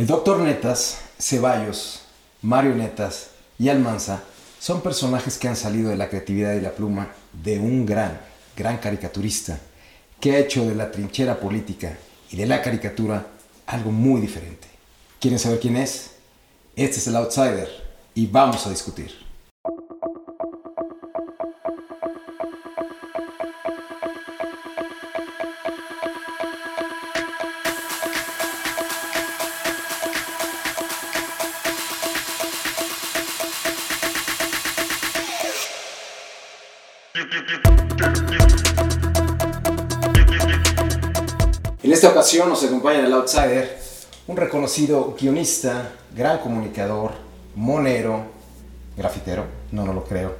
[0.00, 2.00] El doctor Netas, Ceballos,
[2.40, 4.22] Mario Netas y Almanza
[4.58, 8.18] son personajes que han salido de la creatividad y la pluma de un gran,
[8.56, 9.60] gran caricaturista
[10.18, 11.98] que ha hecho de la trinchera política
[12.30, 13.26] y de la caricatura
[13.66, 14.68] algo muy diferente.
[15.20, 16.12] ¿Quieren saber quién es?
[16.76, 17.68] Este es el outsider
[18.14, 19.29] y vamos a discutir.
[42.10, 43.78] Esta ocasión nos acompaña el outsider,
[44.26, 47.12] un reconocido guionista, gran comunicador,
[47.54, 48.24] monero,
[48.96, 50.34] grafitero, no, no lo creo,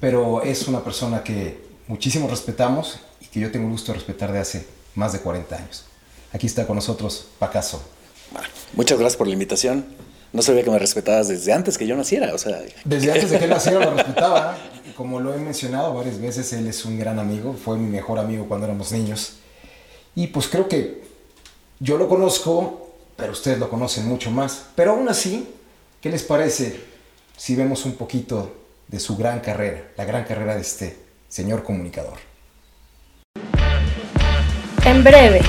[0.00, 4.32] pero es una persona que muchísimo respetamos y que yo tengo el gusto de respetar
[4.32, 5.84] de hace más de 40 años.
[6.32, 7.80] Aquí está con nosotros Pacaso.
[8.72, 9.84] Muchas gracias por la invitación.
[10.32, 12.62] No sabía que me respetabas desde antes que yo naciera, o sea...
[12.84, 14.58] Desde antes de que él naciera lo respetaba.
[14.96, 18.46] Como lo he mencionado varias veces, él es un gran amigo, fue mi mejor amigo
[18.48, 19.34] cuando éramos niños.
[20.14, 21.11] Y pues creo que
[21.82, 24.66] yo lo conozco, pero ustedes lo conocen mucho más.
[24.76, 25.52] Pero aún así,
[26.00, 26.80] ¿qué les parece
[27.36, 28.54] si vemos un poquito
[28.86, 30.96] de su gran carrera, la gran carrera de este
[31.28, 32.18] señor comunicador?
[34.84, 35.40] En breve.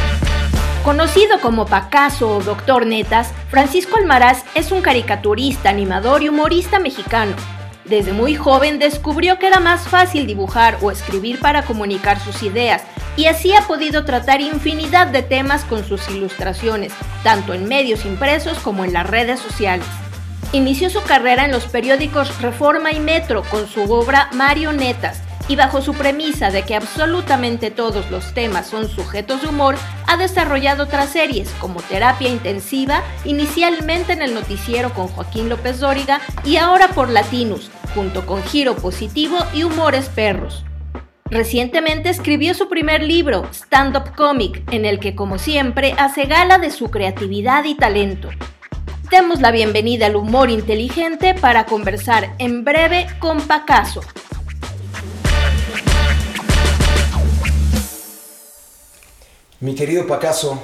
[0.84, 7.36] Conocido como Pacaso o Doctor Netas, Francisco Almaraz es un caricaturista, animador y humorista mexicano.
[7.86, 12.82] Desde muy joven descubrió que era más fácil dibujar o escribir para comunicar sus ideas
[13.18, 18.58] y así ha podido tratar infinidad de temas con sus ilustraciones, tanto en medios impresos
[18.60, 19.86] como en las redes sociales.
[20.54, 25.82] Inició su carrera en los periódicos Reforma y Metro con su obra Marionetas, y bajo
[25.82, 29.76] su premisa de que absolutamente todos los temas son sujetos de humor,
[30.08, 36.22] ha desarrollado otras series como Terapia Intensiva, inicialmente en el noticiero con Joaquín López Dóriga
[36.44, 40.64] y ahora por Latinus, junto con Giro Positivo y Humores Perros.
[41.30, 46.60] Recientemente escribió su primer libro, Stand Up Comic, en el que como siempre hace gala
[46.60, 48.30] de su creatividad y talento.
[49.10, 54.02] Demos la bienvenida al humor inteligente para conversar en breve con Pacaso.
[59.64, 60.60] Mi querido Pacaso,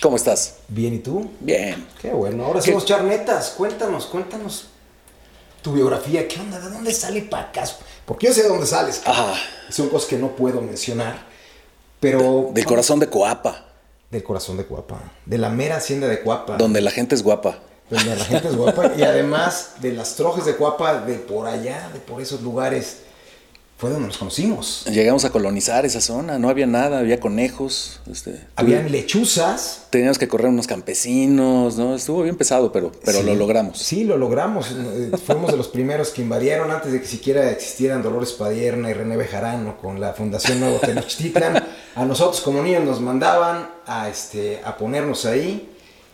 [0.00, 0.54] ¿Cómo estás?
[0.68, 1.30] ¿bien y tú?
[1.40, 1.86] Bien.
[2.00, 3.50] Qué bueno, ahora somos charnetas.
[3.50, 4.68] Cuéntanos, cuéntanos
[5.60, 6.26] tu biografía.
[6.26, 6.58] ¿Qué onda?
[6.58, 7.76] ¿De dónde sale Pacaso?
[8.06, 9.02] Porque yo sé de dónde sales.
[9.04, 9.34] Ah,
[9.68, 11.22] Son cosas que no puedo mencionar.
[12.00, 12.48] Pero.
[12.54, 13.66] del corazón de Coapa,
[14.10, 15.02] Del corazón de Cuapa.
[15.26, 16.56] De la mera hacienda de Cuapa.
[16.56, 17.58] donde la gente es guapa.
[17.90, 18.92] Donde la gente es guapa.
[18.96, 23.00] Y además de las trojes de Cuapa, de por allá, de por esos lugares.
[23.84, 24.86] Fue donde nos conocimos.
[24.90, 28.00] Llegamos a colonizar esa zona, no había nada, había conejos.
[28.10, 29.88] Este, Habían lechuzas.
[29.90, 31.94] Teníamos que correr unos campesinos, ¿no?
[31.94, 33.78] Estuvo bien pesado, pero, pero Sí, lo logramos.
[33.78, 34.70] Sí, lo logramos.
[34.70, 38.94] Eh, Fuimos de los primeros que invadieron antes de que siquiera existieran Dolores Padierna y
[38.94, 41.62] René Bejarano con la Fundación Nuevo Tenochtitlan.
[41.94, 45.68] A nosotros como niños nos mandaban a, este, a ponernos ahí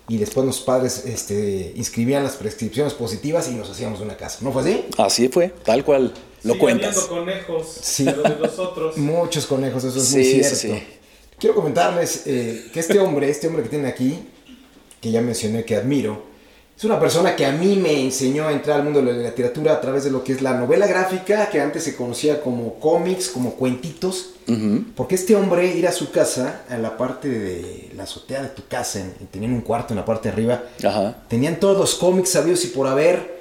[0.09, 4.39] y después los padres este, inscribían las prescripciones positivas y nos hacíamos una casa.
[4.41, 4.87] ¿No fue así?
[4.99, 6.13] Así fue, tal cual
[6.45, 6.97] lo Sigue cuentas.
[7.01, 8.05] conejos, Sí.
[8.05, 8.97] pero de los otros.
[8.99, 10.57] Muchos conejos, eso es Sí, muy cierto.
[10.57, 10.83] sí.
[11.39, 14.19] Quiero comentarles eh, que este hombre, este hombre que tiene aquí,
[15.01, 16.29] que ya mencioné que admiro,
[16.77, 19.75] es una persona que a mí me enseñó a entrar al mundo de la literatura
[19.75, 23.29] a través de lo que es la novela gráfica, que antes se conocía como cómics,
[23.29, 24.85] como cuentitos, Ujú.
[24.97, 28.67] porque este hombre ir a su casa, a la parte de la azotea de tu
[28.67, 31.23] casa, en- tenían un cuarto en la parte de arriba, Ajá.
[31.29, 33.41] Tenían todos los cómics sabidos y por haber,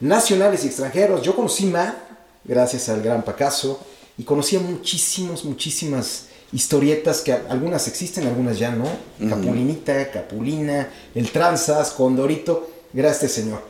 [0.00, 1.22] nacionales y extranjeros.
[1.22, 1.96] Yo conocí Ma,
[2.44, 3.80] gracias al gran Pacaso,
[4.16, 8.86] y conocía muchísimos, muchísimas historietas que algunas existen, algunas ya no.
[9.28, 13.62] Capulinita, Capulina, El Tranzas, Condorito, gracias este señor.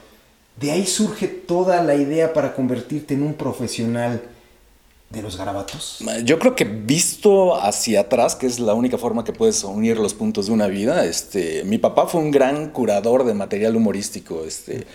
[0.60, 4.22] De ahí surge toda la idea para convertirte en un profesional
[5.10, 5.98] de los garabatos.
[6.24, 10.12] Yo creo que visto hacia atrás, que es la única forma que puedes unir los
[10.12, 14.44] puntos de una vida, este, mi papá fue un gran curador de material humorístico.
[14.44, 14.86] Este,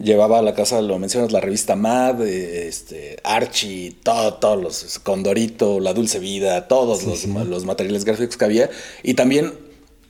[0.00, 5.80] llevaba a la casa, lo mencionas, la revista Mad, este, Archie, todo, todos los, Condorito,
[5.80, 8.70] La Dulce Vida, todos los, los materiales gráficos que había.
[9.02, 9.52] Y también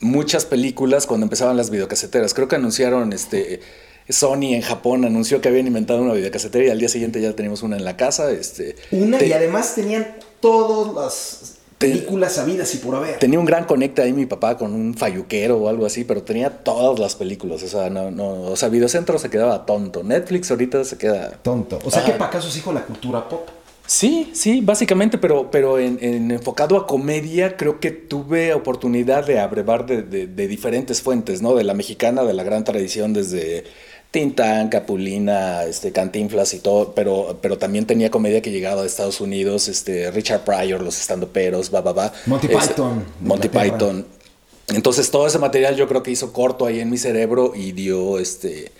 [0.00, 2.34] muchas películas cuando empezaban las videocaseteras.
[2.34, 3.60] Creo que anunciaron este.
[4.08, 7.62] Sony en Japón anunció que habían inventado una videocasetera y al día siguiente ya teníamos
[7.62, 8.32] una en la casa.
[8.32, 13.18] Este, Una te- y además tenían todas las películas sabidas y por haber.
[13.18, 16.50] Tenía un gran conecte ahí mi papá con un falluquero o algo así, pero tenía
[16.50, 17.62] todas las películas.
[17.62, 20.04] O sea, no, no, o sea, Videocentro se quedaba tonto.
[20.04, 21.30] Netflix ahorita se queda.
[21.42, 21.78] Tonto.
[21.84, 22.12] O sea Ajá.
[22.12, 23.48] que Pacaso es hijo de la cultura pop.
[23.86, 29.84] Sí, sí, básicamente, pero, pero en, enfocado a comedia, creo que tuve oportunidad de abrevar
[29.84, 31.56] de, de, diferentes fuentes, ¿no?
[31.56, 33.64] De la mexicana, de la gran tradición desde
[34.10, 39.20] Tintán, Capulina, este, Cantinflas y todo, pero, pero también tenía comedia que llegaba de Estados
[39.20, 42.12] Unidos, este, Richard Pryor, los estandoperos, va, va, va.
[42.26, 43.04] Monty Python.
[43.20, 44.04] Monty Python.
[44.74, 48.18] Entonces todo ese material yo creo que hizo corto ahí en mi cerebro y dio
[48.18, 48.72] este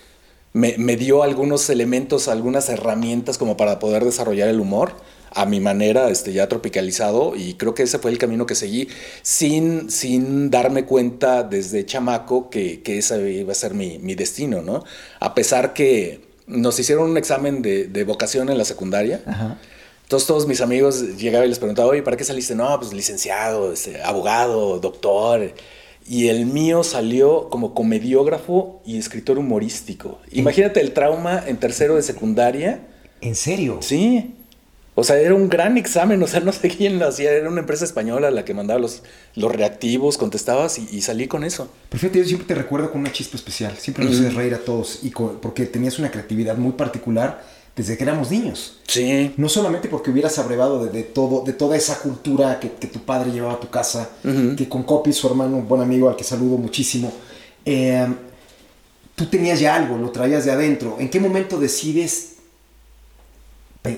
[0.53, 4.93] me, dio algunos elementos, algunas herramientas como para poder desarrollar el humor
[5.33, 8.89] a mi manera, este, ya tropicalizado, y creo que ese fue el camino que seguí,
[9.21, 14.83] sin, sin darme cuenta desde chamaco que, que ese iba a ser mi, destino, ¿no?
[15.19, 19.21] A pesar que nos hicieron un examen de, vocación en la secundaria.
[20.03, 22.53] Entonces todos mis amigos llegaban y les preguntaba, oye, ¿para qué saliste?
[22.53, 25.53] No, pues licenciado, este, abogado, doctor.
[26.05, 30.19] Y el mío salió como comediógrafo y escritor humorístico.
[30.31, 32.81] Imagínate el trauma en tercero de secundaria.
[33.21, 33.77] ¿En serio?
[33.81, 34.35] Sí.
[34.93, 37.61] O sea, era un gran examen, o sea, no sé quién lo hacía, era una
[37.61, 39.03] empresa española la que mandaba los,
[39.35, 41.69] los reactivos, contestabas y, salí con eso.
[41.89, 44.99] Perfecto, yo siempre te recuerdo con una chispa especial, siempre nos haces reír a todos,
[45.03, 47.41] y porque tenías una creatividad muy particular
[47.73, 48.79] desde que éramos niños.
[48.85, 49.33] Sí.
[49.37, 53.53] No solamente porque hubieras abrevado de, todo, de toda esa cultura que, tu padre llevaba
[53.53, 54.09] a tu casa,
[54.57, 57.13] que con Copi, su hermano, un buen amigo al que saludo muchísimo,
[57.63, 58.07] eh,
[59.15, 60.97] tú tenías ya algo, lo traías de adentro.
[60.99, 62.30] ¿En qué momento decides,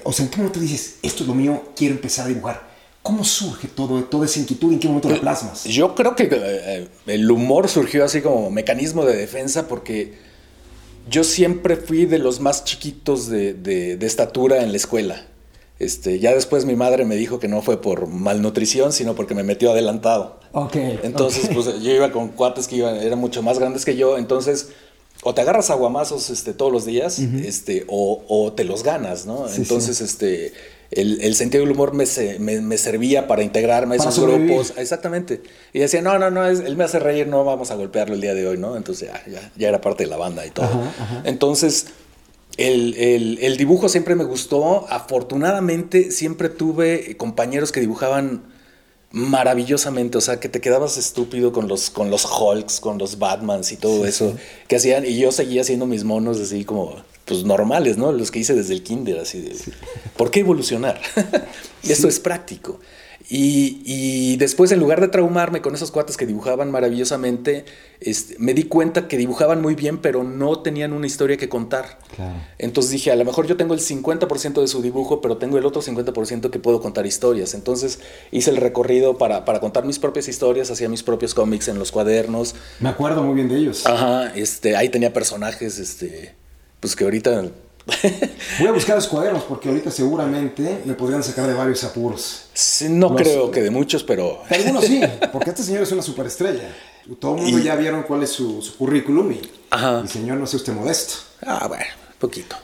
[0.04, 2.74] o sea, en qué momento dices, esto es lo mío, quiero empezar a dibujar?
[3.02, 4.72] ¿Cómo surge todo, toda esa inquietud?
[4.72, 5.66] ¿En qué momento la plasmas?
[5.66, 10.14] Yo creo que eh, el humor surgió así como mecanismo de defensa porque
[11.10, 15.26] yo siempre fui de los más chiquitos de, estatura en la escuela.
[15.80, 19.44] Este, ya después mi madre me dijo que no fue por malnutrición, sino porque me
[19.44, 20.40] metió adelantado.
[20.54, 20.76] Ok.
[21.04, 24.18] Entonces, pues yo iba con cuates que iban, eran mucho más grandes que yo.
[24.18, 24.70] Entonces,
[25.24, 29.48] o te agarras aguamazos este, todos los días, este, o, te los ganas, ¿no?
[29.56, 30.54] Entonces, este
[30.96, 32.06] el, sentido del humor me,
[32.62, 34.74] me, servía para integrarme a esos grupos.
[34.78, 35.42] Exactamente.
[35.72, 38.34] Y decía, no, no, no, él me hace reír, no vamos a golpearlo el día
[38.34, 38.78] de hoy, ¿no?
[38.78, 40.70] Entonces ya, ya, era parte de la banda y todo.
[41.24, 41.88] Entonces,
[42.58, 42.96] el,
[43.42, 44.86] el, dibujo siempre me gustó.
[44.90, 48.53] Afortunadamente, siempre tuve compañeros que dibujaban
[49.14, 53.72] maravillosamente, o sea, que te quedabas estúpido con los, con los Hulks, con los Batmans
[53.72, 54.36] y todo eso
[54.68, 58.12] que hacían, y yo seguía haciendo mis monos así como pues normales, ¿no?
[58.12, 59.56] Los que hice desde el kinder, así de,
[60.18, 61.00] ¿por qué evolucionar?
[61.84, 62.80] Esto es práctico.
[63.30, 67.66] Y, después, en lugar de traumarme con esos cuates que dibujaban maravillosamente,
[68.00, 72.00] este, me di cuenta que dibujaban muy bien, pero no tenían una historia que contar.
[72.58, 75.66] Entonces dije, a lo mejor yo tengo el 50% de su dibujo, pero tengo el
[75.66, 77.54] otro 50% que puedo contar historias.
[77.54, 78.00] Entonces
[78.32, 81.92] hice el recorrido para, para contar mis propias historias, hacía mis propios cómics en los
[81.92, 82.56] cuadernos.
[82.80, 83.86] Me acuerdo muy bien de ellos.
[83.86, 86.36] Ajá, este, ahí tenía personajes, este,
[86.80, 87.46] pues que ahorita...
[88.60, 92.46] Voy a buscar los cuadernos porque ahorita seguramente me podrían sacar de varios apuros.
[92.90, 94.42] no creo que de muchos, pero...
[94.50, 95.02] algunos sí,
[95.32, 96.74] porque este señor es una superestrella.
[97.20, 99.42] Todo el mundo ya vieron cuál es su, currículum y
[100.02, 101.16] el señor no sea usted modesto.
[101.46, 101.86] Ah, bueno,
[102.20, 102.56] poquito.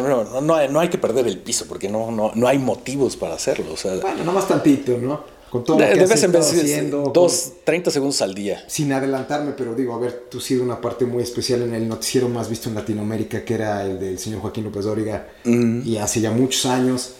[0.00, 3.74] no, no, hay, que perder el piso porque no, no, no hay motivos para hacerlo.
[3.74, 5.37] O sea, bueno, nomás tantito, ¿no?
[5.50, 7.10] Con todo lo que has estado haciendo.
[7.14, 8.64] Dos, 30 segundos al día.
[8.68, 11.88] Sin adelantarme, pero digo, a ver, tú has sido una parte muy especial en el
[11.88, 16.20] noticiero más visto en Latinoamérica, que era el del señor Joaquín López Dóriga, y hace
[16.20, 17.14] ya muchos años.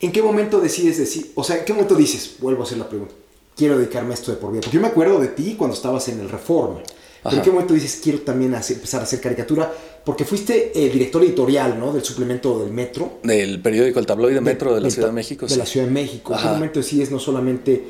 [0.00, 2.88] ¿En qué momento decides decir, o sea, en qué momento dices, vuelvo a hacer la
[2.88, 3.14] pregunta,
[3.54, 4.62] quiero dedicarme a esto de por vida?
[4.62, 6.80] Porque yo me acuerdo de ti cuando estabas en el Reforma.
[7.24, 9.70] ¿En qué momento dices, quiero también empezar a hacer caricatura?
[10.04, 11.92] Porque fuiste el director editorial, ¿no?
[11.92, 13.18] Del suplemento del Metro.
[13.22, 15.46] Del periódico El Tabloide Metro de la Ciudad de México.
[15.46, 16.34] De la Ciudad de México.
[16.34, 17.84] ¿En momento decides no solamente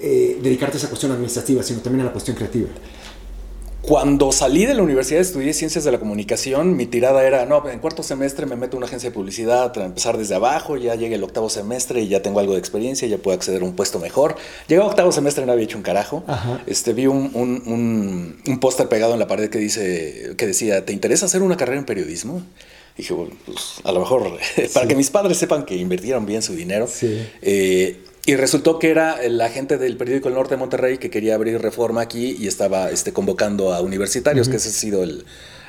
[0.00, 2.68] eh, dedicarte a esa cuestión administrativa, sino también a la cuestión creativa?
[3.82, 7.78] Cuando salí de la universidad estudié ciencias de la comunicación, mi tirada era, no, en
[7.78, 11.14] cuarto semestre me meto en una agencia de publicidad, para empezar desde abajo, ya llegué
[11.14, 13.98] el octavo semestre y ya tengo algo de experiencia, ya puedo acceder a un puesto
[13.98, 14.36] mejor.
[14.68, 16.22] Llegué a octavo semestre y no había hecho un carajo.
[16.66, 21.26] Este, vi un, un, póster pegado en la pared que, dice, que decía, ¿te interesa
[21.26, 22.42] hacer una carrera en periodismo?
[22.96, 24.38] dije, bueno, pues a lo mejor,
[24.74, 26.86] para que mis padres sepan que invirtieron bien su dinero.
[26.86, 27.26] Sí.
[27.40, 31.34] Eh, y resultó que era la gente del periódico El Norte de Monterrey que quería
[31.34, 35.04] abrir reforma aquí y estaba este, convocando a universitarios, que esa ha sido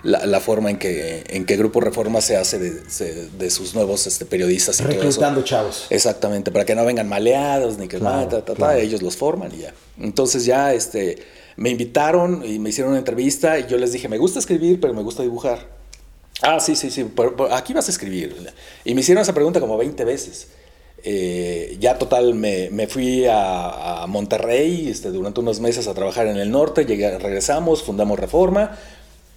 [0.03, 4.81] la, forma en que, en que Grupo Reforma se hace de, sus nuevos este, periodistas.
[4.81, 5.88] Y Reclutando chavos.
[5.89, 8.00] Exactamente, para que no vengan maleados ni que
[8.77, 9.74] ellos los forman y ya.
[9.98, 11.24] Entonces ya este,
[11.55, 14.93] me invitaron y me hicieron una entrevista y yo les dije, me gusta escribir, pero
[14.93, 15.81] me gusta dibujar.
[16.41, 17.05] Ah, sí, sí, sí,
[17.51, 18.36] aquí vas a escribir.
[18.84, 20.48] Y me hicieron esa pregunta como 20 veces.
[21.03, 26.38] Eh, ya total me, me fui a, Monterrey este, durante unos meses a trabajar en
[26.38, 28.77] el norte, llegué, regresamos, fundamos Reforma,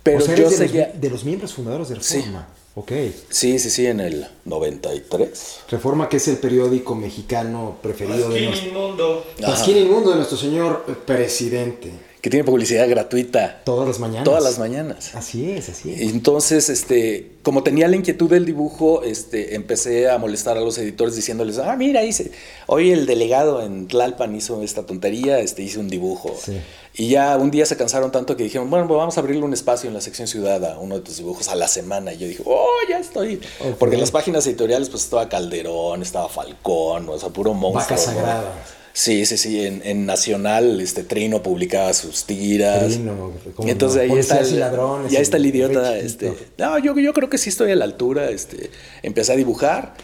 [0.03, 2.49] pero yo de Los, de los miembros fundadores de Reforma.
[2.77, 2.91] Ok.
[3.29, 5.61] Sí, sí, sí, en el 93.
[5.71, 8.69] Reforma, que es el periódico mexicano preferido de Pasquín nuestro...
[8.69, 9.25] inmundo.
[9.41, 11.93] Pasquín Inmundo de nuestro señor presidente.
[12.25, 14.25] Que tiene publicidad gratuita Todas las mañanas.
[14.25, 15.15] todas las mañanas.
[15.15, 16.01] Así es, así es.
[16.11, 21.17] Entonces, este, como tenía la inquietud del dibujo, este, empecé a molestar a los editores
[21.17, 22.31] diciéndoles, ah, mira, hice,
[22.67, 26.35] hoy el delegado en Tlalpan hizo esta tontería, este, hice un dibujo.
[26.43, 26.59] Sí.
[26.95, 29.53] Y ya un día se cansaron tanto que dijeron, bueno, pues vamos a abrirle un
[29.53, 32.15] espacio en la sección ciudad a uno de tus dibujos a la semana.
[32.15, 33.39] Y yo dije, oh, ya estoy.
[33.79, 37.99] Porque en las páginas editoriales pues estaba Calderón, estaba Falcón, o sea, puro monstruo.
[37.99, 38.84] Vaca ¿no?
[38.95, 39.67] Sí, sí, sí.
[39.67, 42.93] En, en Nacional, este Trino publicaba sus tiras.
[42.93, 44.15] Trino, ¿cómo Entonces no?
[44.15, 45.99] ahí está el, y ladrones, ya está el idiota.
[45.99, 48.31] Este, no, yo, yo creo que sí estoy a la altura.
[48.31, 48.71] Este,
[49.03, 49.95] empecé a dibujar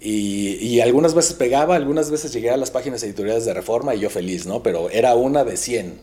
[0.00, 4.00] y, y algunas veces pegaba, algunas veces llegué a las páginas editoriales de Reforma y
[4.00, 4.60] yo feliz, ¿no?
[4.60, 6.00] Pero era una de 100.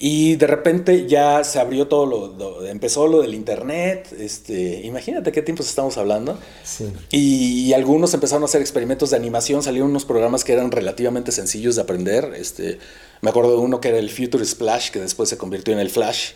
[0.00, 5.32] Y de repente ya se abrió todo lo, lo- empezó lo del internet, este, imagínate
[5.32, 6.38] qué tiempos estamos hablando.
[6.62, 6.84] Sí.
[7.10, 11.32] Y, y algunos empezaron a hacer experimentos de animación, salieron unos programas que eran relativamente
[11.32, 12.32] sencillos de aprender.
[12.36, 12.78] Este,
[13.22, 15.90] me acuerdo de uno que era el Future Splash, que después se convirtió en el
[15.90, 16.30] Flash,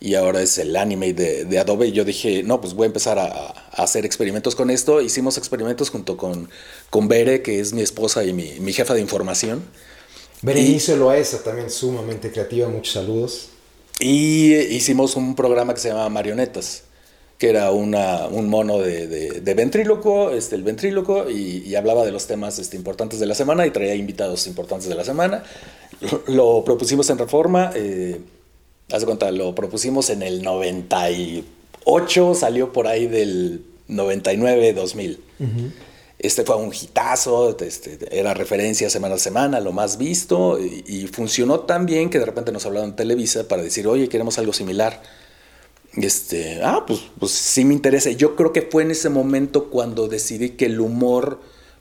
[0.00, 1.86] y ahora es el anime de, de Adobe.
[1.86, 5.00] Y yo dije, no, pues voy a empezar a, a hacer experimentos con esto.
[5.00, 6.50] Hicimos experimentos junto con,
[6.90, 9.62] con Bere, que es mi esposa y mi, mi jefa de información.
[10.44, 13.48] Berenice Loaesa, también sumamente creativa, muchos saludos.
[13.98, 16.82] Y hicimos un programa que se llama Marionetas,
[17.38, 22.04] que era una, un mono de, de, de ventríloco, este, el ventríloco, y, y hablaba
[22.04, 25.44] de los temas este, importantes de la semana y traía invitados importantes de la semana.
[26.00, 28.20] Lo, lo propusimos en Reforma, eh,
[28.92, 35.18] haz de cuenta, lo propusimos en el 98, salió por ahí del 99-2000.
[36.24, 41.06] Este fue un hitazo, este, era referencia semana a semana, lo más visto, y, y
[41.06, 44.54] funcionó tan bien que de repente nos hablaron en Televisa para decir, oye, queremos algo
[44.54, 45.02] similar.
[45.96, 48.10] Este, ah, pues, pues sí me interesa.
[48.10, 51.40] Yo creo que fue en ese momento cuando decidí que el humor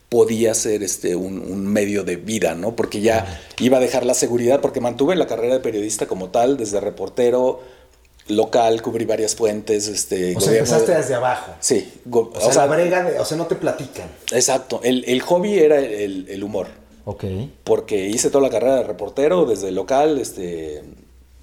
[0.09, 2.75] podía ser este, un, un medio de vida, ¿no?
[2.75, 6.57] Porque ya iba a dejar la seguridad, porque mantuve la carrera de periodista como tal,
[6.57, 7.61] desde reportero
[8.27, 11.51] local, cubrí varias fuentes, este, O sea, empezaste desde abajo.
[11.59, 14.07] Sí, go- O sea, la brega, de- o sea, no te platican.
[14.31, 16.67] Exacto, el, el hobby era el, el humor,
[17.05, 17.25] Ok.
[17.63, 20.83] porque hice toda la carrera de reportero, desde local, este,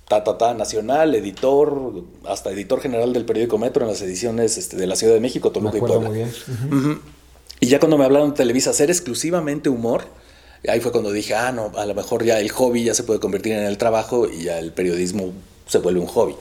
[0.08, 4.76] ta, ta, ta, nacional, editor, hasta editor general del periódico Metro en las ediciones este,
[4.76, 6.08] de la Ciudad de México, Me Toluca y Puebla.
[6.08, 6.32] muy bien.
[6.72, 7.00] Ujú.
[7.60, 10.04] Y ya cuando me hablaron de Televisa hacer exclusivamente humor,
[10.66, 13.20] ahí fue cuando dije, ah, no, a lo mejor ya el hobby ya se puede
[13.20, 15.32] convertir en el trabajo y ya el periodismo
[15.66, 16.34] se vuelve un hobby.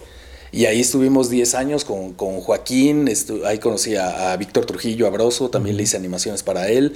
[0.51, 3.09] Y ahí estuvimos 10 años con, con Joaquín,
[3.45, 6.95] ahí conocí a, a Víctor Trujillo Abroso, también le hice animaciones para él.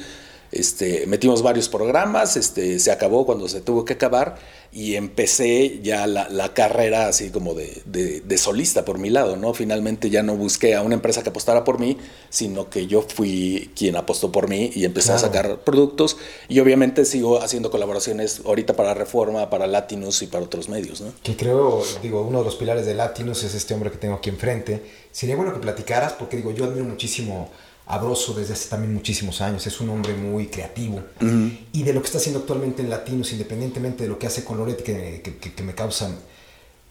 [0.54, 4.36] Este, metimos varios programas, este, se acabó cuando se tuvo que acabar
[4.72, 9.36] y empecé ya la, la carrera así como de, de- de solista por mi lado,
[9.36, 9.54] ¿no?
[9.54, 11.98] Finalmente ya no busqué a una empresa que apostara por mí,
[12.30, 16.18] sino que yo fui quien apostó por mí y empecé a sacar productos
[16.50, 21.14] y obviamente sigo haciendo colaboraciones ahorita para Reforma, para Latinus y para otros medios, ¿no?
[21.24, 24.30] Que creo, digo, uno de los pilares de Latinus es este hombre que tengo aquí
[24.30, 24.82] enfrente.
[25.12, 27.50] Sería bueno que platicaras, porque digo, yo admiro muchísimo
[27.86, 29.66] a Broso desde hace también muchísimos años.
[29.68, 31.02] Es un hombre muy creativo.
[31.74, 34.58] Y de lo que está haciendo actualmente en Latinus, independientemente de lo que hace con
[34.58, 36.10] Loret, que, que- que- que me causa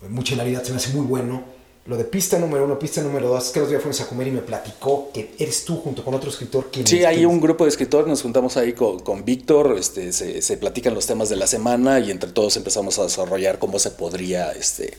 [0.09, 1.45] mucha hilaridad, se me hace muy bueno.
[1.85, 4.29] Lo de pista número uno, pista número dos, es que los días fuimos a comer
[4.29, 6.71] y me platicó que eres tú junto con otro escritor.
[6.87, 10.57] Sí, hay un grupo de escritores, nos juntamos ahí con, con Víctor, este, se, se
[10.59, 14.53] platican los temas de la semana y entre todos empezamos a desarrollar cómo se podría
[14.53, 14.97] este,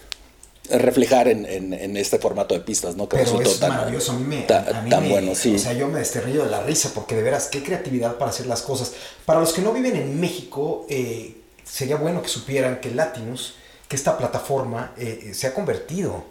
[0.70, 3.10] reflejar en, en- en este formato de pistas, ¿no?
[3.10, 4.42] Que Pero resultó es tan, maravilloso, a mí me...
[4.44, 5.56] ta- a mí tan me- bueno, sí.
[5.56, 8.46] O sea, yo me desterrillo de la risa porque de veras, qué creatividad para hacer
[8.46, 8.94] las cosas.
[9.26, 13.56] Para los que no viven en México, eh, sería bueno que supieran que Latinus,
[13.90, 16.24] que esta plataforma eh, eh, se ha convertido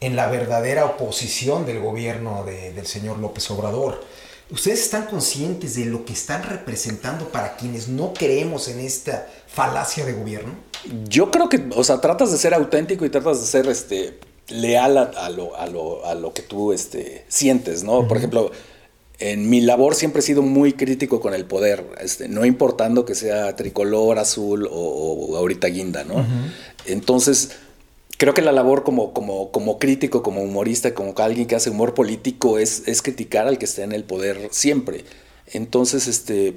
[0.00, 4.04] en la verdadera oposición del gobierno de- del señor López Obrador.
[4.50, 10.04] ¿Ustedes están conscientes de lo que están representando para quienes no creemos en esta falacia
[10.04, 10.52] de gobierno?
[11.08, 14.98] Yo creo que, o sea, tratas de ser auténtico y tratas de ser este, leal
[14.98, 18.08] a, a lo, a, lo, a lo que tú este, sientes, ¿no?
[18.08, 18.50] Por ejemplo,
[19.18, 23.14] en mi labor siempre he sido muy crítico con el poder, este, no importando que
[23.14, 26.26] sea tricolor, azul o, o ahorita guinda, ¿no?
[26.86, 27.50] Entonces,
[28.18, 31.94] creo que la labor como, como, como crítico, como humorista, como alguien que hace humor
[31.94, 35.04] político es, es criticar al que esté en el poder siempre.
[35.52, 36.56] Entonces, este,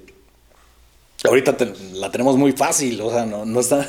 [1.23, 3.87] ahorita te- la tenemos muy fácil, o sea, no, nos, dan,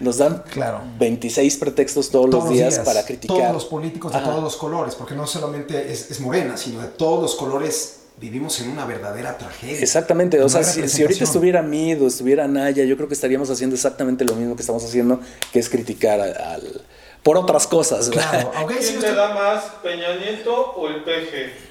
[0.00, 0.80] nos dan Claro.
[0.98, 3.36] 26 pretextos todos, los días, para criticar.
[3.36, 4.30] Todos los políticos de Ajá.
[4.30, 8.58] todos los colores, porque no solamente es, es morena, sino de todos los colores vivimos
[8.60, 9.78] en una verdadera tragedia.
[9.80, 13.48] Exactamente, o sea, si, si ahorita estuviera Mid o estuviera Naya, yo creo que estaríamos
[13.50, 15.20] haciendo exactamente lo mismo que estamos haciendo,
[15.52, 16.82] que es criticar al,
[17.22, 18.08] por otras cosas.
[18.08, 21.67] Claro, aunque sí ¿Quién te da más, Peña Nieto o el PG?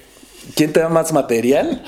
[0.54, 1.82] ¿Quién te da más material?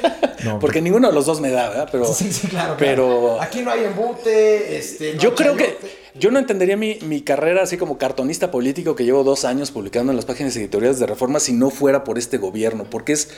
[0.60, 1.88] Porque ninguno de los dos me da, ¿verdad?
[1.90, 2.76] Pero, sí, sí, claro.
[2.78, 4.76] Pero aquí no hay embute.
[4.76, 5.76] Este, yo creo que
[6.14, 10.12] yo no entendería mi, mi, carrera así como cartonista político que llevo dos años publicando
[10.12, 13.30] en las páginas editoriales de Reforma si no fuera por este gobierno, porque es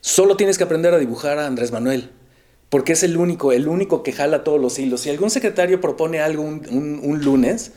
[0.00, 2.10] solo tienes que aprender a dibujar a Andrés Manuel.
[2.70, 5.00] Porque es el único, el único que jala todos los hilos.
[5.00, 7.72] Si algún secretario propone algo un, un lunes,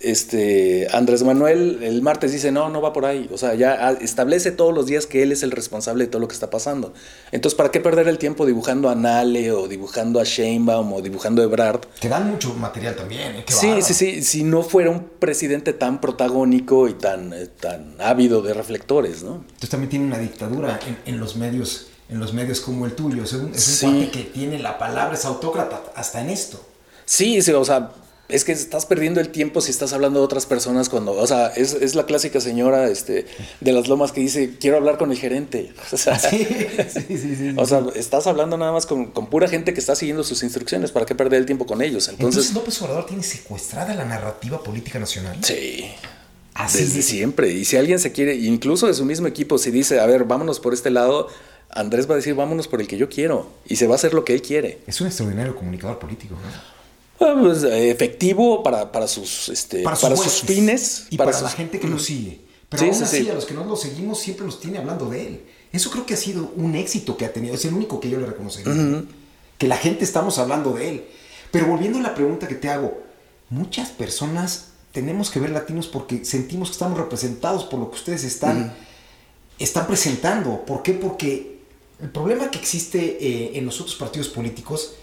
[0.00, 3.28] este, Andrés Manuel el martes dice, no, no va por ahí.
[3.32, 6.28] O sea, ya establece todos los días que él es el responsable de todo lo
[6.28, 6.94] que está pasando.
[7.32, 11.42] Entonces, ¿para qué perder el tiempo dibujando a Nale o dibujando a Sheinbaum o dibujando
[11.42, 11.80] a Ebrard?
[12.00, 13.36] Te dan mucho material también.
[13.36, 13.44] ¿eh?
[13.48, 14.22] sí, sí, sí.
[14.22, 19.44] Si no fuera un presidente tan protagónico y tan, eh, tan ávido de reflectores, ¿no?
[19.48, 23.24] Entonces también tiene una dictadura en, los medios en los medios como el tuyo.
[23.24, 26.64] Es un, es que tiene la palabra, es autócrata hasta en esto.
[27.04, 27.90] Sí, sí, o sea,
[28.28, 31.46] es que estás perdiendo el tiempo si estás hablando de otras personas cuando, o sea,
[31.48, 33.26] es, la clásica señora este,
[33.60, 35.72] de las lomas que dice, quiero hablar con el gerente.
[35.90, 36.46] O sea, sí,
[36.92, 40.42] sí, sí, o sea estás hablando nada más con, pura gente que está siguiendo sus
[40.42, 42.08] instrucciones, ¿para qué perder el tiempo con ellos?
[42.08, 45.38] Entonces, López Obrador tiene secuestrada la narrativa política nacional.
[45.42, 45.90] Sí.
[46.72, 47.50] Desde siempre.
[47.52, 50.60] Y si alguien se quiere, incluso de su mismo equipo, si dice, a ver, vámonos
[50.60, 51.28] por este lado,
[51.70, 53.50] Andrés va a decir, vámonos por el que yo quiero.
[53.66, 54.78] Y se va a hacer lo que él quiere.
[54.86, 56.77] Es un extraordinario comunicador político, ¿no?
[57.20, 61.06] Ah, pues, eh, efectivo para, para sus, este, para, sus fines.
[61.10, 62.40] Y para, la gente que lo sigue.
[62.68, 65.42] Pero aún así, a los que no lo seguimos siempre nos tiene hablando de él.
[65.72, 67.54] Eso creo que ha sido un éxito que ha tenido.
[67.54, 69.04] Es el único que yo le reconocería.
[69.56, 71.04] Que la gente estamos hablando de él.
[71.50, 73.02] Pero volviendo a la pregunta que te hago,
[73.50, 78.24] muchas personas tenemos que ver latinos porque sentimos que estamos representados por lo que ustedes
[78.24, 78.74] están,
[79.58, 80.64] están presentando.
[80.64, 80.92] ¿Por qué?
[80.92, 81.58] Porque
[82.00, 84.94] el problema que existe eh, en los otros partidos políticos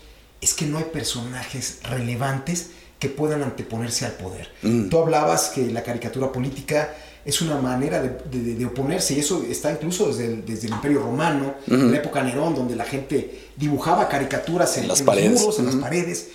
[0.46, 2.68] es que no hay personajes relevantes
[3.00, 4.52] que puedan anteponerse al poder.
[4.62, 4.90] Mm.
[4.90, 6.94] Tú hablabas que la caricatura política
[7.25, 11.56] es una manera de, oponerse y eso está incluso desde el, desde el Imperio Romano,
[11.66, 15.32] en la época Nerón, donde la gente dibujaba caricaturas en, las paredes.
[15.32, 16.28] los muros, en las paredes.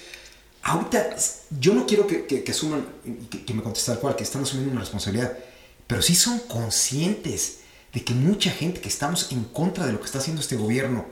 [0.64, 1.14] Ahorita
[1.60, 2.84] yo no quiero que, que, que asuman,
[3.30, 5.38] que, que me conteste tal cual, que están asumiendo una responsabilidad,
[5.86, 7.58] pero sí son conscientes
[7.94, 11.06] de que mucha gente que estamos en contra de lo que está haciendo este gobierno,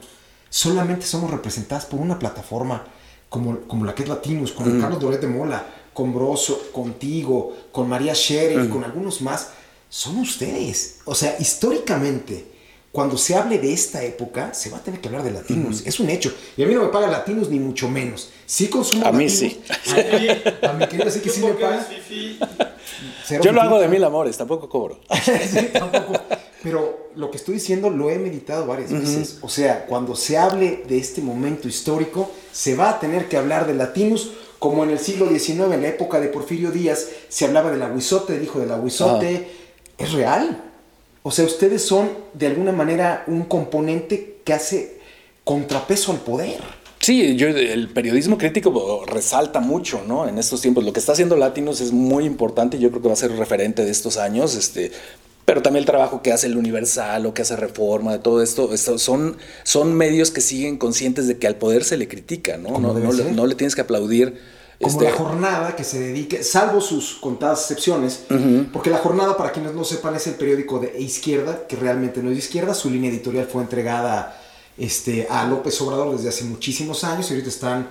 [0.50, 2.84] solamente somos representadas por una plataforma
[3.28, 7.88] como, como la que es Latinos, con Carlos Doret de Mola, con Broso, contigo, con
[7.88, 9.50] María Scherer y con algunos más,
[9.88, 11.00] son ustedes.
[11.04, 12.46] O sea, históricamente,
[12.92, 15.82] cuando se hable de esta época, se va a tener que hablar de latinos.
[15.84, 16.32] Es un hecho.
[16.56, 18.30] Y a mí no me pagan latinos ni mucho menos.
[18.46, 19.60] Sí consumo A mí sí.
[20.62, 21.86] A, mí querido sí que sí me pagan.
[23.42, 25.00] Yo lo hago de mil amores, tampoco cobro.
[25.22, 26.14] sí, tampoco.
[26.62, 29.38] Pero lo que estoy diciendo lo he meditado varias veces.
[29.42, 33.66] O sea, cuando se hable de este momento histórico, se va a tener que hablar
[33.66, 37.70] de latinos, como en el siglo XIX, en la época de Porfirio Díaz, se hablaba
[37.70, 39.46] del aguizote, del hijo del aguizote.
[39.46, 40.02] Ah.
[40.02, 40.64] Es real.
[41.22, 44.98] O sea, ustedes son de alguna manera un componente que hace
[45.44, 46.60] contrapeso al poder.
[47.08, 50.28] Sí, yo, el periodismo crítico resalta mucho, ¿no?
[50.28, 50.84] En estos tiempos.
[50.84, 52.78] Lo que está haciendo Latinos es muy importante.
[52.78, 54.54] Yo creo que va a ser referente de estos años.
[54.54, 54.92] Este,
[55.46, 58.76] pero también el trabajo que hace el Universal o que hace Reforma, de todo esto,
[58.98, 62.78] son, son medios que siguen conscientes de que al poder se le critica, ¿no?
[62.78, 64.38] No, no, le, tienes que aplaudir.
[64.78, 68.24] Como este la jornada que se dedique, salvo sus contadas excepciones,
[68.70, 72.28] porque la jornada, para quienes no sepan, es el periódico de izquierda, que realmente no
[72.28, 74.44] es de izquierda, su línea editorial fue entregada
[74.78, 77.88] este, a López Obrador desde hace muchísimos años y ahorita están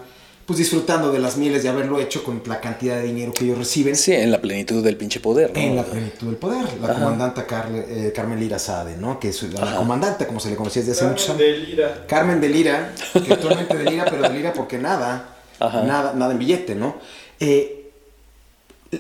[0.47, 3.57] pues disfrutando de las mieles de haberlo hecho con la cantidad de dinero que ellos
[3.57, 3.97] reciben.
[3.97, 5.51] Sí, en la plenitud del pinche poder.
[5.53, 5.59] ¿no?
[5.59, 6.65] En la plenitud del poder.
[6.81, 9.19] La comandante eh, Carmen Lira Sade, ¿no?
[9.19, 11.39] Que es la, comandante, como se le conocía desde hace muchos años.
[11.39, 12.05] De Lira.
[12.07, 16.39] Carmen de Lira, que actualmente de Lira, pero de Lira porque nada, nada, nada en
[16.39, 16.95] billete, ¿no?
[17.41, 17.76] Eh,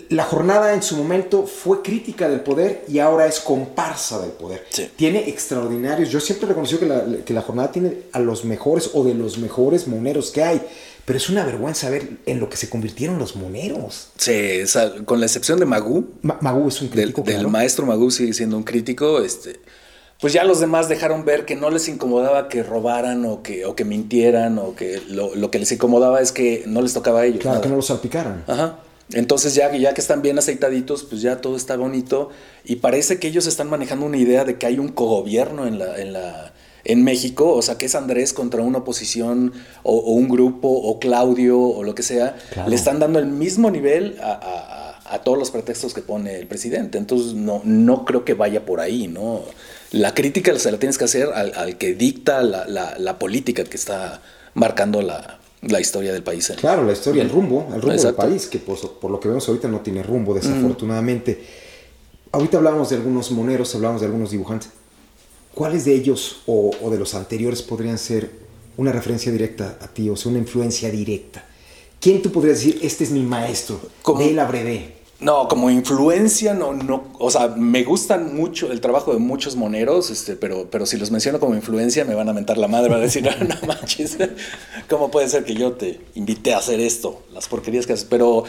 [0.09, 4.65] la jornada en su momento fue crítica del poder y ahora es comparsa del poder.
[4.95, 6.09] Tiene extraordinarios.
[6.09, 9.37] Yo siempre reconocí que la, que la jornada tiene a los mejores o de los
[9.37, 10.61] mejores moneros que hay.
[11.05, 14.09] Pero es una vergüenza ver en lo que se convirtieron los moneros.
[14.17, 14.63] Sí,
[15.05, 16.05] con la excepción de Magú.
[16.21, 17.21] Magú es un crítico.
[17.21, 19.21] Del, maestro Magú sigue siendo un crítico.
[19.21, 19.61] Este,
[20.19, 23.73] pues ya los demás dejaron ver que no les incomodaba que robaran o que, o
[23.73, 27.39] que mintieran o que lo, que les incomodaba es que no les tocaba a ellos.
[27.39, 28.43] Claro, que no los salpicaran.
[28.45, 28.79] Ajá.
[29.13, 32.29] Entonces ya, ya que están bien aceitaditos, pues ya todo está bonito
[32.65, 35.97] y parece que ellos están manejando una idea de que hay un cogobierno en la,
[35.97, 36.53] en la,
[36.87, 41.59] en México, o sea, que es Andrés contra una oposición o, un grupo o Claudio
[41.59, 44.83] o lo que sea, le están dando el mismo nivel a,
[45.23, 46.97] todos los pretextos que pone el presidente.
[46.97, 49.41] Entonces, no, no creo que vaya por ahí, ¿no?
[49.91, 54.21] La crítica se la tienes que hacer al, que dicta la, política que está
[54.53, 55.39] marcando la,
[55.79, 56.53] historia del país.
[56.57, 59.47] Claro, la historia, el rumbo, el rumbo del país, que por, por, lo que vemos
[59.47, 61.43] ahorita no tiene rumbo, desafortunadamente.
[62.31, 64.69] Ahorita hablábamos de algunos moneros, hablábamos de algunos dibujantes.
[65.57, 68.29] ¿cuáles de ellos o, o de los anteriores podrían ser
[68.77, 71.43] una referencia directa a ti, o sea, una influencia directa?
[71.99, 74.19] ¿Quién tú podrías decir, este es mi maestro, ¿Cómo?
[74.19, 74.96] de la?
[75.19, 80.11] No, como influencia, no, no, o sea, me gustan mucho el trabajo de muchos moneros,
[80.11, 82.99] este, pero, pero si los menciono como influencia me van a mentar la madre, van
[82.99, 84.15] a decir, no, no manches,
[84.87, 87.23] ¿cómo puede ser que yo te invité a hacer esto?
[87.33, 88.43] Las porquerías que haces, pero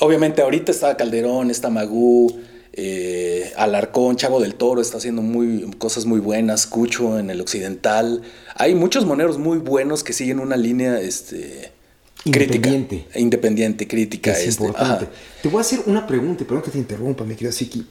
[0.00, 2.40] obviamente ahorita está Calderón, está Magú,
[2.72, 8.22] eh, Alarcón, Chavo del Toro está haciendo muy, cosas muy buenas, Cucho en el occidental,
[8.54, 11.76] hay muchos moneros muy buenos que siguen una línea, este...
[12.24, 12.96] Independiente.
[12.98, 14.32] Crítica, independiente, crítica.
[14.32, 15.04] Es este, importante.
[15.06, 15.14] ajá.
[15.42, 17.86] Te voy a hacer una pregunta, y perdón que te interrumpa, mi querida Siki.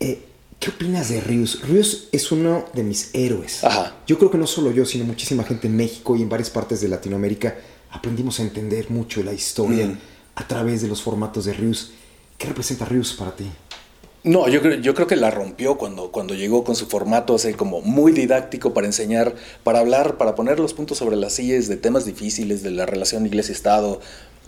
[0.00, 0.18] Eh,
[0.60, 1.60] ¿Qué opinas de Ríos?
[1.68, 3.62] Ríos es uno de mis héroes.
[3.64, 3.96] Ajá.
[4.06, 6.80] Yo creo que no solo yo, sino muchísima gente en México y en varias partes
[6.80, 7.56] de Latinoamérica
[7.90, 9.98] aprendimos a entender mucho la historia Mm.
[10.36, 11.90] a través de los formatos de Ríos.
[12.38, 13.44] ¿Qué representa Ríos para ti?
[14.24, 17.52] No, yo creo, yo creo que la rompió cuando, cuando llegó con su formato así
[17.52, 21.76] como muy didáctico para enseñar, para hablar, para poner los puntos sobre las sillas de
[21.76, 24.00] temas difíciles, de la relación iglesia-estado,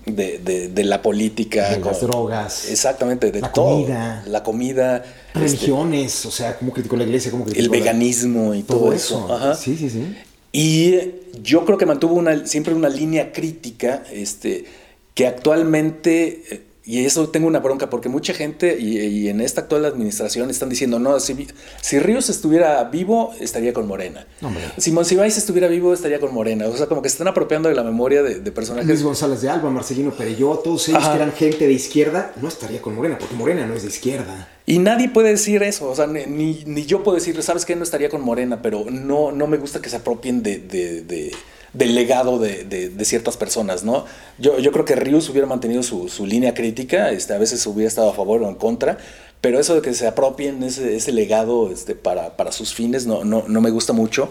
[0.07, 1.69] de, de- de la política.
[1.71, 3.81] De las drogas, Exactamente, de la todo.
[3.83, 4.97] comida, La comida.
[5.35, 8.79] este, Religiones, o sea, cómo criticó la iglesia, cómo criticó el la- veganismo y todo,
[8.79, 9.25] todo eso.
[9.27, 9.35] eso.
[9.35, 9.55] Ajá.
[9.57, 10.17] Sí, sí, sí.
[10.53, 10.97] Y
[11.43, 14.65] yo creo que mantuvo una, siempre una línea crítica, este,
[15.13, 19.63] que actualmente, eh, y eso tengo una bronca, porque mucha gente, y, y en esta
[19.63, 21.49] actual administración, están diciendo, no, si,
[21.83, 24.25] si Ríos estuviera vivo, estaría con Morena.
[24.41, 24.63] Hombre.
[24.79, 26.67] Si Monsiváis estuviera vivo, estaría con Morena.
[26.69, 28.89] O sea, como que se están apropiando de la memoria de, de personajes.
[28.89, 31.11] Luis González de Alba, Marcelino Perelló, todos ellos Ajá.
[31.11, 34.49] que eran gente de izquierda, no estaría con Morena, porque Morena no es de izquierda.
[34.65, 36.25] Y nadie puede decir eso, o sea, ni,
[36.67, 37.75] ni- yo puedo decir, ¿sabes qué?
[37.77, 41.33] No estaría con Morena, pero no, no me gusta que se apropien de, de- de-
[41.77, 44.05] del legado de, de- ciertas personas, ¿no?
[44.39, 47.89] Yo, yo creo que Rius hubiera mantenido su, su línea crítica, este, a veces hubiera
[47.89, 48.99] estado a favor o en contra,
[49.41, 53.25] pero eso de que se apropien ese, ese legado este, para, para sus fines no,
[53.25, 54.31] no, no me gusta mucho.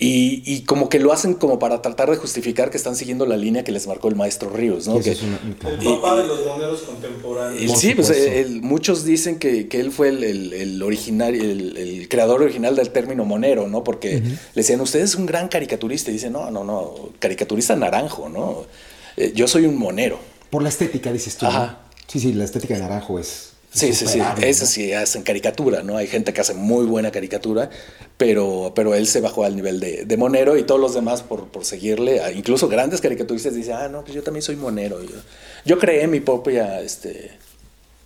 [0.00, 3.36] Y, y como que lo hacen como para tratar de justificar que están siguiendo la
[3.36, 4.94] línea que les marcó el maestro Ríos, ¿no?
[4.94, 5.76] Y eso Que- es una- un- claro.
[5.76, 7.60] El papá de los moneros contemporáneos.
[7.62, 11.34] el- Por sí, pues el- muchos dicen que, que él fue el, el, el original,
[11.34, 13.82] el, el creador original del término monero, ¿no?
[13.82, 16.10] Porque le decían, usted es un gran caricaturista.
[16.10, 18.66] Y dice, no, no, no, caricaturista naranjo, ¿no?
[19.16, 20.20] Eh, yo soy un monero.
[20.48, 21.44] Por la estética, dices tú.
[21.46, 21.50] ¿no?
[21.50, 21.80] Ajá.
[22.06, 23.47] Sí, sí, la estética de naranjo es.
[23.78, 24.18] Sí, sí, sí.
[24.18, 24.52] ¿no?
[24.52, 25.96] sí hacen caricatura, ¿no?
[25.96, 27.70] Hay gente que hace muy buena caricatura,
[28.16, 31.48] pero, pero él se bajó al nivel de, de monero y todos los demás por,
[31.48, 35.02] por seguirle, incluso grandes caricaturistas dicen, ah, no, pues yo también soy monero.
[35.02, 35.16] Yo,
[35.64, 37.32] yo creé mi propia, este,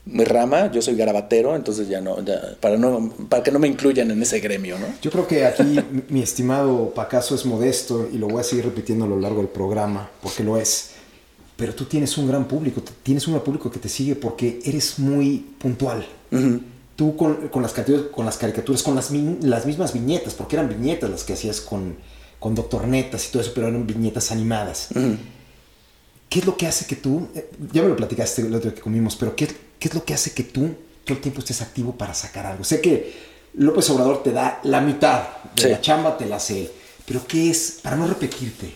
[0.04, 3.68] mi rama, yo soy garabatero, entonces ya no, ya, para, no, para que no me
[3.68, 4.86] incluyan en ese gremio, ¿no?
[5.00, 9.04] Yo creo que aquí mi estimado Pacaso es modesto y lo voy a seguir repitiendo
[9.04, 10.91] a lo largo del programa, porque lo es.
[11.56, 14.98] Pero tú tienes un gran público, tienes un gran público que te sigue porque eres
[14.98, 16.06] muy puntual.
[16.96, 20.68] Tú con, con las caricaturas, con las, caricaturas, con las, las mismas viñetas, porque eran
[20.68, 21.96] viñetas las que hacías con,
[22.38, 24.88] con Doctor Netas y todo eso, pero eran viñetas animadas.
[26.28, 28.74] ¿Qué es lo que hace que tú, eh, ya me lo platicaste el otro día
[28.74, 29.46] que comimos, pero ¿qué,
[29.78, 30.70] qué es lo que hace que tú
[31.04, 32.64] todo el tiempo estés activo para sacar algo?
[32.64, 33.12] Sé que
[33.54, 35.68] López Obrador te da la mitad de Sí.
[35.68, 36.70] la chamba, te la sé,
[37.04, 38.72] pero ¿qué es, para no repetirte,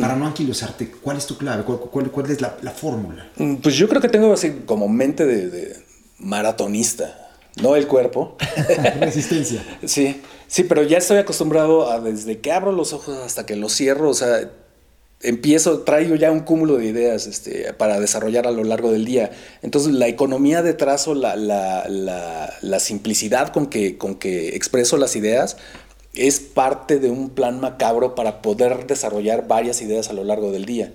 [0.00, 3.28] para no anquilosarte, cuál es tu clave, cuál, cuál- cuál es la, la fórmula?
[3.36, 5.76] Mm, Pues yo creo que tengo así como mente de, de
[6.18, 7.30] maratonista,
[7.62, 8.36] no el cuerpo.
[9.00, 9.62] Resistencia.
[9.84, 13.74] Sí, sí, pero ya estoy acostumbrado a desde que abro los ojos hasta que los
[13.74, 14.50] cierro, o sea,
[15.22, 19.30] empiezo, traigo ya un cúmulo de ideas este, para desarrollar a lo largo del día.
[19.62, 24.96] Entonces, la economía de trazo, la, la- la- la simplicidad con que, con que expreso
[24.98, 25.56] las ideas,
[26.16, 30.64] es parte de un plan macabro para poder desarrollar varias ideas a lo largo del
[30.64, 30.92] día.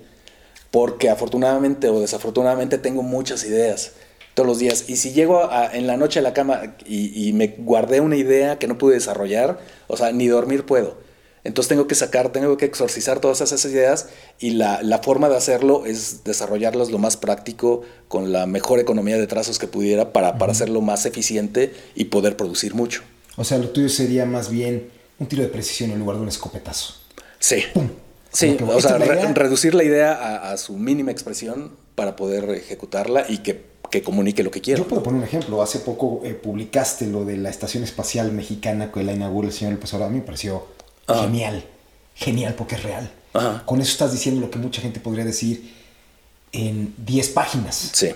[0.71, 3.91] Porque afortunadamente o desafortunadamente tengo muchas ideas
[4.33, 4.85] todos los días.
[4.89, 8.15] Y si llego a- en la noche a la cama y, y me guardé una
[8.15, 10.97] idea que no pude desarrollar, o sea, ni dormir puedo.
[11.43, 15.35] Entonces tengo que sacar, tengo que exorcizar todas esas ideas y la, la forma de
[15.35, 20.37] hacerlo es desarrollarlas lo más práctico, con la mejor economía de trazos que pudiera para,
[20.37, 23.01] para hacerlo más eficiente y poder producir mucho.
[23.37, 24.89] O sea, lo tuyo sería más bien
[25.21, 26.95] un tiro de precisión en lugar de un escopetazo.
[27.39, 27.63] Sí.
[27.73, 27.89] ¡Pum!
[28.33, 32.15] Sí, o ¿esta sea, la re- reducir la idea a, a su mínima expresión para
[32.15, 34.79] poder ejecutarla y que, que comunique lo que quiera.
[34.79, 35.61] Yo puedo poner un ejemplo.
[35.61, 39.73] Hace poco eh, publicaste lo de la Estación Espacial Mexicana que la inaugura el señor
[39.73, 40.11] López Obrador.
[40.11, 40.65] A mí me pareció
[41.07, 41.23] Ajá.
[41.23, 41.65] genial.
[42.15, 43.11] Genial porque es real.
[43.33, 43.63] Ajá.
[43.65, 45.73] Con eso estás diciendo lo que mucha gente podría decir
[46.53, 47.89] en 10 páginas.
[47.93, 48.09] Sí.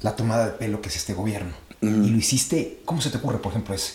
[0.00, 1.52] La tomada de pelo que es este gobierno.
[1.80, 2.80] Y lo hiciste.
[2.84, 3.92] ¿Cómo se te ocurre, por ejemplo, eso?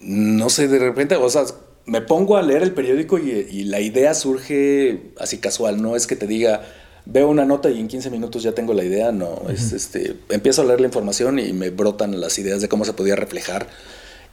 [0.00, 1.44] No sé, de repente, o sea,
[1.86, 6.06] me pongo a leer el periódico y, y la idea surge así casual, no es
[6.06, 6.62] que te diga,
[7.06, 10.62] veo una nota y en 15 minutos ya tengo la idea, no, es este, empiezo
[10.62, 13.68] a leer la información y me brotan las ideas de cómo se podía reflejar.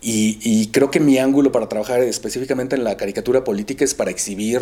[0.06, 4.62] Y, creo que mi ángulo para trabajar específicamente en la caricatura política es para exhibir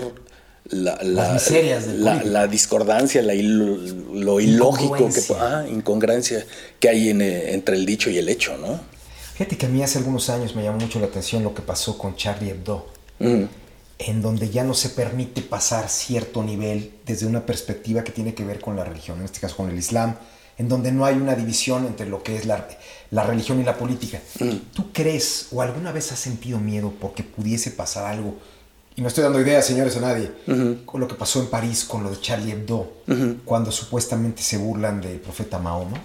[0.70, 1.40] la, la,
[2.24, 6.46] la, discordancia, la lo ilógico, que, ah, incongruencia
[6.80, 8.80] que hay entre el dicho y el hecho, ¿no?
[9.42, 11.98] Fíjate que a mí hace algunos años me llamó mucho la atención lo que pasó
[11.98, 12.86] con Charlie Hebdo,
[13.18, 13.44] mm.
[13.98, 18.46] en donde ya no se permite pasar cierto nivel desde una perspectiva que tiene que
[18.46, 20.16] ver con la religión, en este caso con el Islam,
[20.60, 22.68] en donde no hay una división entre lo que es la,
[23.10, 24.22] la religión y la política.
[24.40, 24.76] Mm.
[24.76, 28.38] ¿Tú crees o alguna vez has sentido miedo porque pudiese pasar algo?
[28.96, 30.32] Y no estoy dando ideas, señores, a nadie,
[30.86, 32.94] con lo que pasó en París con lo de Charlie Hebdo,
[33.44, 36.00] cuando supuestamente se burlan del profeta Mahoma.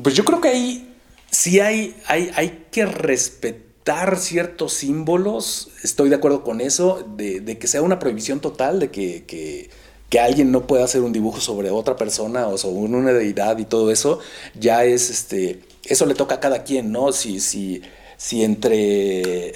[0.00, 0.91] Pues yo creo que ahí
[1.32, 7.66] sí hay, hay, hay que respetar ciertos símbolos, estoy de acuerdo con eso, de, que
[7.66, 9.70] sea una prohibición total, de que, que
[10.12, 13.64] que alguien no pueda hacer un dibujo sobre otra persona o sobre una deidad y
[13.64, 14.18] todo eso,
[14.54, 17.12] ya es, este, eso le toca a cada quien, ¿no?
[17.12, 17.80] Si, si,
[18.18, 19.52] si entre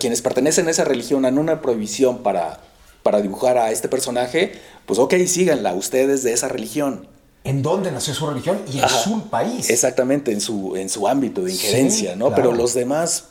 [0.00, 2.60] quienes pertenecen a esa religión han una prohibición para,
[3.04, 7.06] para dibujar a este personaje, pues ok, síganla, ustedes de esa religión.
[7.44, 8.60] ¿En dónde nació su religión?
[8.72, 9.68] Y en su país.
[9.68, 12.34] Exactamente, en su, en su ámbito de injerencia, ¿no?
[12.34, 13.26] Pero los demás,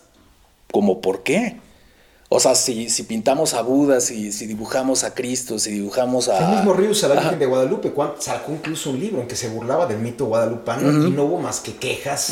[0.71, 1.59] ¿como por qué?
[2.29, 6.49] O sea, si, si pintamos a Buda, si, si, dibujamos a Cristo, si dibujamos a...
[6.49, 9.49] El mismo Ríos a la Virgen de Guadalupe sacó incluso un libro en que se
[9.49, 12.31] burlaba del mito guadalupano y no hubo más que quejas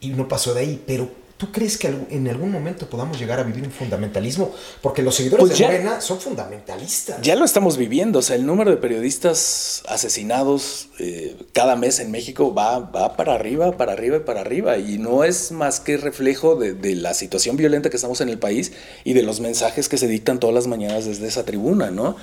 [0.00, 0.82] y no pasó de ahí.
[0.84, 4.54] Pero ¿Tú crees que en algún momento podamos llegar a vivir un fundamentalismo?
[4.80, 7.20] Porque los seguidores pues de Morena son fundamentalistas.
[7.20, 8.20] Ya lo estamos viviendo.
[8.20, 13.34] O sea, el número de periodistas asesinados eh, cada mes en México va, va para
[13.34, 14.78] arriba, para arriba y para arriba.
[14.78, 18.38] Y no es más que reflejo de, de, la situación violenta que estamos en el
[18.38, 18.72] país
[19.04, 22.16] y de los mensajes que se dictan todas las mañanas desde esa tribuna, ¿no?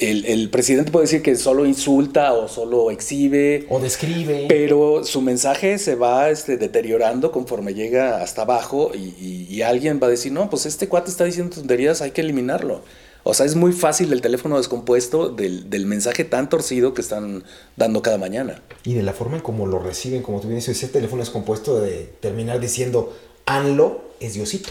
[0.00, 3.66] El, presidente puede decir que solo insulta o solo exhibe.
[3.68, 4.46] O describe.
[4.48, 10.10] Pero su mensaje se va este, deteriorando conforme llega hasta abajo y, alguien va a
[10.10, 12.82] decir, no, pues este cuate está diciendo tonterías, hay que eliminarlo.
[13.24, 17.44] O sea, es muy fácil el teléfono descompuesto del, mensaje tan torcido que están
[17.76, 18.62] dando cada mañana.
[18.84, 21.78] Y de la forma en cómo lo reciben, como tú bien dices, ese teléfono descompuesto
[21.78, 24.70] de terminar diciendo, Anlo es Diosito.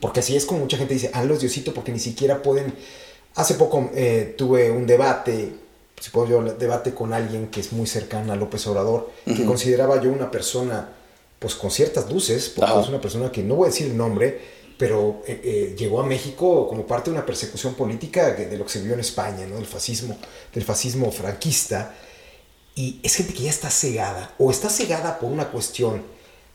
[0.00, 2.74] Porque así es como mucha gente dice, Anlo es Diosito porque ni siquiera pueden
[3.34, 5.52] Hace poco eh, tuve un debate,
[5.98, 10.00] si puedo yo, debate con alguien que es muy cercana a López Obrador, que consideraba
[10.00, 10.90] yo una persona,
[11.38, 14.38] pues con ciertas luces, porque es una persona que no voy a decir el nombre,
[14.76, 18.72] pero eh, eh, llegó a México como parte de una persecución política de, lo que
[18.72, 19.56] se vio en España, ¿no?
[19.56, 20.18] del fascismo,
[20.52, 21.94] del fascismo franquista.
[22.74, 26.02] Y es gente que ya está cegada, o está cegada por una cuestión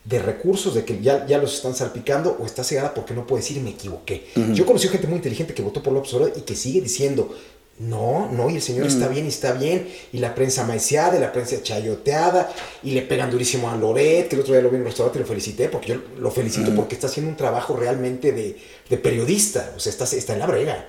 [0.08, 3.42] de recursos, de que ya, ya los están salpicando, o está cegada porque no puede
[3.42, 4.28] decir me equivoqué.
[4.54, 7.34] Yo conocí gente muy inteligente que votó por López Obrador y que sigue diciendo,
[7.78, 11.20] no, no, y el señor está bien y está bien, y la prensa maiciada, y
[11.20, 12.50] la prensa chayoteada,
[12.82, 15.18] y le pegan durísimo a Loret, que el otro día lo vi en el restaurante
[15.18, 18.56] y lo felicité, porque yo lo felicito porque está haciendo un trabajo realmente de,
[18.88, 20.88] de, periodista, o sea, está, está en la brega.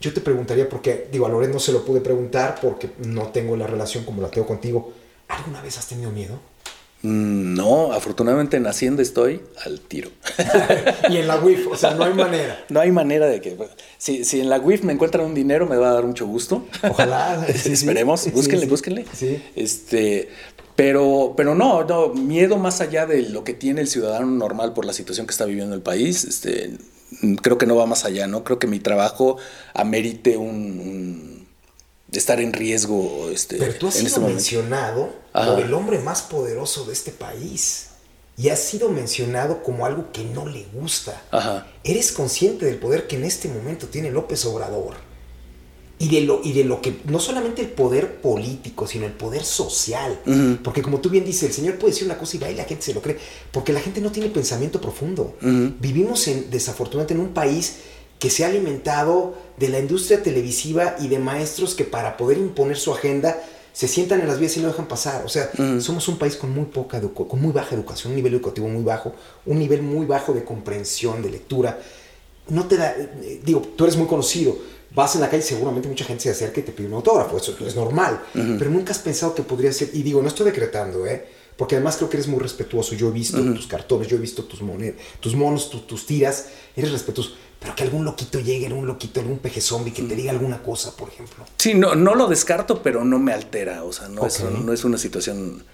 [0.00, 3.56] Yo te preguntaría, porque, digo, a Loret no se lo pude preguntar porque no tengo
[3.56, 4.92] la relación como la tengo contigo,
[5.26, 6.38] ¿alguna vez has tenido miedo?
[7.02, 10.10] Mm, no, afortunadamente en Hacienda estoy al tiro.
[11.08, 12.64] y en la WIF, o sea, no hay manera.
[12.68, 13.56] No hay manera de que.
[13.98, 16.66] Si, si en la WIF me encuentran un dinero, me va a dar mucho gusto.
[16.82, 17.46] Ojalá.
[17.48, 19.04] Esperemos, búsquenle, búsquenle.
[19.54, 20.28] Este,
[20.74, 24.84] pero, pero no, no, miedo más allá de lo que tiene el ciudadano normal por
[24.84, 26.78] la situación que está viviendo el país, este,
[27.42, 28.44] creo que no va más allá, ¿no?
[28.44, 29.38] Creo que mi trabajo
[29.74, 31.37] amerite un
[32.12, 33.30] estar en riesgo.
[33.30, 37.86] Este, Pero tú has sido este mencionado como el hombre más poderoso de este país.
[38.36, 41.20] Y has sido mencionado como algo que no le gusta.
[41.82, 44.94] Eres consciente del poder que en este momento tiene López Obrador.
[46.00, 49.44] Y de, lo, y de lo que, no solamente el poder político, sino el poder
[49.44, 50.20] social.
[50.62, 52.64] Porque como tú bien dices, el Señor puede decir una cosa y va y la
[52.64, 53.18] gente se lo cree.
[53.50, 55.36] Porque la gente no tiene pensamiento profundo.
[55.40, 57.78] Vivimos en, desafortunadamente en un país
[58.18, 62.76] que se ha alimentado de la industria televisiva y de maestros que para poder imponer
[62.76, 63.40] su agenda
[63.72, 65.24] se sientan en las vías y no dejan pasar.
[65.24, 65.80] O sea, mm.
[65.80, 69.14] somos un país con muy poca con muy baja educación, un nivel educativo muy bajo,
[69.46, 71.78] un nivel muy bajo de comprensión, de lectura.
[72.48, 74.58] No te da, eh, digo, tú eres muy conocido,
[74.92, 77.54] vas en la calle seguramente mucha gente se acerca y te pide un autógrafo, eso
[77.64, 81.26] es normal, pero nunca has pensado que podría ser, y digo, no estoy decretando, ¿eh?
[81.58, 82.94] Porque además creo que eres muy respetuoso.
[82.94, 86.46] Yo he visto tus cartones, yo he visto tus monedas, tus monos, tus tiras.
[86.76, 90.30] Eres respetuoso pero que algún loquito llegue, algún loquito, algún peje zombie que te diga
[90.30, 91.44] alguna cosa, por ejemplo.
[91.56, 94.84] Sí, no, no lo descarto, pero no me altera, o sea, no, es, no es,
[94.84, 95.64] una situación...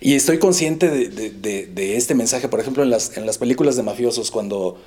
[0.00, 4.30] Y estoy consciente de, este mensaje, por ejemplo, en las, en las películas de mafiosos,
[4.30, 4.80] cuando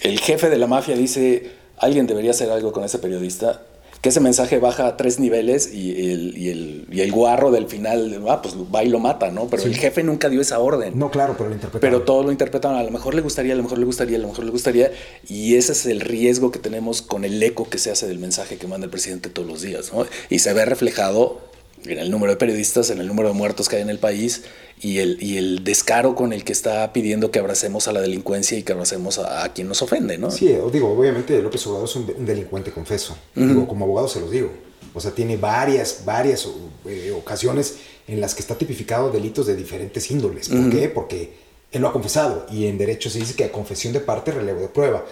[0.00, 3.62] el jefe de la mafia dice, alguien debería hacer algo con ese periodista,
[4.04, 7.66] que ese mensaje baja a tres niveles y el, y el, y el guarro del
[7.68, 9.46] final, ah, pues va y lo mata, ¿no?
[9.48, 9.70] Pero Sí.
[9.70, 10.98] el jefe nunca dio esa orden.
[10.98, 11.80] No, claro, pero lo interpretaron.
[11.80, 14.20] Pero todos lo interpretan, a lo mejor le gustaría, a lo mejor le gustaría, a
[14.20, 14.92] lo mejor le gustaría.
[15.26, 18.58] Y ese es el riesgo que tenemos con el eco que se hace del mensaje
[18.58, 19.90] que manda el presidente todos los días.
[19.94, 20.04] ¿no?
[20.28, 21.40] Y se ve reflejado
[21.86, 24.42] en el número de periodistas, en el número de muertos que hay en el país
[24.80, 28.58] y el, y el descaro con el que está pidiendo que abracemos a la delincuencia
[28.58, 30.18] y que abracemos a, a quien nos ofende.
[30.18, 30.30] ¿no?
[30.30, 33.16] Sí, digo, obviamente López Obrador es un, un delincuente, confeso.
[33.34, 34.50] Digo, como abogado se los digo.
[34.92, 36.46] O sea, tiene varias, varias
[36.86, 40.48] eh, ocasiones en las que está tipificado delitos de diferentes índoles.
[40.48, 40.88] ¿Por qué?
[40.88, 41.32] Porque
[41.72, 44.60] él lo ha confesado y en derecho se dice que a confesión de parte, relevo
[44.60, 45.04] de prueba.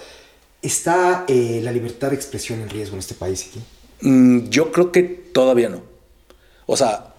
[0.61, 3.61] ¿Está eh, la libertad de expresión en riesgo en este país aquí?
[4.03, 5.83] Mm, yo creo que todavía no.
[6.67, 7.15] O sea,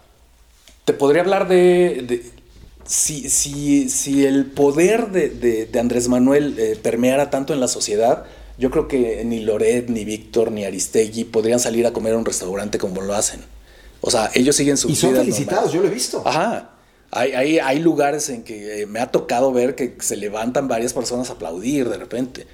[0.86, 2.03] te podría hablar de...
[2.08, 2.33] de-
[2.86, 7.67] si, si, si el poder de, de- de Andrés Manuel eh, permeara tanto en la
[7.67, 8.26] sociedad,
[8.58, 12.26] yo creo que ni Loret, ni Víctor, ni Aristegui podrían salir a comer a un
[12.26, 13.41] restaurante como lo hacen.
[14.02, 16.22] O sea, ellos siguen sus Y son felicitados, yo lo he visto.
[16.26, 16.69] Ajá.
[17.12, 20.93] Hay, hay, hay lugares en que eh, me ha tocado ver que se levantan varias
[20.93, 22.48] personas a aplaudir de repente.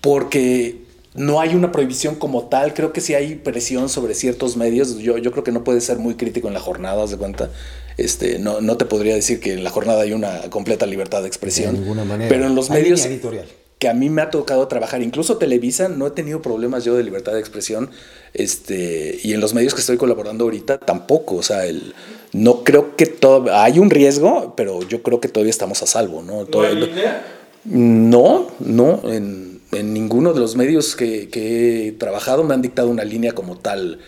[0.00, 0.82] Porque
[1.14, 2.74] no hay una prohibición como tal.
[2.74, 4.98] Creo que sí hay presión sobre ciertos medios.
[4.98, 7.50] Yo, yo creo que no puedes ser muy crítico en la jornada, haz de cuenta.
[7.96, 11.28] Este, no, no te podría decir que en la jornada hay una completa libertad de
[11.28, 11.74] expresión.
[11.74, 12.28] De ninguna manera.
[12.28, 13.46] Pero en los Hay medios editorial.
[13.78, 17.04] que a mí me ha tocado trabajar, incluso Televisa, no he tenido problemas yo de
[17.04, 17.90] libertad de expresión,
[18.32, 21.94] este, y en los medios que estoy colaborando ahorita tampoco, o sea, el,
[22.32, 26.22] no creo que todo, hay un riesgo, pero yo creo que todavía estamos a salvo,
[26.22, 26.44] ¿no?
[26.50, 27.24] ¿No hay línea?
[27.64, 32.88] no, no, en, en ninguno de los medios que, que he trabajado me han dictado
[32.88, 34.00] una línea como tal.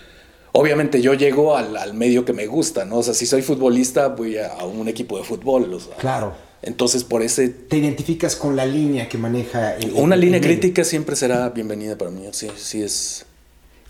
[0.58, 2.96] Obviamente yo llego al, al medio que me gusta, ¿no?
[2.98, 5.72] O sea, si soy futbolista, voy a, a un equipo de fútbol.
[5.74, 6.34] o sea, Claro.
[6.62, 10.42] Entonces, por ese Te identificas con la línea que maneja el- una el- línea el
[10.44, 12.22] crítica siempre será bienvenida para mí.
[12.32, 13.26] Sí, sí es.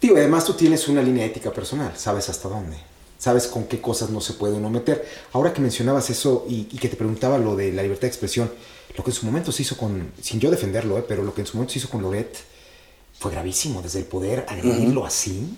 [0.00, 2.76] Digo, además tú tienes una línea ética personal, sabes hasta dónde,
[3.18, 5.06] sabes con qué cosas no se puede uno meter.
[5.32, 8.50] Ahora que mencionabas eso y, y que te preguntaba lo de la libertad de expresión,
[8.96, 11.42] lo que en su momento se hizo con, sin yo defenderlo, eh, pero lo que
[11.42, 12.34] en su momento se hizo con Loret
[13.18, 15.48] fue gravísimo, desde el poder agredirlo así,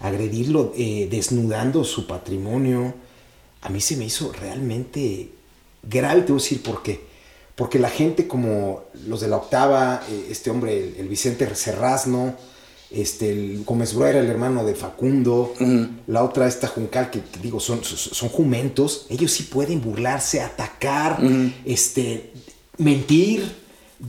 [0.00, 2.94] agredirlo eh, desnudando su patrimonio,
[3.62, 5.30] a mí se me hizo realmente
[5.82, 7.06] grave, te voy a decir por qué.
[7.54, 12.36] Porque la gente como los de la octava, eh, este hombre, el, el Vicente Serrazno,
[12.90, 15.52] este, el Gómez Bruera, el hermano de Facundo,
[16.06, 20.40] la otra esta Juncal, que, que digo, son, son, son jumentos, ellos sí pueden burlarse,
[20.40, 21.20] atacar,
[21.64, 22.32] este,
[22.78, 23.44] mentir,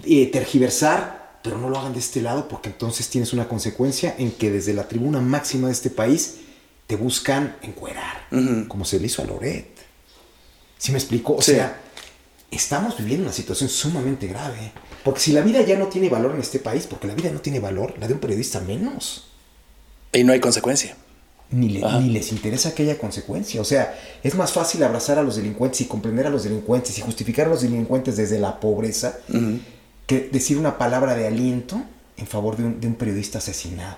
[0.06, 4.32] eh, tergiversar, pero no lo hagan de este lado porque entonces tienes una consecuencia en
[4.32, 6.36] que desde la tribuna máxima de este país
[6.88, 8.28] te buscan encuerar,
[8.68, 9.68] como se le hizo a Loret.
[10.78, 11.36] ¿Sí me explico?
[11.36, 11.52] O Sí.
[11.54, 11.80] sea,
[12.52, 14.72] estamos viviendo una situación sumamente grave.
[15.04, 17.40] Porque si la vida ya no tiene valor en este país, porque la vida no
[17.42, 19.28] tiene valor, la de un periodista menos.
[20.12, 20.96] Y no hay consecuencia.
[21.52, 23.62] Ni, le- ni les interesa que haya consecuencia.
[23.62, 27.02] O sea, es más fácil abrazar a los delincuentes y comprender a los delincuentes y
[27.02, 29.18] justificar a los delincuentes desde la pobreza
[30.10, 31.82] que decir una palabra de aliento
[32.18, 33.96] en favor de un, de un periodista asesinado.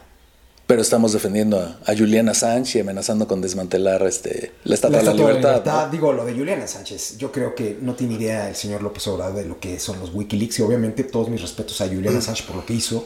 [0.68, 5.04] Pero estamos defendiendo a, a Juliana Sánchez y amenazando con desmantelar este, la Estatua de
[5.06, 5.86] la Estatua Libertad.
[5.86, 5.92] ¿no?
[5.92, 9.36] Digo, lo de Juliana Sánchez, yo creo que no tiene idea el señor López Obrador
[9.36, 12.58] de lo que son los Wikileaks y obviamente todos mis respetos a Juliana Sánchez por
[12.58, 13.06] lo que hizo,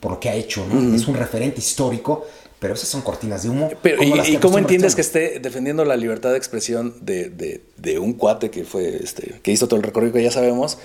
[0.00, 0.94] por lo que ha hecho, ¿no?
[0.94, 2.26] Es un referente histórico,
[2.58, 3.70] pero esas son cortinas de humo.
[3.82, 8.14] Pero, ¿Y, cómo entiendes que esté defendiendo la libertad de expresión de, de- de un
[8.14, 10.78] cuate que fue este, que hizo todo el recorrido que ya sabemos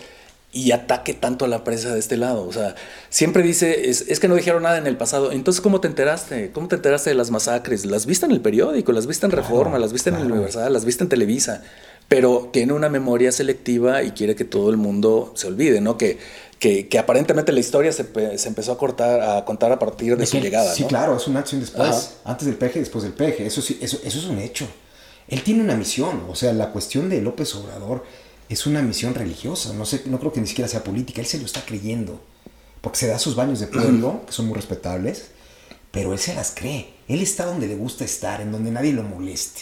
[0.53, 2.45] y ataque tanto a la prensa de este lado?
[2.47, 2.75] O sea,
[3.09, 5.31] siempre dice, es, es que no dijeron nada en el pasado.
[5.31, 6.51] Entonces, ¿cómo te enteraste?
[6.51, 7.85] ¿Cómo te enteraste de las masacres?
[7.85, 8.91] ¿Las viste en el periódico?
[8.91, 9.79] ¿Las viste en Reforma?
[9.79, 10.31] ¿Las viste en el.
[10.31, 10.71] Universal?
[10.73, 11.63] ¿Las viste en Televisa?
[12.07, 15.97] Pero tiene una memoria selectiva y quiere que todo el mundo se olvide, ¿no?
[15.97, 16.17] Que,
[16.59, 18.05] que, que aparentemente la historia se,
[18.37, 20.89] se empezó a, cortar, a contar a partir de, De su que- llegada, Sí, ¿no?
[20.89, 21.89] claro, es un antes y un después.
[21.89, 22.31] Ajá.
[22.31, 23.45] Antes del peje después del peje.
[23.45, 24.67] Eso, sí, eso, eso es un hecho.
[25.29, 26.23] Él tiene una misión.
[26.29, 28.03] O sea, la cuestión de López Obrador
[28.53, 29.73] es una misión religiosa.
[29.73, 31.21] No, sé, no creo que ni siquiera sea política.
[31.21, 32.19] Él se lo está creyendo.
[32.81, 35.25] Porque se da sus baños de pueblo, que son muy respetables,
[35.91, 36.93] pero él se las cree.
[37.07, 39.61] Él está donde le gusta estar, en donde nadie lo moleste.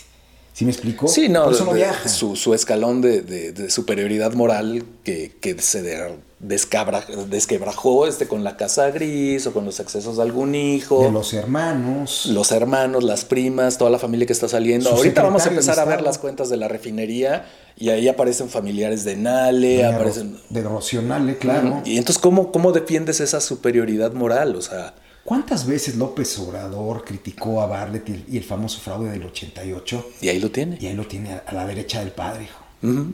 [0.53, 1.07] ¿Sí me explico?
[1.07, 2.07] Sí, no, Por eso no de- viaja.
[2.09, 8.27] Su, su escalón de, de- de superioridad moral que, que se de- descabra- desquebrajó este,
[8.27, 11.03] con la casa gris o con los excesos de algún hijo.
[11.03, 12.25] De los hermanos.
[12.27, 14.89] los hermanos, las primas, toda la familia que está saliendo.
[14.89, 17.45] Ahorita vamos a empezar a ver las cuentas de la refinería
[17.79, 20.37] y ahí aparecen familiares de Nale, Doña aparecen...
[20.49, 21.81] De Rocionale, claro.
[21.85, 24.55] Y entonces, ¿cómo, ¿cómo defiendes esa superioridad moral?
[24.55, 29.11] O sea, ¿Cuántas veces López Obrador criticó a Bartlett y el, y el famoso fraude
[29.11, 30.05] del 88?
[30.21, 30.77] y ahí lo tiene.
[30.81, 32.59] Y ahí lo tiene a, a la derecha del padre, hijo.
[32.81, 33.13] Ujú.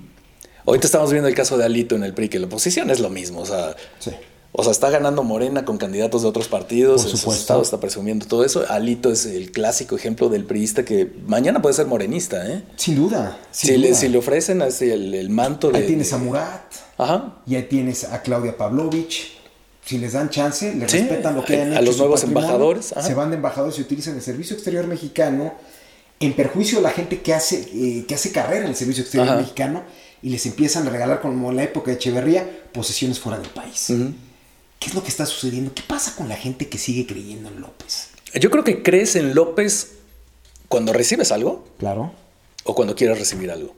[0.66, 3.10] Ahorita estamos viendo el caso de Alito en el PRI, que la oposición es lo
[3.10, 3.76] mismo, o sea...
[4.00, 4.12] Sí.
[4.58, 7.02] O sea, está ganando Morena con candidatos de otros partidos.
[7.04, 7.42] Por supuesto.
[7.42, 8.64] estado está presumiendo todo eso.
[8.70, 12.64] Alito es el clásico ejemplo del priista que mañana puede ser morenista, ¿eh?
[12.78, 13.38] Sin duda.
[13.52, 15.80] sin Si le, si le ofrecen así el, el manto de.
[15.80, 16.62] Ahí tienes a Murat.
[16.98, 17.36] Ajá.
[17.46, 19.34] Y ahí tienes a Claudia Pavlovich.
[19.84, 21.86] Si les dan chance, le Sí, respetan lo que a- hayan a hecho.
[21.86, 23.06] los su nuevos embajadores, ajá.
[23.06, 25.54] Se van de embajadores y utilizan el servicio exterior mexicano
[26.20, 29.28] en perjuicio de la gente que hace, eh, que hace carrera en el servicio exterior
[29.28, 29.38] Ajá.
[29.38, 29.84] mexicano
[30.24, 33.92] y les empiezan a regalar, como en la época de Echeverría, posesiones fuera del país.
[34.80, 35.74] ¿Qué es lo que está sucediendo?
[35.74, 38.10] ¿Qué pasa con la gente que sigue creyendo en López?
[38.40, 39.94] Yo creo que crees en López
[40.68, 42.12] cuando recibes algo Claro.
[42.64, 43.74] o cuando quieres recibir algo.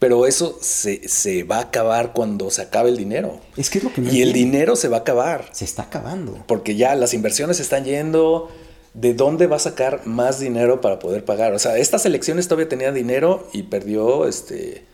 [0.00, 3.40] Pero eso se, se va a acabar cuando se acabe el dinero.
[3.56, 5.48] Es que es lo que no y el dinero se va a acabar.
[5.52, 6.44] Se está acabando.
[6.46, 8.50] Porque ya las inversiones se están yendo.
[8.92, 11.52] ¿De dónde va a sacar más dinero para poder pagar?
[11.54, 14.84] O sea, estas elecciones todavía tenía dinero y perdió este,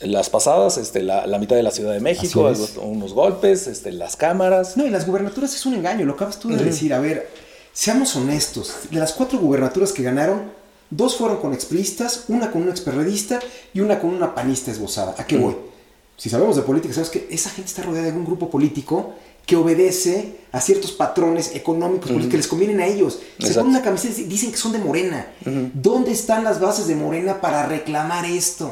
[0.00, 4.16] las pasadas, este, la, la mitad de la Ciudad de México, unos golpes, este, las
[4.16, 4.76] cámaras.
[4.76, 6.92] No, y las gubernaturas es un engaño, lo acabas tú de decir.
[6.92, 7.30] A ver,
[7.72, 8.74] seamos honestos.
[8.90, 10.52] De las cuatro gubernaturas que ganaron,
[10.90, 13.40] dos fueron con expriistas, una con un experredista
[13.72, 15.14] y una con una panista esbozada.
[15.16, 15.56] ¿A qué voy?
[16.18, 19.54] Si sabemos de política, sabemos que esa gente está rodeada de un grupo político que
[19.54, 23.20] obedece a ciertos patrones económicos que les convienen a ellos.
[23.38, 25.26] Se ponen una camiseta y dicen que son de Morena.
[25.72, 28.70] ¿Dónde están las bases de Morena para reclamar esto?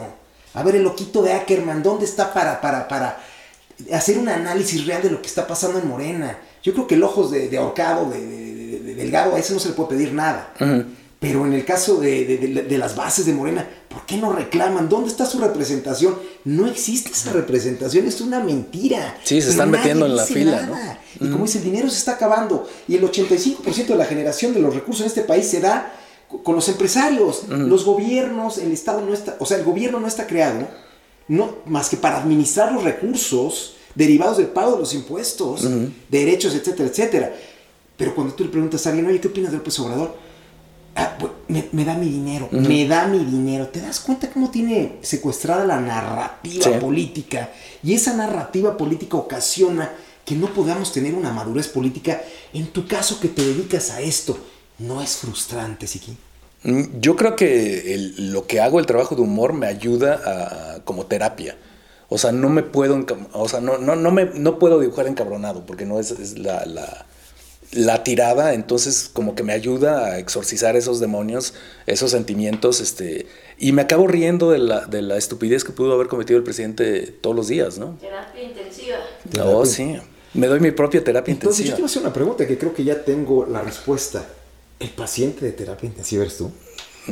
[0.55, 3.19] A ver, el loquito de Ackerman, ¿dónde está para, para, para
[3.93, 6.39] hacer un análisis real de lo que está pasando en Morena?
[6.63, 9.53] Yo creo que el ojos de, de ahorcado, de, de- de- de Delgado, a ese
[9.53, 10.53] no se le puede pedir nada.
[11.21, 14.91] Pero en el caso de, las bases de Morena, ¿por qué no reclaman?
[14.91, 16.19] ¿Dónde está su representación?
[16.45, 19.17] No existe esa representación, es una mentira.
[19.25, 20.59] Sí, se están nadie metiendo en la fila.
[21.21, 22.69] Y como dice, el dinero se está acabando.
[22.89, 25.93] Y el 85% de la generación de los recursos en este país se da
[26.43, 27.45] con los empresarios.
[27.49, 30.67] Los gobiernos, el Estado no está, o sea, el gobierno no está creado
[31.29, 35.67] no, más que para administrar los recursos derivados del pago de los impuestos,
[36.09, 37.35] derechos, etcétera, etcétera.
[37.97, 40.17] Pero cuando tú le preguntas a alguien, oye, ¿qué opinas de López Obrador?
[40.97, 43.69] Ah, pues, me, me da mi dinero, me da mi dinero.
[43.69, 46.71] ¿Te das cuenta cómo tiene secuestrada la narrativa Sí.
[46.81, 47.51] política?
[47.83, 49.91] Y esa narrativa política ocasiona
[50.25, 52.23] que no podamos tener una madurez política.
[52.53, 54.39] En tu caso que te dedicas a esto,
[54.79, 56.17] ¿no es frustrante, Siki?
[56.65, 60.21] Mm, Yo creo que el- lo que hago, el trabajo de humor, me ayuda
[60.77, 61.57] a, como terapia.
[62.09, 65.67] O sea, no me puedo, o sea, no, no, no, me, no puedo dibujar encabronado
[65.67, 67.07] porque no es, es la, la,
[67.73, 71.55] la tirada, entonces como que me ayuda a exorcizar esos demonios,
[71.87, 73.27] esos sentimientos, este,
[73.59, 77.07] y me acabo riendo de la, de la estupidez que pudo haber cometido el presidente
[77.21, 77.97] todos los días, ¿no?
[78.01, 78.97] Terapia intensiva.
[79.45, 79.97] Oh, sí.
[80.35, 81.77] Me doy mi propia terapia Entonces, yo intensiva.
[81.77, 84.25] te voy a hacer una pregunta que creo que ya tengo la respuesta.
[84.81, 86.51] ¿El paciente de terapia intensiva eres tú?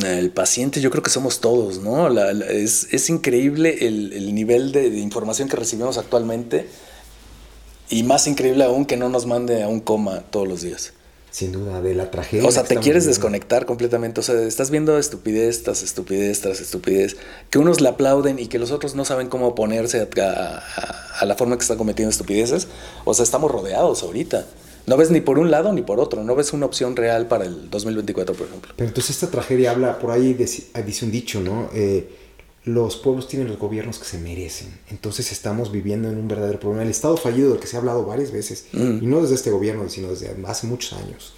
[0.05, 2.09] El paciente, yo creo que somos todos, ¿no?
[2.09, 6.67] La- la- es, es increíble el, el nivel de, de información que recibimos actualmente
[7.91, 10.93] y más increíble aún que no nos mande a un coma todos los días.
[11.31, 12.47] Sin duda, de la tragedia.
[12.47, 13.09] O sea, te quieres viviendo.
[13.09, 14.21] desconectar completamente.
[14.21, 17.17] O sea, estás viendo estupidez tras estupidez tras estupidez,
[17.49, 21.25] que unos le aplauden y que los otros no saben cómo oponerse a, a- a
[21.27, 22.67] la forma que están cometiendo estupideces.
[23.05, 24.47] O sea, estamos rodeados ahorita.
[24.87, 26.25] No ves ni por un lado ni por otro.
[26.25, 28.73] No ves una opción real para el 2024, por ejemplo.
[28.77, 30.37] Pero entonces esta tragedia habla, por ahí
[30.75, 31.71] ah, dice un dicho, ¿no?
[31.75, 32.09] Eh,
[32.65, 34.69] los pueblos tienen los gobiernos que se merecen.
[34.91, 36.83] Entonces estamos viviendo en un verdadero problema.
[36.83, 39.89] El Estado fallido del que se ha hablado varias veces, y no desde este gobierno,
[39.89, 41.35] sino desde hace muchos años,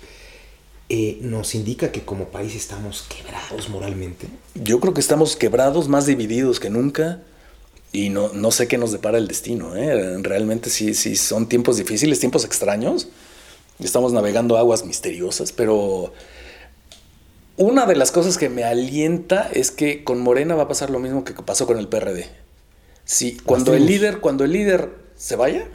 [0.91, 4.27] eh, nos indica que como país estamos quebrados moralmente.
[4.55, 7.23] Yo creo que estamos quebrados, más divididos que nunca.
[7.91, 9.77] Y no, no sé qué nos depara el destino.
[9.77, 10.19] ¿eh?
[10.21, 13.07] Realmente sí, sí son tiempos difíciles, tiempos extraños.
[13.79, 16.13] Estamos navegando aguas misteriosas, pero
[17.57, 20.99] una de las cosas que me alienta es que con Morena va a pasar lo
[20.99, 22.29] mismo que pasó con el PRD.
[23.05, 25.67] Sí, cuando el líder, cuando el líder se vaya,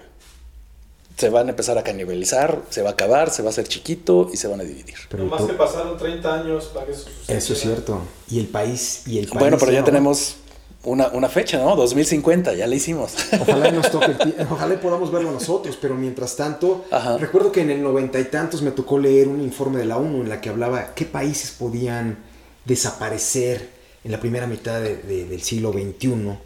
[1.17, 4.29] se van a empezar a canibalizar, se va a acabar, se va a hacer chiquito
[4.33, 4.95] y se van a dividir.
[5.09, 7.37] Pero to- que pasaron 30 años para que eso sucediera.
[7.37, 8.01] eso es cierto.
[8.31, 9.39] Y el país, y el país.
[9.39, 9.85] Bueno, pero ya ¿no?
[9.85, 10.37] tenemos
[10.84, 11.75] una, una fecha, ¿no?
[11.75, 13.13] 2050, ya la hicimos.
[13.39, 17.17] Ojalá nos toque el ojalá podamos verlo nosotros, pero mientras tanto, Ajá.
[17.17, 20.21] recuerdo que en el noventa y tantos me tocó leer un informe de la ONU
[20.21, 22.17] en la que hablaba qué países podían
[22.65, 23.69] desaparecer
[24.03, 26.38] en la primera mitad de- de- del siglo XXI,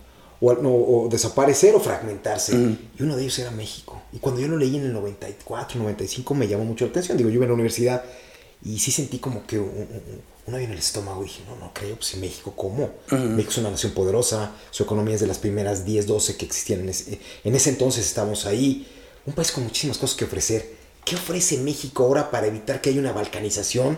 [0.41, 4.01] o, no, o desaparecer o fragmentarse, y uno de ellos era México.
[4.11, 7.29] Y cuando yo lo leí en el 94, 95 me llamó mucho la atención, digo,
[7.29, 8.03] yo iba en la universidad
[8.65, 11.23] y sí sentí como que un, un- un hoyo en el estómago.
[11.23, 12.89] Dije, no, no creo, pues en México, ¿cómo?
[13.11, 16.81] México es una nación poderosa, su economía es de las primeras 10, 12 que existían
[16.81, 18.85] en ese, en ese entonces, estamos ahí.
[19.25, 20.69] Un país con muchísimas cosas que ofrecer.
[21.05, 23.97] ¿Qué ofrece México ahora para evitar que haya una balcanización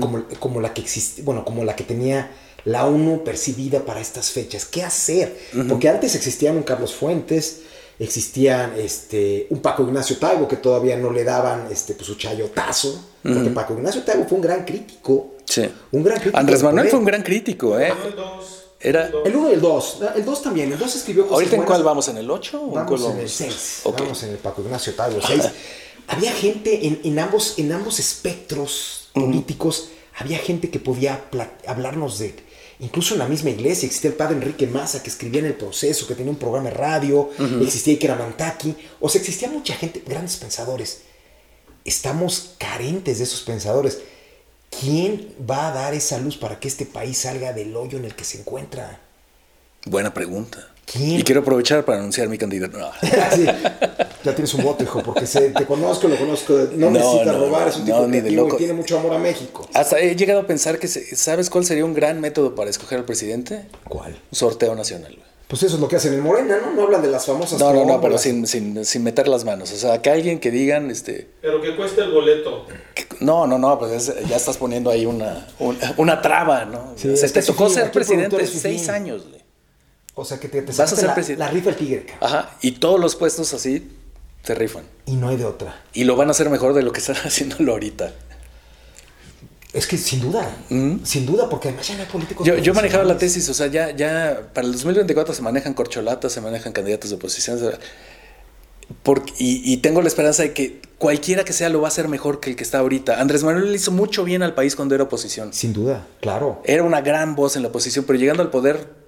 [0.00, 2.30] como, como la que existe, bueno, como la que tenía
[2.66, 4.64] la ONU percibida para estas fechas?
[4.66, 5.36] ¿Qué hacer?
[5.68, 7.60] Porque antes existían un Carlos Fuentes,
[7.98, 13.09] existían este, un Paco Ignacio Taibo que todavía no le daban este, pues, su chayotazo,
[13.22, 15.34] porque Paco Ignacio Taibo fue un gran crítico.
[15.44, 15.68] Sí.
[15.92, 16.38] Un gran crítico.
[16.38, 17.92] Andrés Manuel fue un gran crítico, ¿eh?
[18.06, 19.26] El dos, Era- el dos.
[19.26, 19.98] El 1 y el 2.
[20.16, 20.72] El 2 también.
[20.72, 22.08] El 2 escribió cosas ¿Ahorita en cuál vamos?
[22.08, 23.80] ¿En el 8 o en cuál Vamos en el 6.
[23.84, 24.00] Ok.
[24.00, 25.42] Vamos en el Paco Ignacio Taibo 6.
[26.08, 31.24] Había gente en, en ambos, en ambos espectros políticos, había gente que podía
[31.66, 32.34] hablarnos de.
[32.80, 36.06] Incluso en la misma iglesia existía el padre Enrique Maza que escribía en el proceso,
[36.06, 37.28] que tenía un programa de radio,
[37.60, 41.02] existía Iker Amantaki, o sea, existía mucha gente, grandes pensadores.
[41.84, 43.98] Estamos carentes de esos pensadores.
[44.80, 48.14] ¿Quién va a dar esa luz para que este país salga del hoyo en el
[48.14, 49.00] que se encuentra?
[49.86, 50.68] Buena pregunta.
[50.86, 51.20] ¿Quién?
[51.20, 52.78] Y quiero aprovechar para anunciar mi candidato.
[52.78, 52.90] No.
[53.34, 53.44] Sí,
[54.24, 56.52] ya tienes un voto, hijo, porque te conozco, lo conozco.
[56.74, 58.56] No, No, necesita no, robar, es un tipo ni de loco.
[58.56, 59.66] y tiene mucho amor a México.
[59.72, 62.98] Hasta he llegado a pensar que, se- ¿sabes cuál sería un gran método para escoger
[62.98, 63.66] al presidente?
[63.88, 64.12] ¿Cuál?
[64.30, 65.16] Un sorteo nacional.
[65.50, 66.70] Pues eso es lo que hacen en Morena, ¿no?
[66.72, 67.58] No hablan de las famosas.
[67.58, 69.72] No, no, no, pero sin, sin, sin meter las manos.
[69.72, 72.66] O sea, que alguien que digan, este, Pero que cueste el boleto.
[72.94, 76.94] que- no, no, no, pues es- ya estás poniendo ahí una, una, una traba, ¿no?
[76.96, 79.40] Sí, O sea, es te tocó ser presidente seis años, güey.
[80.14, 81.44] O sea, que te, te Vas a ser la, presidente.
[81.44, 82.06] la rifa el tigre.
[82.20, 83.90] Ajá, y todos los puestos así
[84.44, 84.84] te rifan.
[85.06, 85.82] Y no hay de otra.
[85.92, 88.12] Y lo van a hacer mejor de lo que están haciéndolo ahorita.
[89.72, 90.50] Es que sin duda,
[91.04, 92.44] sin duda, porque además ya no hay políticos.
[92.46, 96.32] Yo, yo manejaba la tesis, o sea, ya, ya para el 2024 se manejan corcholatas,
[96.32, 97.58] se manejan candidatos de oposición.
[99.04, 102.40] porque- y tengo la esperanza de que cualquiera que sea lo va a hacer mejor
[102.40, 103.20] que el que está ahorita.
[103.20, 105.52] Andrés Manuel le hizo mucho bien al país cuando era oposición.
[105.52, 106.60] Sin duda, claro.
[106.64, 108.98] Era una gran voz en la oposición, pero llegando al poder,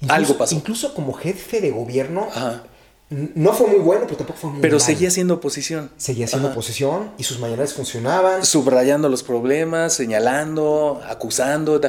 [0.00, 0.54] Incluso- Algo pasó.
[0.54, 2.64] Incluso como jefe de gobierno, Ajá.
[3.10, 5.90] No fue muy bueno, pero tampoco fue muy pero seguía siendo oposición.
[5.96, 6.54] Seguía siendo Ajá.
[6.56, 8.44] oposición y sus mañaneras funcionaban.
[8.44, 11.80] Subrayando los problemas, señalando, acusando.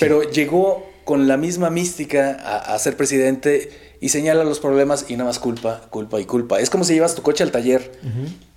[0.00, 3.70] Pero llegó con la misma mística a, a ser presidente
[4.00, 6.58] y señala los problemas y nada más culpa, culpa y culpa.
[6.60, 7.92] Es como si llevas tu coche al taller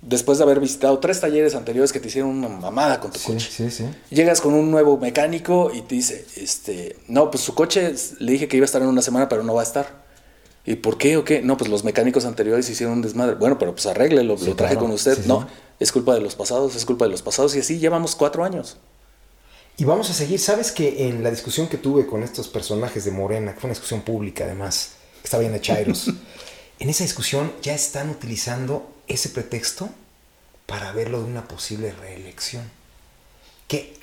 [0.02, 3.32] después de haber visitado tres talleres anteriores que te hicieron una mamada con tu Sí,
[3.32, 3.48] coche.
[3.50, 3.84] sí, sí.
[4.10, 8.48] Llegas con un nuevo mecánico y te dice, este, no, pues su coche le dije
[8.48, 10.07] que iba a estar en una semana, pero no va a estar.
[10.70, 11.40] ¿Y por qué o qué?
[11.40, 13.36] No, pues los mecánicos anteriores hicieron un desmadre.
[13.36, 14.86] Bueno, pero pues arréglelo, Sí, lo traje claro.
[14.86, 15.14] con usted.
[15.16, 15.28] Sí, sí.
[15.28, 15.46] no,
[15.80, 17.56] es culpa de los pasados, es culpa de los pasados.
[17.56, 18.76] Y así llevamos cuatro años.
[19.78, 20.38] Y vamos a seguir.
[20.40, 23.74] Sabes que en la discusión que tuve con estos personajes de Morena, que fue una
[23.74, 24.90] discusión pública además,
[25.22, 26.08] que estaba bien de Chairos,
[26.80, 29.88] en esa discusión ya están utilizando ese pretexto
[30.66, 32.64] para verlo de una posible reelección.
[33.68, 33.94] Que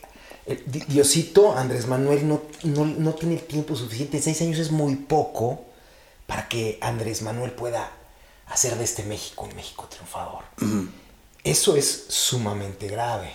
[0.48, 4.20] eh, Di- Diosito Andrés Manuel no, no, no tiene el tiempo suficiente.
[4.22, 5.66] Seis años es muy poco
[6.28, 7.92] para que Andrés Manuel pueda
[8.48, 10.44] hacer de este México un México triunfador.
[11.44, 13.32] Eso es sumamente grave.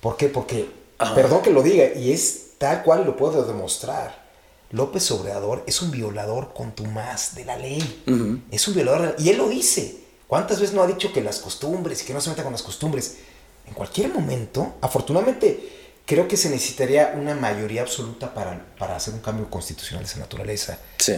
[0.00, 0.28] ¿Por qué?
[0.28, 1.14] Porque, Ajá.
[1.14, 4.24] perdón que lo diga, y es tal cual lo puedo demostrar.
[4.70, 8.04] López Obrador es un violador contumaz de la ley.
[8.50, 10.02] Es un violador, y él lo dice.
[10.26, 12.62] ¿Cuántas veces no ha dicho que las costumbres y que no se meta con las
[12.62, 13.18] costumbres?
[13.66, 19.20] En cualquier momento, afortunadamente, creo que se necesitaría una mayoría absoluta para, para hacer un
[19.20, 20.78] cambio constitucional de esa naturaleza.
[20.98, 21.14] Sí.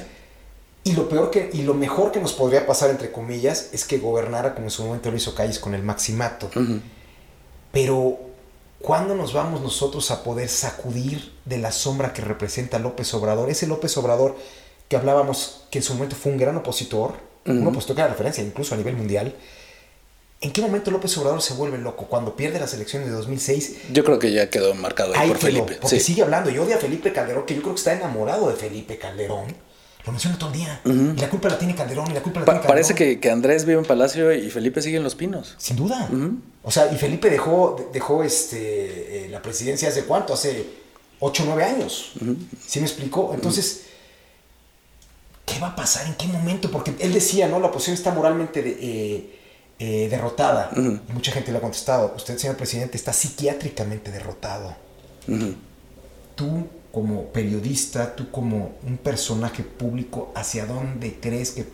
[0.87, 3.99] Y lo peor que, y lo mejor que nos podría pasar, entre comillas, es que
[3.99, 6.49] gobernara como en su momento lo hizo Calles con el maximato.
[7.73, 8.19] Pero,
[8.81, 13.51] ¿cuándo nos vamos nosotros a poder sacudir de la sombra que representa López Obrador?
[13.51, 14.37] Ese López Obrador
[14.89, 17.15] que hablábamos que en su momento fue un gran opositor,
[17.47, 19.35] un opositor que era referencia incluso a nivel mundial.
[20.41, 22.07] ¿En qué momento López Obrador se vuelve loco?
[22.07, 25.39] Cuando pierde las elecciones de 2006, Yo creo que ya quedó marcado ahí ahí por
[25.39, 25.79] quedó, Felipe.
[25.81, 26.05] porque Sí.
[26.13, 28.99] sigue hablando y odia a Felipe Calderón, que yo creo que está enamorado de Felipe
[28.99, 29.66] Calderón.
[30.07, 30.81] Lo menciona todo el día.
[30.85, 32.69] Y la culpa la tiene Calderón, y la culpa la Pa- tiene Calderón.
[32.69, 35.55] parece que, que Andrés vive en Palacio y Felipe sigue en Los Pinos.
[35.59, 36.09] Sin duda.
[36.63, 40.33] O sea, y Felipe dejó, dejó este, eh, la presidencia hace cuánto?
[40.35, 40.65] Hace
[41.21, 42.13] 8 o 9 años.
[42.67, 43.33] ¿Sí me explicó?
[43.35, 43.83] Entonces,
[45.45, 46.07] ¿qué va a pasar?
[46.07, 46.71] ¿En qué momento?
[46.71, 47.59] Porque él decía, ¿no?
[47.61, 49.33] La oposición está moralmente de- eh,
[49.79, 50.71] eh, derrotada.
[50.77, 54.75] Y mucha gente le ha contestado, usted, señor presidente, está psiquiátricamente derrotado.
[56.35, 56.67] Tú
[56.97, 61.67] como periodista, tú como un personaje público, ¿hacia dónde crees que,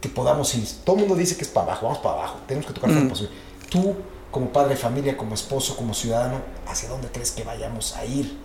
[0.00, 0.66] que podamos ir?
[0.84, 3.10] Todo el mundo dice que es para abajo, vamos para abajo, tenemos que tocar fondo
[3.10, 3.30] posible.
[3.70, 3.94] Tú
[4.32, 8.36] como padre de familia, como esposo, como ciudadano, ¿hacia dónde crees que vayamos a ir?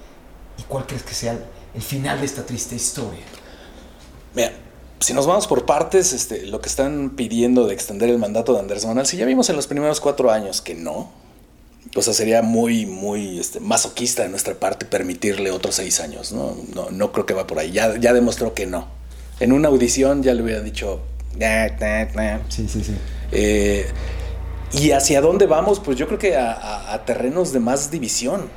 [0.60, 1.44] ¿Y cuál crees que sea el,
[1.74, 3.24] el final de esta triste historia?
[4.36, 4.52] Mira,
[5.00, 8.60] si nos vamos por partes, este, lo que están pidiendo de extender el mandato de
[8.60, 11.10] Andrés Manuel, si ya vimos en los primeros cuatro años que no,
[11.96, 16.58] o sea, sería muy, muy este, masoquista de nuestra parte permitirle otros seis años, ¿no?
[16.74, 17.72] No, no creo que va por ahí.
[17.72, 18.88] Ya, ya demostró que no.
[19.40, 21.02] En una audición ya le hubieran dicho,
[21.38, 22.40] "Nah, nah, nah".
[22.50, 22.94] Sí, sí, sí.
[23.32, 23.86] Eh,
[24.74, 25.80] ¿Y hacia dónde vamos?
[25.80, 28.50] Pues yo creo que a, a- a terrenos de más división.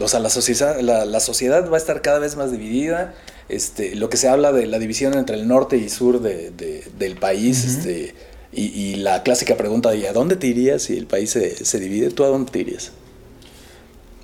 [0.00, 3.14] O sea, la sociedad, la, la sociedad va a estar cada vez más dividida.
[3.48, 6.84] este, lo que se habla de la división entre el norte y sur de, de-
[6.98, 8.14] del país, este,
[8.52, 11.80] y, y la clásica pregunta de ¿a dónde te irías si el país se, se
[11.80, 12.10] divide?
[12.10, 12.92] ¿Tú a dónde te irías?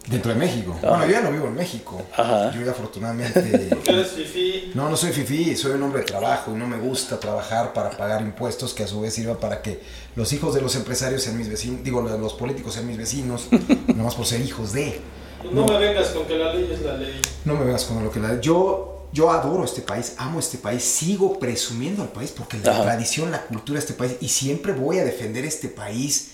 [0.06, 0.76] Dentro de México.
[0.82, 0.88] Ah.
[0.90, 2.02] Bueno, yo ya no vivo en México.
[2.14, 2.52] Ajá.
[2.52, 3.40] Yo ya afortunadamente...
[3.70, 4.72] Porque eres fifí.
[4.74, 7.90] No, no soy fifí, soy un hombre de trabajo y no me gusta trabajar para
[7.90, 9.80] pagar impuestos que a su vez sirvan para que
[10.14, 13.48] los hijos de los empresarios sean mis vecinos, digo, los políticos sean mis vecinos,
[13.94, 15.00] nomás por ser hijos de.
[15.50, 17.20] No, me vengas con que la ley es la ley.
[17.44, 18.40] No me veas con lo que la...
[18.40, 22.82] Yo, yo adoro este país, amo este país, sigo presumiendo al país porque la Ajá.
[22.82, 26.32] tradición, la cultura de este país, y siempre voy a defender este país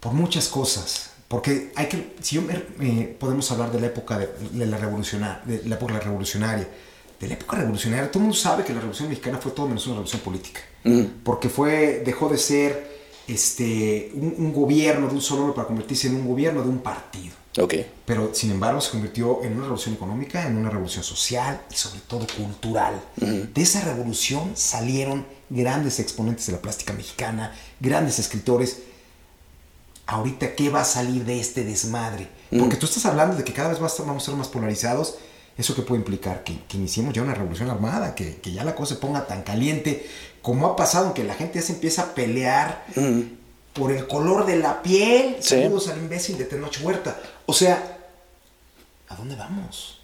[0.00, 1.10] por muchas cosas.
[1.28, 4.76] Porque hay que, si yo me- eh, podemos hablar de la época de, de la
[4.76, 6.68] revolucionaria, de la época revolucionaria,
[7.20, 9.84] de la época revolucionaria, todo el mundo sabe que la revolución mexicana fue todo menos
[9.86, 10.60] una revolución política,
[11.24, 12.90] porque fue, dejó de ser
[13.28, 16.78] este, un, un gobierno de un solo hombre para convertirse en un gobierno de un
[16.80, 17.34] partido.
[17.58, 17.74] Ok.
[18.06, 22.00] Pero sin embargo se convirtió en una revolución económica, en una revolución social y sobre
[22.00, 22.94] todo cultural.
[23.16, 28.78] De esa revolución salieron grandes exponentes de la plástica mexicana, grandes escritores.
[30.06, 32.28] Ahorita, ¿qué va a salir de este desmadre?
[32.58, 35.16] Porque tú estás hablando de que cada vez estar- vamos a ser más polarizados.
[35.56, 36.44] ¿Eso qué puede implicar?
[36.44, 39.42] Que, que iniciemos ya una revolución armada, que, que ya la cosa se ponga tan
[39.42, 40.06] caliente
[40.40, 43.24] como ha pasado, que la gente ya se empieza a pelear Ujú.
[43.72, 45.36] Por el color de la piel.
[45.40, 45.62] Sí.
[45.62, 47.18] Saludos al imbécil de Tenoch Huerta.
[47.46, 47.98] O sea,
[49.08, 49.98] ¿a dónde vamos?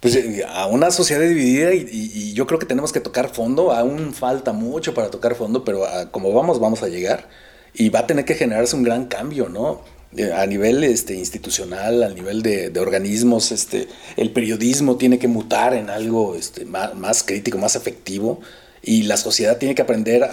[0.00, 3.28] Pues eh, a una sociedad dividida y, y- y yo creo que tenemos que tocar
[3.32, 7.28] fondo, aún falta mucho para tocar fondo, pero ah, como vamos, vamos a llegar
[7.74, 9.82] y va a tener que generarse un gran cambio, ¿no?
[10.16, 15.28] Eh, A nivel este, institucional, a nivel de, de organismos, este, el periodismo tiene que
[15.28, 18.40] mutar en algo este, más, más crítico, más efectivo
[18.82, 20.28] y la sociedad tiene que aprender a,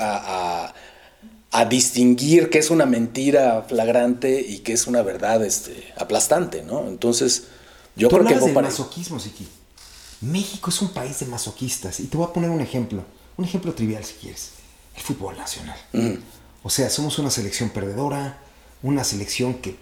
[0.67, 0.73] a-
[1.55, 6.87] a distinguir qué es una mentira flagrante y qué es una verdad este, aplastante, ¿no?
[6.87, 7.43] Entonces,
[7.95, 9.47] yo Tú creo que del para- masoquismo, Siki.
[10.21, 11.99] México es un país de masoquistas.
[11.99, 13.03] Y te voy a poner un ejemplo.
[13.37, 14.49] Un ejemplo trivial, si quieres.
[14.95, 15.77] El fútbol nacional.
[15.93, 16.17] Ujú.
[16.63, 18.39] O sea, somos una selección perdedora.
[18.81, 19.75] Una selección que,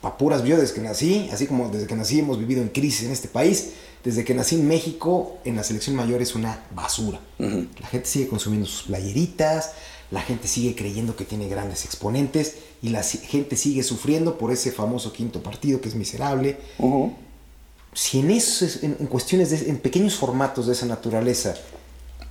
[0.00, 3.04] pa' puras, yo desde que nací, así como desde que nací hemos vivido en crisis
[3.06, 3.70] en este país.
[4.04, 7.18] Desde que nací en México, en la selección mayor es una basura.
[7.38, 7.66] Ujú.
[7.80, 9.72] La gente sigue consumiendo sus playeritas,
[10.10, 14.70] la gente sigue creyendo que tiene grandes exponentes y la gente sigue sufriendo por ese
[14.70, 16.58] famoso quinto partido que es miserable.
[17.92, 21.54] Si en, esos, en, en cuestiones, de, en pequeños formatos de esa naturaleza,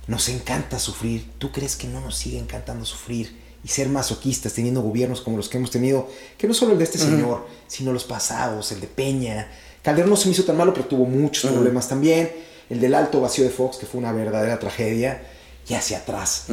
[0.06, 4.80] nos encanta sufrir, ¿tú crees que no nos sigue encantando sufrir y ser masoquistas teniendo
[4.80, 6.08] gobiernos como los que hemos tenido,
[6.38, 9.50] que no solo el de este señor, sino los pasados, el de Peña?
[9.82, 12.30] Calderón no se me hizo tan malo, pero tuvo muchos problemas también.
[12.70, 15.22] El del alto vacío de Fox, que fue una verdadera tragedia,
[15.68, 16.46] y hacia atrás.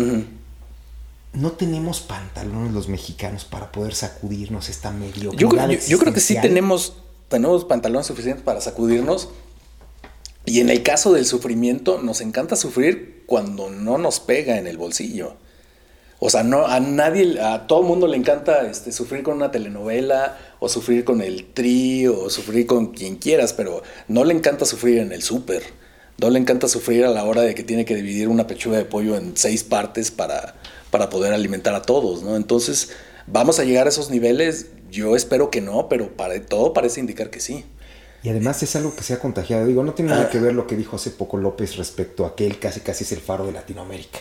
[1.34, 5.34] No tenemos pantalones los mexicanos para poder sacudirnos esta mediocridad.
[5.40, 6.94] Yo, creo- yo- yo creo que sí tenemos,
[7.28, 9.30] tenemos pantalones suficientes para sacudirnos.
[10.46, 14.78] Y en el caso del sufrimiento, nos encanta sufrir cuando no nos pega en el
[14.78, 15.36] bolsillo.
[16.20, 20.38] O sea, no, a nadie, a todo mundo le encanta este, sufrir con una telenovela,
[20.60, 25.00] o sufrir con el tri, o sufrir con quien quieras, pero no le encanta sufrir
[25.00, 25.64] en el súper.
[26.20, 28.86] No le encanta sufrir a la hora de que tiene que dividir una pechuga de
[28.86, 30.56] pollo en seis partes para,
[30.94, 32.36] para poder alimentar a todos, ¿no?
[32.36, 32.92] Entonces,
[33.26, 34.68] ¿vamos a llegar a esos niveles?
[34.92, 37.66] Yo espero que no, pero para, todo parece indicar que sí.
[38.22, 39.66] Y además es algo que se ha contagiado.
[39.66, 42.46] Digo, no tiene nada que ver lo que dijo hace poco López respecto a que
[42.46, 44.20] él casi casi es el faro de Latinoamérica.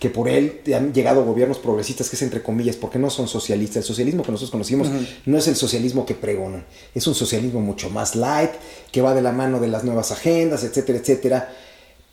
[0.00, 3.76] Que por él han llegado gobiernos progresistas que es entre comillas, porque no son socialistas.
[3.76, 4.88] El socialismo que nosotros conocimos
[5.24, 6.66] no es el socialismo que pregonan.
[6.96, 8.50] Es un socialismo mucho más light,
[8.90, 11.54] que va de la mano de las nuevas agendas, etcétera, etcétera.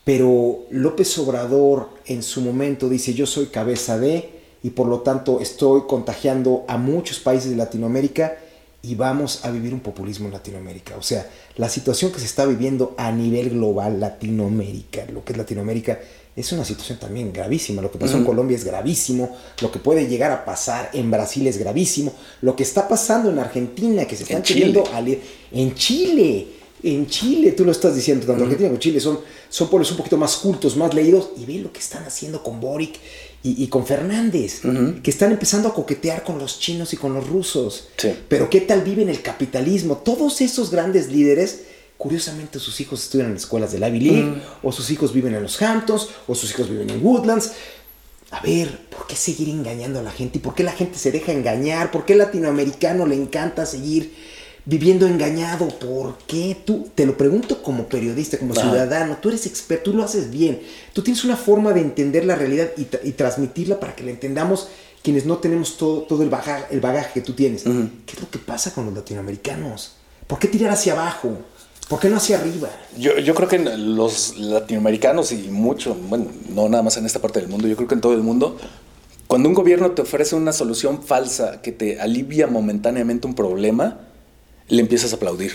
[0.06, 4.30] Pero López Obrador en su momento dice, yo soy cabeza de,
[4.62, 8.38] y por lo tanto estoy contagiando a muchos países de Latinoamérica
[8.82, 10.96] y vamos a vivir un populismo en Latinoamérica.
[10.96, 15.38] O sea, la situación que se está viviendo a nivel global, Latinoamérica, lo que es
[15.38, 15.98] Latinoamérica,
[16.36, 17.82] es una situación también gravísima.
[17.82, 21.48] Lo que pasó en Colombia es gravísimo, lo que puede llegar a pasar en Brasil
[21.48, 24.60] es gravísimo, lo que está pasando en Argentina, que se están En Chile.
[24.60, 24.84] queriendo
[25.50, 26.46] en Chile.
[26.82, 30.16] En Chile, tú lo estás diciendo, tanto Argentina como Chile son, son pueblos un poquito
[30.16, 32.96] más cultos, más leídos, y ve lo que están haciendo con Boric
[33.42, 34.60] y, y con Fernández,
[35.02, 37.88] que están empezando a coquetear con los chinos y con los rusos.
[37.96, 38.10] Sí.
[38.28, 39.96] Pero ¿qué tal viven el capitalismo?
[39.98, 41.62] Todos esos grandes líderes,
[41.96, 45.42] curiosamente sus hijos estudian en escuelas de la Ivy League, o sus hijos viven en
[45.42, 47.52] los Hamptons, o sus hijos viven en Woodlands.
[48.32, 50.38] A ver, ¿por qué seguir engañando a la gente?
[50.38, 51.90] ¿Y por qué la gente se deja engañar?
[51.90, 54.12] ¿Por qué al latinoamericano le encanta seguir
[54.66, 55.68] viviendo engañado?
[55.68, 56.58] ¿Por qué?
[56.64, 60.60] Tú, te lo pregunto como periodista, como ciudadano, tú eres experto, tú lo haces bien.
[60.92, 64.68] Tú tienes una forma de entender la realidad y, y transmitirla para que la entendamos
[65.06, 67.62] quienes no tenemos todo, todo el, bagaje, el bagaje que tú tienes.
[67.62, 69.92] ¿Qué es lo que pasa con los latinoamericanos?
[70.26, 71.38] ¿Por qué tirar hacia abajo?
[71.88, 72.68] ¿Por qué no hacia arriba?
[72.98, 77.38] Yo, yo creo que los latinoamericanos y mucho, bueno, no nada más en esta parte
[77.38, 78.56] del mundo, yo creo que en todo el mundo,
[79.28, 84.05] cuando un gobierno te ofrece una solución falsa que te alivia momentáneamente un problema,
[84.68, 85.52] le empiezas a aplaudir.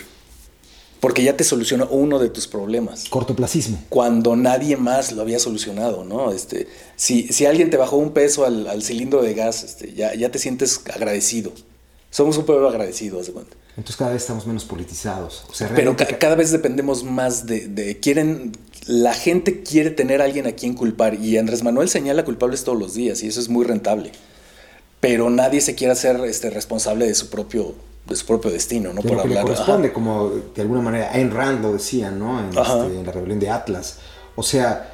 [1.00, 3.06] Porque ya te solucionó uno de tus problemas.
[3.10, 3.84] Cortoplacismo.
[3.90, 6.32] Cuando nadie más lo había solucionado, ¿no?
[6.32, 10.14] Este, si, si alguien te bajó un peso al, al cilindro de gas, este, ya,
[10.14, 11.52] ya te sientes agradecido.
[12.12, 13.56] Somos un pueblo agradecido, haz de cuenta.
[13.70, 15.46] Entonces cada vez estamos menos politizados.
[15.50, 18.52] O sea, Pero ca- cada vez dependemos más de, de- quieren
[18.86, 22.78] la gente quiere tener a alguien a quien culpar y Andrés Manuel señala culpables todos
[22.78, 24.12] los días y eso es muy rentable.
[25.00, 27.74] Pero nadie se quiere hacer este responsable de su propio
[28.06, 29.02] de su propio destino, ¿no?
[29.02, 29.44] de lo Por que le hablar.
[29.44, 29.94] corresponde, ajá.
[29.94, 32.40] como de alguna manera Ayn Rand lo decía, ¿no?
[32.40, 34.00] En, este, en la rebelión de Atlas.
[34.36, 34.94] O sea,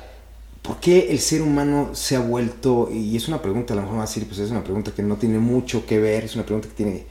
[0.61, 3.93] ¿por qué el ser humano se ha vuelto, y es una pregunta, a lo mejor
[3.95, 6.35] me va a decir, pues es una pregunta que no tiene mucho que ver, es
[6.35, 7.05] una pregunta que tiene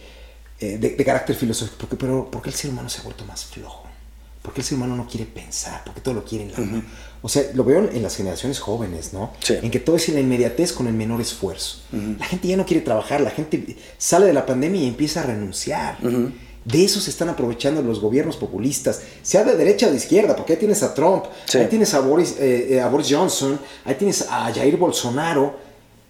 [0.61, 3.05] eh, de, de carácter filosófico, ¿por qué, pero ¿por qué el ser humano se ha
[3.05, 3.85] vuelto más flojo?
[4.43, 5.83] ¿Por qué el ser humano no quiere pensar?
[5.85, 6.83] ¿Por qué todo lo quiere en la mano?
[7.27, 9.33] O sea, lo veo en las generaciones jóvenes, ¿no?
[9.41, 9.55] Sí.
[9.61, 11.79] En que todo es en la inmediatez con el menor esfuerzo.
[12.21, 15.25] La gente ya no quiere trabajar, la gente sale de la pandemia y empieza a
[15.25, 15.99] renunciar.
[16.65, 20.53] De eso se están aprovechando los gobiernos populistas, sea de derecha o de izquierda, porque
[20.53, 21.59] ahí tienes a Trump, Sí.
[21.59, 25.57] ahí tienes a Boris, eh, eh, a Boris Johnson, ahí tienes a Jair Bolsonaro,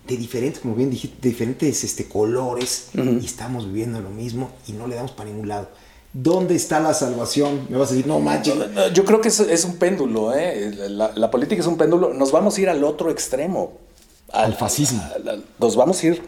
[0.07, 4.73] de diferentes, como bien dijiste, de diferentes este, colores, y estamos viviendo lo mismo y
[4.73, 5.71] no le damos para ningún lado.
[6.19, 7.67] ¿Dónde está la salvación?
[7.69, 8.55] Me vas a decir, no manches.
[8.57, 10.73] No, Yo creo que es, es un péndulo, ¿eh?
[10.89, 12.15] La, la política es un péndulo.
[12.15, 13.73] Nos vamos a ir al otro extremo.
[14.33, 15.03] Al fascismo.
[15.15, 16.23] al- al- nos vamos a ir.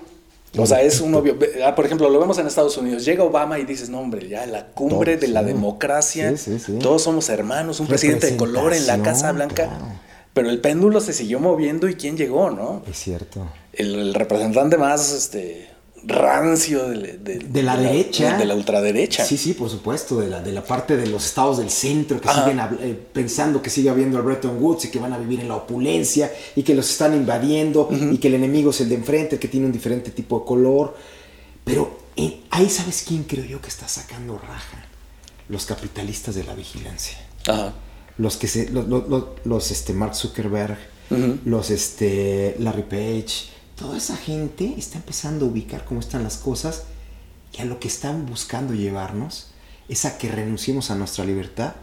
[0.59, 1.39] O sea, es un obvio.
[1.64, 3.05] ah, Por ejemplo, lo vemos en Estados Unidos.
[3.05, 6.36] Llega Obama y dices, no, hombre, ya la cumbre de la democracia.
[6.36, 6.78] Sí, sí, sí.
[6.80, 9.68] Todos somos hermanos, un presidente de color en la Casa Blanca.
[9.68, 9.86] claro.
[10.34, 12.82] Pero el péndulo se siguió moviendo y ¿quién llegó, no?
[12.89, 13.47] Es cierto.
[13.72, 15.68] El, el representante más este,
[16.09, 18.37] rancio de, de- De la derecha.
[18.39, 19.25] De la ultraderecha.
[19.25, 22.29] Sí, sí, por supuesto, de la, de la parte de los estados del centro que
[22.29, 22.45] Ajá.
[22.45, 25.49] siguen eh, pensando que sigue habiendo el Bretton Woods y que van a vivir en
[25.49, 29.39] la opulencia y que los están invadiendo y que el enemigo es el de enfrente,
[29.39, 30.97] que tiene un diferente tipo de color.
[31.65, 34.87] Pero eh, ahí sabes quién creo yo que está sacando raja.
[35.49, 37.19] Los capitalistas de la vigilancia.
[37.47, 37.75] Ajá.
[38.17, 40.77] Los que se, los, los- los- los, este, Mark Zuckerberg,
[41.45, 43.49] los este, Larry Page,
[43.79, 46.85] toda esa gente está empezando a ubicar cómo están las cosas
[47.57, 49.49] y a lo que están buscando llevarnos
[49.89, 51.74] es a que renunciemos a nuestra libertad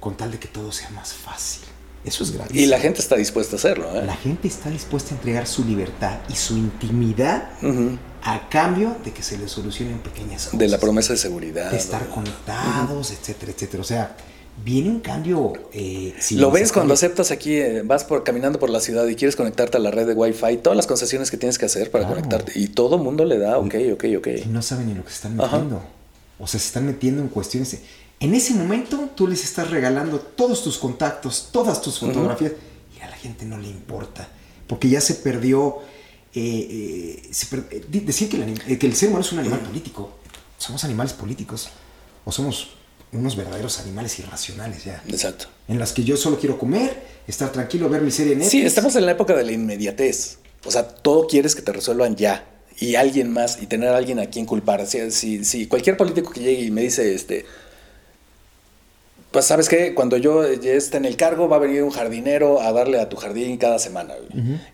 [0.00, 1.62] con tal de que todo sea más fácil.
[2.04, 2.60] Eso es gravísimo.
[2.60, 3.94] Y la gente está dispuesta a hacerlo.
[3.94, 4.04] ¿eh?
[4.04, 7.50] La gente está dispuesta a entregar su libertad y su intimidad
[8.22, 10.58] a cambio de que se les solucionen pequeñas cosas.
[10.58, 11.70] De la promesa de seguridad.
[11.70, 13.82] de estar conectados, etcétera, etcétera.
[13.82, 14.16] O sea,
[14.64, 15.52] viene un cambio.
[15.72, 19.36] eh, Lo ves cuando aceptas aquí, eh, vas por, caminando por la ciudad y quieres
[19.36, 22.16] conectarte a la red de Wi-Fi, todas las concesiones que tienes que hacer para Claro.
[22.22, 22.52] conectarte.
[22.58, 24.26] Y todo mundo le da, ok, ok, ok.
[24.44, 25.56] Y no saben ni lo que se están Ajá.
[25.58, 25.82] metiendo.
[26.38, 27.72] O sea, se están metiendo en cuestiones.
[27.72, 27.80] de-
[28.20, 32.52] En ese momento tú les estás regalando todos tus contactos, todas tus fotografías,
[32.96, 34.28] y a la gente no le importa.
[34.66, 35.78] Porque ya se perdió.
[36.34, 39.60] eh, eh, se per- di- decir que el, que el ser humano es un animal
[39.60, 40.10] político.
[40.58, 41.70] Somos animales políticos.
[42.24, 42.68] O somos
[43.12, 45.02] unos verdaderos animales irracionales ya.
[45.08, 45.46] Exacto.
[45.66, 48.60] En las que yo solo quiero comer, estar tranquilo, ver mi serie en Netflix.
[48.60, 50.38] Sí, estamos en la época de la inmediatez.
[50.64, 52.46] O sea, todo quieres que te resuelvan ya.
[52.80, 54.86] Y alguien más, y tener a alguien a quien culpar.
[54.86, 57.44] Si, si, si cualquier político que llegue y me dice, este,
[59.30, 62.72] pues sabes qué, cuando yo esté en el cargo va a venir un jardinero a
[62.72, 64.14] darle a tu jardín cada semana.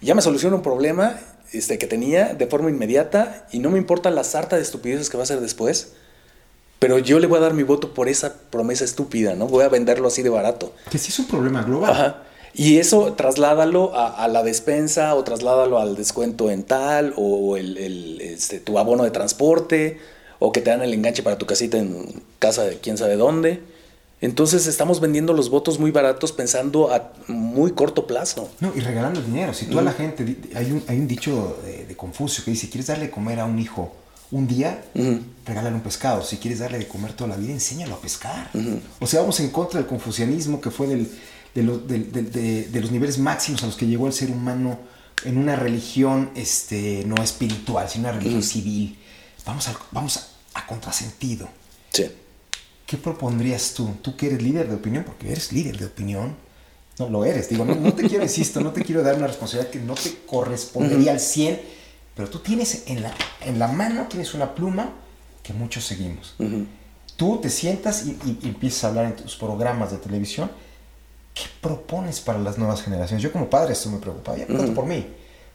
[0.01, 1.19] Y ya me soluciona un problema
[1.53, 5.17] este, que tenía de forma inmediata y no me importa la sarta de estupideces que
[5.17, 5.95] va a hacer después.
[6.85, 9.47] Pero yo le voy a dar mi voto por esa promesa estúpida, ¿no?
[9.47, 10.75] Voy a venderlo así de barato.
[10.91, 11.91] Que sí es un problema global.
[11.91, 12.23] Ajá.
[12.53, 17.79] Y eso trasládalo a, a la despensa o trasládalo al descuento en tal o el,
[17.79, 19.99] el, este, tu abono de transporte
[20.39, 23.63] o que te dan el enganche para tu casita en casa de quién sabe dónde.
[24.21, 28.51] Entonces estamos vendiendo los votos muy baratos pensando a muy corto plazo.
[28.61, 29.55] No, y regalando dinero.
[29.55, 32.69] Si tú a la gente, hay un, hay un dicho de, de Confucio que dice,
[32.69, 34.85] ¿quieres darle comer a un hijo un día?
[35.47, 36.23] Regálale un pescado.
[36.25, 38.51] Si quieres darle de comer toda la vida, enséñalo a pescar.
[39.01, 41.11] O sea, vamos en contra del confucianismo que fue del,
[41.55, 44.31] de, lo- del- del- de- de los niveles máximos a los que llegó el ser
[44.31, 44.79] humano
[45.25, 48.99] en una religión este, no espiritual, sino una religión civil.
[49.47, 51.49] Vamos, al- vamos a, a contrasentido.
[51.93, 52.07] Sí.
[52.87, 53.91] ¿Qué propondrías tú?
[54.03, 56.37] Tú que eres líder de opinión, porque eres líder de opinión.
[56.99, 59.71] No lo eres, digo, no, no te quiero, insisto, no te quiero dar una responsabilidad
[59.73, 61.61] que no te correspondería al 100,
[62.15, 64.91] pero tú tienes en la, en la mano, tienes una pluma
[65.43, 66.35] que muchos seguimos.
[67.17, 70.51] Tú te sientas y, y- y empiezas a hablar en tus programas de televisión.
[71.35, 73.23] ¿Qué propones para las nuevas generaciones?
[73.23, 75.05] Yo como padre esto me preocupa, ya tanto por mí,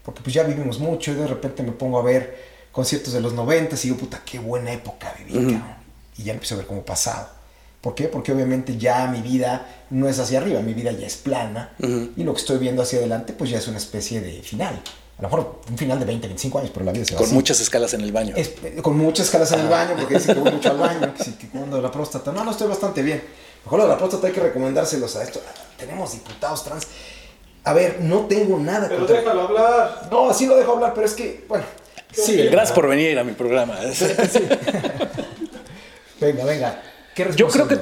[0.04, 2.38] porque pues ya vivimos mucho y de repente me pongo a ver
[2.72, 5.76] conciertos de los 90 y digo, puta, qué buena época viví, cabrón.
[6.18, 7.30] Y ya empiezo a ver como pasado.
[7.82, 8.10] ¿Por qué?
[8.10, 11.72] Porque obviamente ya mi vida no es hacia arriba, mi vida ya es plana
[12.18, 14.82] y lo que estoy viendo hacia adelante pues ya es una especie de final.
[15.20, 17.26] A lo mejor un final de 20, 25 años, pero la vida se va Con
[17.28, 17.36] así.
[17.36, 18.34] muchas escalas en el baño.
[18.38, 18.52] Es-
[18.82, 21.32] con muchas escalas en el baño, porque dicen que voy mucho al baño, que si
[21.34, 22.32] que cuando la próstata.
[22.32, 23.22] No, no estoy bastante bien.
[23.66, 25.42] Mejor lo de la próstata hay que recomendárselos a esto.
[25.78, 26.88] Tenemos diputados trans.
[27.66, 30.08] A ver, no tengo nada Pero contra- déjalo hablar.
[30.10, 31.66] No, así lo dejo hablar, pero es que, bueno.
[32.14, 33.78] Sí, Gracias por venir a mi programa.
[36.20, 36.82] Venga, venga.
[37.16, 37.78] ¿Qué Yo creo que?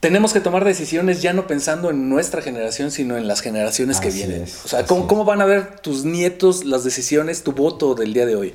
[0.00, 4.10] Tenemos que tomar decisiones ya no pensando en nuestra generación, sino en las generaciones que
[4.10, 4.42] vienen.
[4.42, 8.24] es, o sea, ¿cómo, van a ver tus nietos las decisiones, tu voto del día
[8.24, 8.54] de hoy?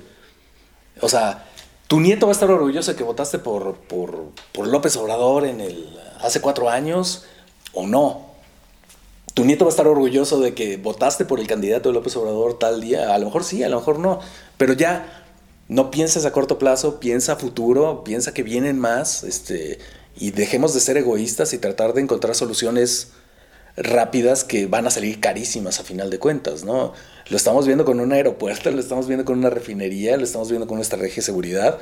[1.02, 1.46] O sea,
[1.88, 5.60] tu nieto va a estar orgulloso de que votaste por, por, por López Obrador en
[5.60, 7.26] el, hace cuatro años
[7.74, 8.32] o no.
[9.34, 12.58] Tu nieto va a estar orgulloso de que votaste por el candidato de López Obrador
[12.58, 13.14] tal día.
[13.14, 14.20] A lo mejor sí, a lo mejor no.
[14.58, 15.26] Pero ya
[15.68, 19.80] no pienses a corto plazo, piensa a futuro, piensa que vienen más, este,
[20.16, 23.10] y dejemos de ser egoístas y tratar de encontrar soluciones
[23.76, 26.94] rápidas que van a salir carísimas a final de cuentas, ¿no?
[27.30, 30.68] Lo estamos viendo con un aeropuerto, lo estamos viendo con una refinería, lo estamos viendo
[30.68, 31.80] con una estrategia de seguridad,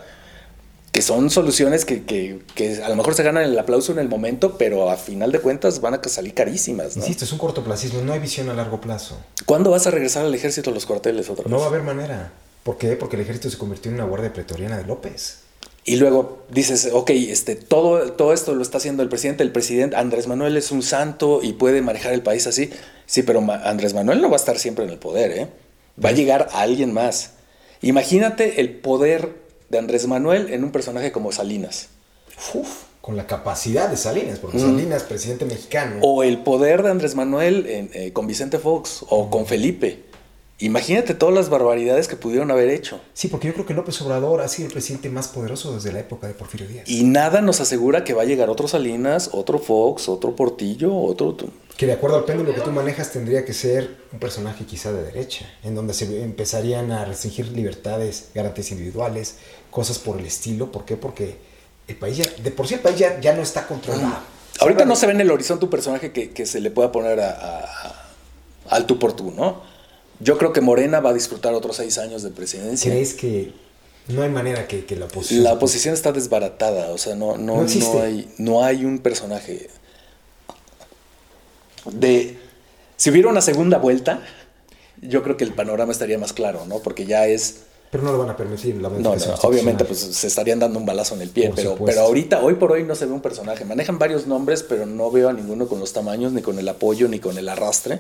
[0.94, 4.08] que son soluciones que, que- que a lo mejor se ganan el aplauso en el
[4.08, 7.04] momento, pero a final de cuentas van a salir carísimas, ¿no?
[7.04, 9.18] Insisto, es un cortoplacismo, no hay visión a largo plazo.
[9.46, 11.52] ¿Cuándo vas a regresar al ejército a los cuarteles otra vez?
[11.52, 12.32] No va a haber manera.
[12.64, 12.96] ¿Por qué?
[12.96, 15.40] Porque el ejército se convirtió en una guardia pretoriana de López.
[15.84, 19.42] Y luego dices, ok, este, todo, todo esto lo está haciendo el presidente.
[19.44, 22.70] El presidente Andrés Manuel es un santo y puede manejar el país así.
[23.08, 25.48] Sí, pero Ma- Andrés Manuel no va a estar siempre en el poder, ¿eh?
[26.04, 27.32] Va a llegar alguien más.
[27.82, 29.36] Imagínate el poder
[29.70, 31.88] de Andrés Manuel en un personaje como Salinas.
[32.54, 32.70] Uf,
[33.02, 34.62] con la capacidad de Salinas, porque Mm.
[34.62, 35.96] Salinas, presidente mexicano.
[36.02, 40.04] O el poder de Andrés Manuel en, eh, con Vicente Fox o con Felipe.
[40.62, 43.00] Imagínate todas las barbaridades que pudieron haber hecho.
[43.14, 46.00] Sí, porque yo creo que López Obrador ha sido el presidente más poderoso desde la
[46.00, 46.88] época de Porfirio Díaz.
[46.88, 51.36] Y nada nos asegura que va a llegar otro Salinas, otro Fox, otro Portillo, otro...
[51.78, 55.02] Que de acuerdo al péndulo que tú manejas tendría que ser un personaje quizá de
[55.04, 59.38] derecha, en donde se empezarían a restringir libertades, garantías individuales,
[59.72, 60.72] cosas por el estilo.
[60.72, 60.96] ¿Por qué?
[60.96, 61.38] Porque
[61.88, 64.20] el país ya, de por sí el país ya, ya no está controlado.
[64.60, 67.20] Ahorita no se ve en el horizonte un personaje que, que se le pueda poner
[67.20, 68.06] a, a- a-
[68.70, 69.71] al tú por tú, ¿no?
[70.24, 72.92] Yo creo que Morena va a disfrutar otros seis años de presidencia.
[72.92, 73.54] ¿Crees que
[74.08, 75.44] no hay manera que, que la oposición...
[75.44, 79.70] La oposición está desbaratada, o sea, no, no, No hay, no hay un personaje
[81.86, 82.38] de...
[82.98, 84.22] Si hubiera una segunda vuelta,
[85.02, 86.80] yo creo que el panorama estaría más claro, ¿no?
[86.80, 87.62] Porque ya es...
[87.90, 88.76] Pero no lo van a permitir.
[88.82, 91.72] La No, no, obviamente pues se estarían dando un balazo en el pie, Por pero,
[91.72, 91.86] supuesto.
[92.00, 93.66] pero ahorita, hoy por hoy no se ve un personaje.
[93.66, 97.10] Manejan varios nombres, pero no veo a ninguno con los tamaños, ni con el apoyo,
[97.10, 98.00] ni con el arrastre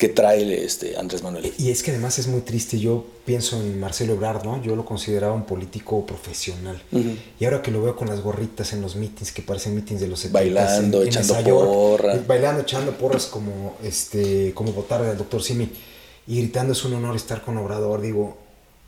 [0.00, 1.52] que trae este Andrés Manuel.
[1.58, 2.78] Y es que además es muy triste.
[2.78, 4.62] Yo pienso en Marcelo Ebrard, ¿no?
[4.62, 6.80] Yo lo consideraba un político profesional.
[7.38, 10.08] Y ahora que lo veo con las gorritas en los mítines, que parecen mítines de
[10.08, 12.14] los 70 Bailando, echando porra.
[12.16, 15.68] eh, bailando, echando porras como, este, como votar al doctor Simi.
[16.26, 18.00] Y gritando, es un honor estar con Obrador.
[18.00, 18.38] Digo,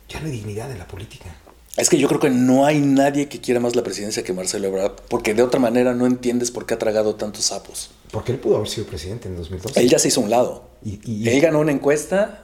[0.09, 1.35] ya no hay dignidad en la política.
[1.77, 4.67] Es que yo creo que no hay nadie que quiera más la presidencia que Marcelo
[4.67, 7.91] Ebrard, porque de otra manera no entiendes por qué ha tragado tantos sapos.
[8.13, 9.77] Porque él pudo haber sido presidente en 2012.
[9.79, 10.69] Él ya se hizo un lado.
[10.85, 12.39] Y- y- Él ganó una encuesta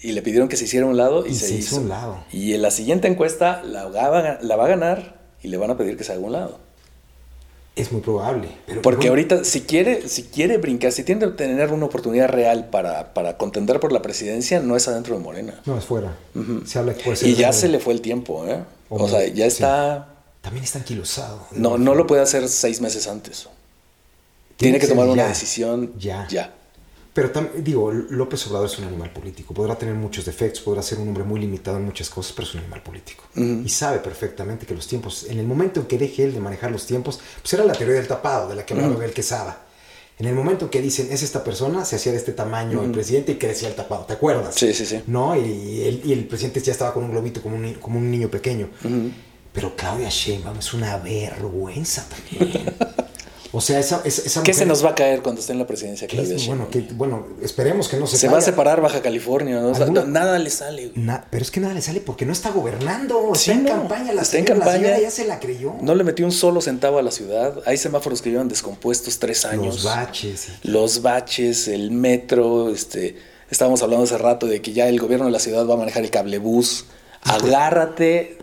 [0.00, 1.76] y le pidieron que se hiciera un lado y, Y se, se hizo.
[1.76, 2.24] un lado.
[2.32, 5.78] Y en la siguiente encuesta la va, la va a ganar y le van a
[5.78, 6.58] pedir que se haga un lado.
[7.74, 8.48] Es muy probable.
[8.66, 12.28] Pero Porque bueno, ahorita, si quiere, si quiere brincar, si tiene que tener una oportunidad
[12.28, 15.60] real para, para contender por la presidencia, no es adentro de Morena.
[15.64, 16.14] No, es fuera.
[16.66, 18.62] Se habla que Y ya de- se le fue el tiempo, ¿eh?
[18.90, 19.62] O sea, ya sí.
[19.62, 20.08] está.
[20.42, 21.46] También está anquilosado.
[21.52, 23.48] No, no lo puede hacer seis meses antes.
[24.62, 25.28] Tiene que tomar una ya.
[25.28, 26.26] decisión Ya.
[26.28, 26.54] ya.
[27.14, 29.52] Pero digo, López Obrador es un animal político.
[29.52, 32.54] Podrá tener muchos defectos, podrá ser un hombre muy limitado en muchas cosas, pero es
[32.54, 33.24] un animal político.
[33.36, 36.70] Y sabe perfectamente que los tiempos, en el momento en que deje él de manejar
[36.70, 39.66] los tiempos, pues era la teoría del tapado, de la que hablaba Abel Quesada.
[40.18, 42.92] En el momento en que dicen, es esta persona, se hacía de este tamaño el
[42.92, 44.54] presidente y crecía el tapado, ¿te acuerdas?
[44.54, 45.02] Sí, sí, sí.
[45.06, 45.36] ¿No?
[45.36, 48.28] Y el, y el presidente ya estaba con un globito como un, como un niño
[48.30, 48.70] pequeño.
[49.52, 52.74] Pero Claudia Sheinbaum es una vergüenza también.
[53.52, 55.58] o sea, esa, esa, esa ¿Qué mujer- se nos va a caer cuando esté en
[55.58, 56.08] la presidencia.
[56.08, 59.68] Claudia bueno, que, bueno, esperemos que no se Se va a separar Baja California, ¿no?
[59.68, 60.88] O sea, ¿Alguna- no, nada le sale.
[60.88, 61.04] güey.
[61.04, 63.30] Na- pero es que nada le sale porque no está gobernando.
[63.34, 64.12] Está en no, campaña.
[64.12, 64.84] La está en señora- la campaña.
[64.86, 65.74] señora ya se la creyó.
[65.82, 67.58] No le metió un solo centavo a la ciudad.
[67.66, 69.74] Hay semáforos que llevan descompuestos tres años.
[69.76, 70.48] Los baches.
[70.62, 73.16] Los baches, el metro, este,
[73.50, 76.02] estábamos hablando hace rato de que ya el gobierno de la ciudad va a manejar
[76.02, 76.86] el cablebús.
[77.22, 78.38] Agárrate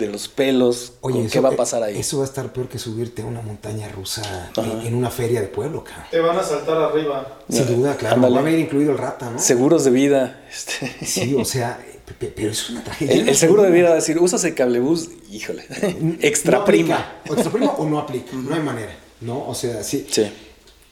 [0.00, 0.94] de los pelos.
[1.02, 1.98] Oye, ¿con eso- ¿qué va a pasar ahí?
[1.98, 5.40] Eso va a estar peor que subirte a una montaña rusa en, en una feria
[5.40, 6.06] de pueblo, cabrón.
[6.10, 7.38] Te van a saltar arriba.
[7.48, 8.16] Sin duda, claro.
[8.16, 8.34] Ándale.
[8.34, 9.38] Va a haber incluido el rata, ¿no?
[9.38, 10.44] Seguros de vida.
[10.50, 11.06] Este.
[11.06, 11.78] Sí, o sea,
[12.18, 13.14] Pe- Pero es una tragedia.
[13.14, 15.64] El, el seguro debiera decir, usas el cablebús, híjole,
[16.20, 16.96] extra No prima.
[16.96, 17.22] aplica.
[17.30, 18.32] O extra prima o no aplica.
[18.34, 18.92] No hay manera.
[19.20, 19.46] ¿No?
[19.46, 20.06] O sea, sí.
[20.10, 20.24] Sí.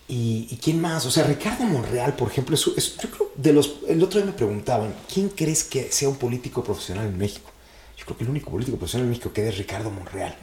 [0.07, 1.05] ¿Y, y quién más?
[1.07, 3.81] O sea, Ricardo Monreal, por ejemplo, es, es- yo creo de los.
[3.89, 7.51] El otro día me preguntaban, ¿quién crees que sea un político profesional en México?
[8.09, 10.35] Creo que el único político profesional en México que es Ricardo Monreal.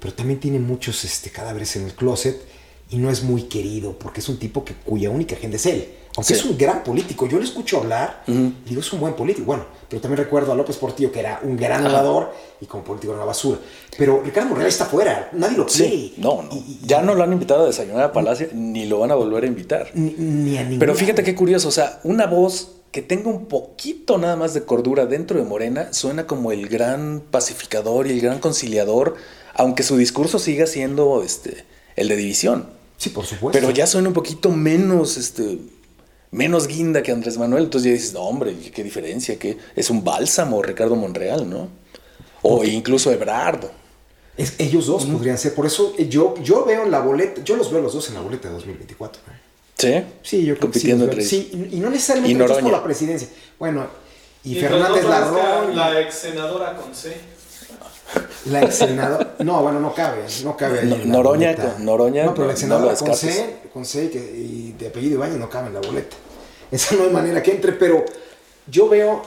[0.00, 2.40] Pero también tiene muchos este, cadáveres en el closet
[2.90, 5.88] y no es muy querido porque es un tipo que, cuya única agenda es él.
[6.16, 6.40] Aunque Sí.
[6.40, 9.46] es un gran político, yo lo escucho hablar y digo, es un buen político.
[9.46, 13.12] Bueno, pero también recuerdo a López Portillo, que era un gran orador y como político
[13.12, 13.58] era una basura.
[13.96, 15.88] Pero Ricardo Monreal está fuera, nadie lo quiere.
[15.90, 16.48] Sí, no, no.
[16.52, 19.14] Y- y- Ya no lo han invitado a desayunar a Palacio, ni lo van a
[19.14, 19.90] volver a invitar.
[19.94, 23.46] Ni, ni a ningún Pero fíjate qué curioso, o sea, una voz que tenga un
[23.46, 28.20] poquito nada más de cordura dentro de Morena suena como el gran pacificador y el
[28.20, 29.14] gran conciliador,
[29.54, 31.64] aunque su discurso siga siendo este,
[31.96, 32.68] el de división.
[32.96, 33.58] Sí, por supuesto.
[33.58, 35.58] Pero ya suena un poquito menos, este,
[36.32, 37.64] menos guinda que Andrés Manuel.
[37.64, 41.68] Entonces ya dices, no, hombre, qué diferencia, que es un bálsamo Ricardo Monreal, ¿no?
[42.42, 43.70] O incluso Ebrardo.
[44.36, 45.54] Es- ellos dos podrían ser.
[45.54, 48.14] Por eso eh, yo, yo veo en la boleta, yo los veo los dos en
[48.14, 49.22] la boleta de 2024.
[49.28, 49.49] ¿eh?
[49.80, 50.04] ¿Sí?
[50.22, 50.90] Sí, yo creo que sí.
[50.90, 51.22] Compitiendo los veo.
[51.22, 53.28] entre Sí, y y no necesariamente Y por la presidencia.
[53.58, 53.86] Bueno,
[54.44, 55.76] y Mientras Fernández no Larrón.
[55.76, 57.16] La ex senadora con C.
[58.46, 59.34] La ex senadora.
[59.40, 60.24] No, bueno, no cabe.
[60.44, 62.94] No cabe ahí No- en Noroña con- Noroña No, pero la no- ex no senadora
[62.96, 63.36] con descartes.
[63.36, 66.16] C, con C que- y de apellido Ibañez no cabe en la boleta.
[66.70, 68.04] Esa no hay manera que entre, pero
[68.66, 69.22] yo veo.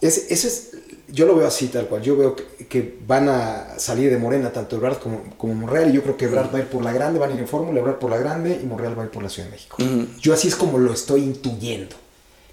[0.00, 0.69] Ese, ese es.
[1.12, 2.02] Yo lo veo así, tal cual.
[2.02, 5.90] Yo veo que, que van a salir de Morena tanto Ebrard como, como Monreal.
[5.90, 7.48] Y yo creo que Ebrard va a ir por la grande, van a ir en
[7.48, 9.76] fórmula, Ebrard por la grande y Monreal va a ir por la Ciudad de México.
[10.20, 11.96] Yo así es como lo estoy intuyendo.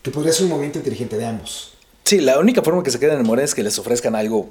[0.01, 1.73] Que podría ser un movimiento inteligente de ambos.
[2.03, 4.49] Sí, la única forma que se queden en Morena es que les ofrezcan algo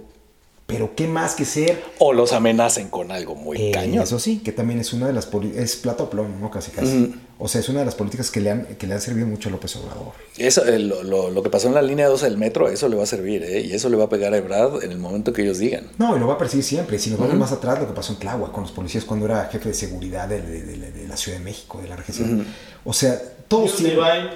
[0.66, 1.80] Pero qué más que ser.
[2.00, 4.02] o los amenacen con algo muy eh, cañón.
[4.02, 5.24] Eso sí, que también es una de las.
[5.26, 6.50] poli- Es plato a plomo, ¿no?
[6.50, 7.14] Casi, casi.
[7.38, 9.48] O sea, es una de las políticas que le han, que le han servido mucho
[9.48, 10.12] a López Obrador.
[10.36, 12.96] Eso, eh, lo, lo- lo que pasó en la línea 12 del metro, eso le
[12.96, 13.60] va a servir, ¿eh?
[13.60, 15.86] Y eso le va a pegar a Ebrard en el momento que ellos digan.
[15.98, 16.98] No, y lo va a perseguir siempre.
[16.98, 19.44] Si nos vamos más atrás, lo que pasó en Tláhuac con los policías cuando era
[19.52, 22.44] jefe de seguridad de, de- de- de la Ciudad de México, de la región.
[22.84, 23.94] O sea, todos tienen.
[23.96, 24.30] Divine.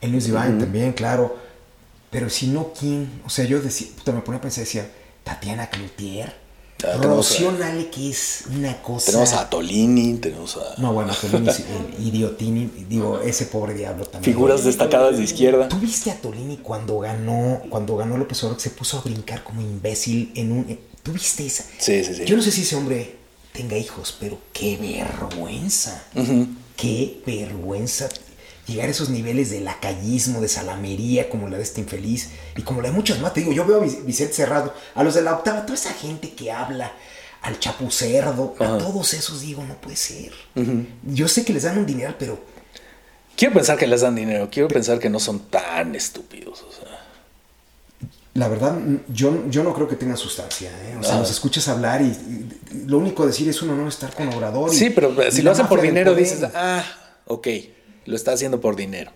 [0.00, 1.36] El News Divine también, claro.
[2.10, 3.20] Pero si no, ¿quién?
[3.24, 4.90] O sea, yo decía, puta, me ponía a pensar, decía,
[5.30, 6.32] Tatiana Cloutier,
[6.82, 9.10] Ah, Rocío Nale, que es una cosa.
[9.10, 11.50] Tenemos a Tolini, tenemos a No, bueno, Tolini,
[11.98, 14.32] el Idiotini, digo, ese pobre diablo también.
[14.32, 15.68] figuras destacadas de izquierda.
[15.68, 19.44] ¿Tú viste a Tolini cuando ganó, cuando ganó López Obrador, que se puso a brincar
[19.44, 20.78] como imbécil en un...
[21.02, 21.64] ¿Tú viste esa?
[21.78, 22.24] Sí, sí, sí.
[22.24, 23.14] Yo no sé si ese hombre
[23.52, 26.02] tenga hijos, pero qué vergüenza.
[26.76, 28.08] Qué vergüenza
[28.70, 32.80] llegar a esos niveles de lacayismo, de salamería, como la de este infeliz, y como
[32.80, 33.34] la de muchos más.
[33.34, 35.92] Te digo, yo veo a Vic- Vicente Cerrado, a los de la octava, toda esa
[35.92, 36.92] gente que habla,
[37.42, 40.32] al chapucerdo, a todos esos digo, no puede ser.
[41.04, 42.38] Yo sé que les dan un dineral, pero
[43.36, 46.62] Quiero pensar que les dan dinero, quiero pensar que no son tan estúpidos.
[46.62, 46.98] O sea.
[48.34, 50.70] La verdad, yo, yo no creo que tenga sustancia.
[50.70, 50.96] ¿eh?
[51.00, 54.14] O sea, nos escuchas hablar y, y lo único a decir es un honor estar
[54.14, 54.72] con Obrador.
[54.72, 56.84] y- Sí, pero y si lo hacen por dinero, dices, ah,
[57.26, 57.48] ok,
[58.10, 59.10] lo está haciendo por dinero.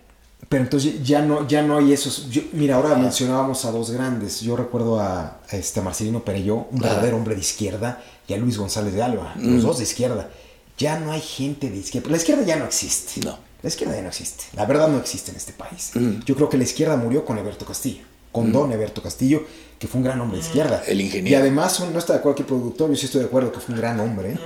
[0.49, 2.29] Pero entonces ya no, ya no hay esos.
[2.29, 4.41] yo- mira, ahora mencionábamos a dos grandes.
[4.41, 8.57] Yo recuerdo a, a este Marcelino Perello, un verdadero hombre de izquierda, y a Luis
[8.57, 10.29] González de Alba, los dos de izquierda.
[10.77, 12.09] Ya no hay gente de izquierda.
[12.09, 13.21] La izquierda ya no existe.
[13.25, 13.37] No.
[13.63, 14.43] La izquierda ya no existe.
[14.53, 15.91] La verdad no existe en este país.
[16.25, 18.03] Yo creo que la izquierda murió con Eberto Castillo.
[18.31, 19.43] Con don Eberto Castillo,
[19.79, 20.83] que fue un gran hombre de izquierda.
[20.85, 21.29] El ingeniero.
[21.37, 23.51] Y además, un- no está de acuerdo aquí el productor, yo sí estoy de acuerdo
[23.51, 24.37] que fue un gran hombre.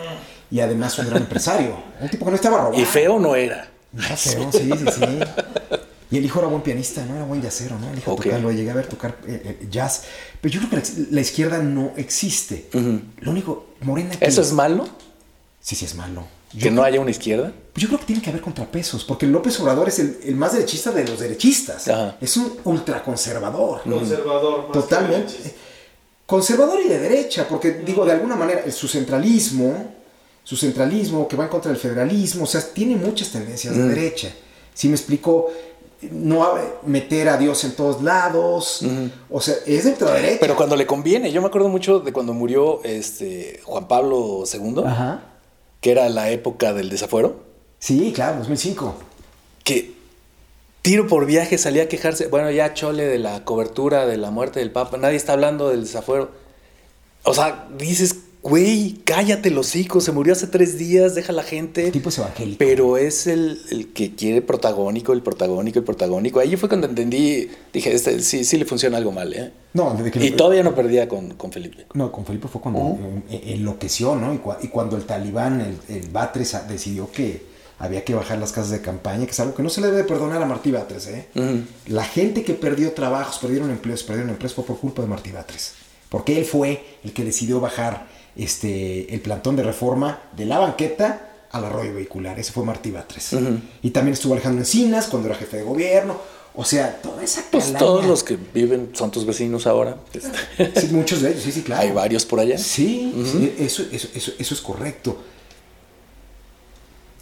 [0.52, 1.76] Y además un gran empresario.
[2.00, 2.80] Un tipo que no estaba robando.
[2.80, 3.68] Y feo no era.
[3.98, 5.06] Feo, sí, sí, sí.
[6.12, 7.90] Y el hijo era buen pianista, no era buen jazzero, ¿no?
[7.92, 8.24] El hijo Ok.
[8.24, 10.04] tocaba, lo llegué a ver tocar eh, eh, jazz.
[10.42, 12.68] Pero yo creo que la, la izquierda no existe.
[12.74, 14.12] Lo único, Morena.
[14.18, 14.88] que- ¿Eso es malo?
[15.62, 16.26] Sí, sí, es malo.
[16.54, 17.54] Yo, ¿Que no haya una izquierda?
[17.76, 20.90] yo creo que tiene que haber contrapesos, porque López Obrador es el, el más derechista
[20.92, 21.88] de los derechistas.
[21.88, 22.18] Ajá.
[22.20, 23.84] Es un ultraconservador.
[23.84, 24.64] Conservador.
[24.64, 25.34] más Totalmente.
[25.36, 25.54] que.
[26.26, 29.96] Conservador y de derecha, porque digo, de alguna manera, su centralismo,
[30.50, 34.32] su centralismo que va en contra del federalismo, o sea, tiene muchas tendencias de derecha.
[34.74, 35.50] Si me explico,
[36.10, 36.56] no
[36.88, 38.82] meter a Dios en todos lados,
[39.30, 40.40] o sea, es de ultraderecha.
[40.40, 44.82] Pero cuando le conviene, yo me acuerdo mucho de cuando murió este Juan Pablo II,
[44.88, 45.22] Ajá.
[45.82, 47.44] que era la época del desafuero,
[47.78, 48.96] Sí, claro, 2005.
[49.64, 49.94] que
[50.82, 54.62] tiro por viaje salía a quejarse, bueno, ya chole de la cobertura de la muerte
[54.62, 56.32] del Papa, nadie está hablando del desafuero.
[57.24, 61.44] O sea, dices, güey, cállate los hijos, se murió hace tres días, deja a la
[61.44, 61.86] gente.
[61.86, 62.58] El tipo es evangélico.
[62.58, 66.40] Pero es el, el que quiere protagónico, el protagónico, el protagónico.
[66.40, 69.52] Ahí fue cuando entendí, dije, este, sí, sí le funciona algo mal, ¿eh?
[69.74, 71.86] No, desde que Y todavía no perdía con, con Felipe.
[71.94, 72.98] No, con Felipe fue cuando
[73.30, 74.34] eh, enloqueció, ¿no?
[74.34, 78.52] Y, y cuando el talibán, el, el Batres, ah, decidió que había que bajar las
[78.52, 81.08] casas de campaña, que es algo que no se le debe perdonar a Martí Batres.
[81.08, 81.28] ¿eh?
[81.36, 81.62] Ujú.
[81.88, 85.74] La gente que perdió trabajos, perdieron empleos, perdieron empleos fue por culpa de Martí Batres.
[86.10, 91.30] Porque él fue el que decidió bajar este, el plantón de reforma de la banqueta
[91.52, 92.40] al arroyo vehicular.
[92.40, 93.36] Ese fue Martí Batres.
[93.82, 96.18] Y también estuvo Alejandro Encinas cuando era jefe de gobierno.
[96.56, 99.98] O sea, toda esa Pues todos los que viven son tus vecinos ahora.
[100.76, 101.82] Sí, muchos de ellos, sí, sí, claro.
[101.82, 102.58] Hay varios por allá.
[102.58, 105.18] Sí, sí, eso, eso, eso, eso es correcto.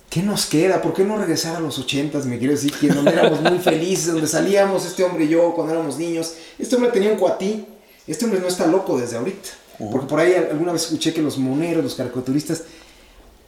[0.10, 0.82] ¿Qué nos queda?
[0.82, 2.26] ¿Por qué no regresar a los ochentas?
[2.26, 5.74] Me quiero decir que donde éramos muy felices, donde salíamos este hombre y yo cuando
[5.74, 6.34] éramos niños.
[6.58, 7.66] Este hombre tenía un cuatí.
[8.08, 9.50] Este hombre no está loco desde ahorita.
[9.92, 12.64] Porque por ahí alguna vez escuché que los moneros, los caricaturistas,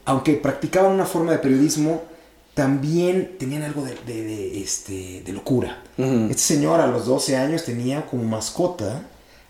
[0.06, 2.02] aunque practicaban una forma de periodismo,
[2.54, 5.82] también tenían algo de, de- de, este, de locura.
[5.98, 6.28] Ujú.
[6.30, 9.04] Este señor a los 12 años tenía como mascota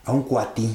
[0.04, 0.68] a un cuatí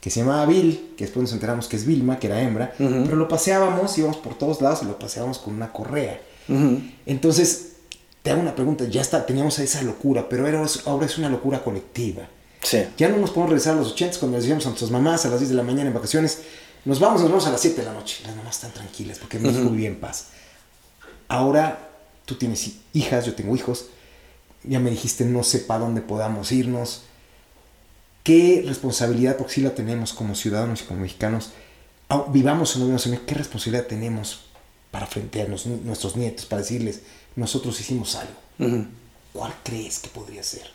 [0.00, 3.02] que se llamaba Bill, que después nos enteramos que es Vilma, que era hembra, Ujú.
[3.04, 6.20] pero lo paseábamos, íbamos por todos lados y lo paseábamos con una correa.
[6.48, 6.80] Ujú.
[7.06, 7.72] Entonces,
[8.22, 11.64] te hago una pregunta, ya está, teníamos esa locura, pero era- ahora es una locura
[11.64, 12.28] colectiva.
[12.68, 12.84] Sí.
[12.98, 15.28] Ya no nos podemos regresar a los 80 cuando les decíamos a nuestras mamás a
[15.30, 16.40] las 10 de la mañana en vacaciones.
[16.84, 18.18] Nos vamos, nos vamos a las 7 de la noche.
[18.26, 20.26] Las mamás están tranquilas porque México vivía en paz.
[21.28, 21.88] Ahora
[22.24, 23.86] tú tienes hi- hijas, yo tengo hijos.
[24.64, 27.02] Ya me dijiste, no sé para dónde podamos irnos.
[28.22, 31.50] ¿Qué responsabilidad, porque sí la tenemos como ciudadanos y como mexicanos,
[32.10, 34.40] au- vivamos o no vivamos en qué responsabilidad tenemos
[34.90, 37.00] para frente a nos- nuestros nietos, para decirles,
[37.36, 38.34] nosotros hicimos algo?
[39.32, 40.70] ¿Cuál crees que podría ser?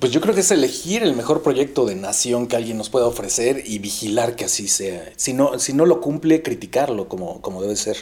[0.00, 3.06] Pues yo creo que es elegir el mejor proyecto de nación que alguien nos pueda
[3.06, 5.10] ofrecer y vigilar que así sea.
[5.16, 7.96] Si no, si no lo cumple, criticarlo como, como debe ser.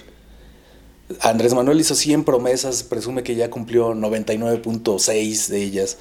[1.20, 5.99] Andrés Manuel hizo 100 promesas, presume que ya cumplió 99.6 de ellas,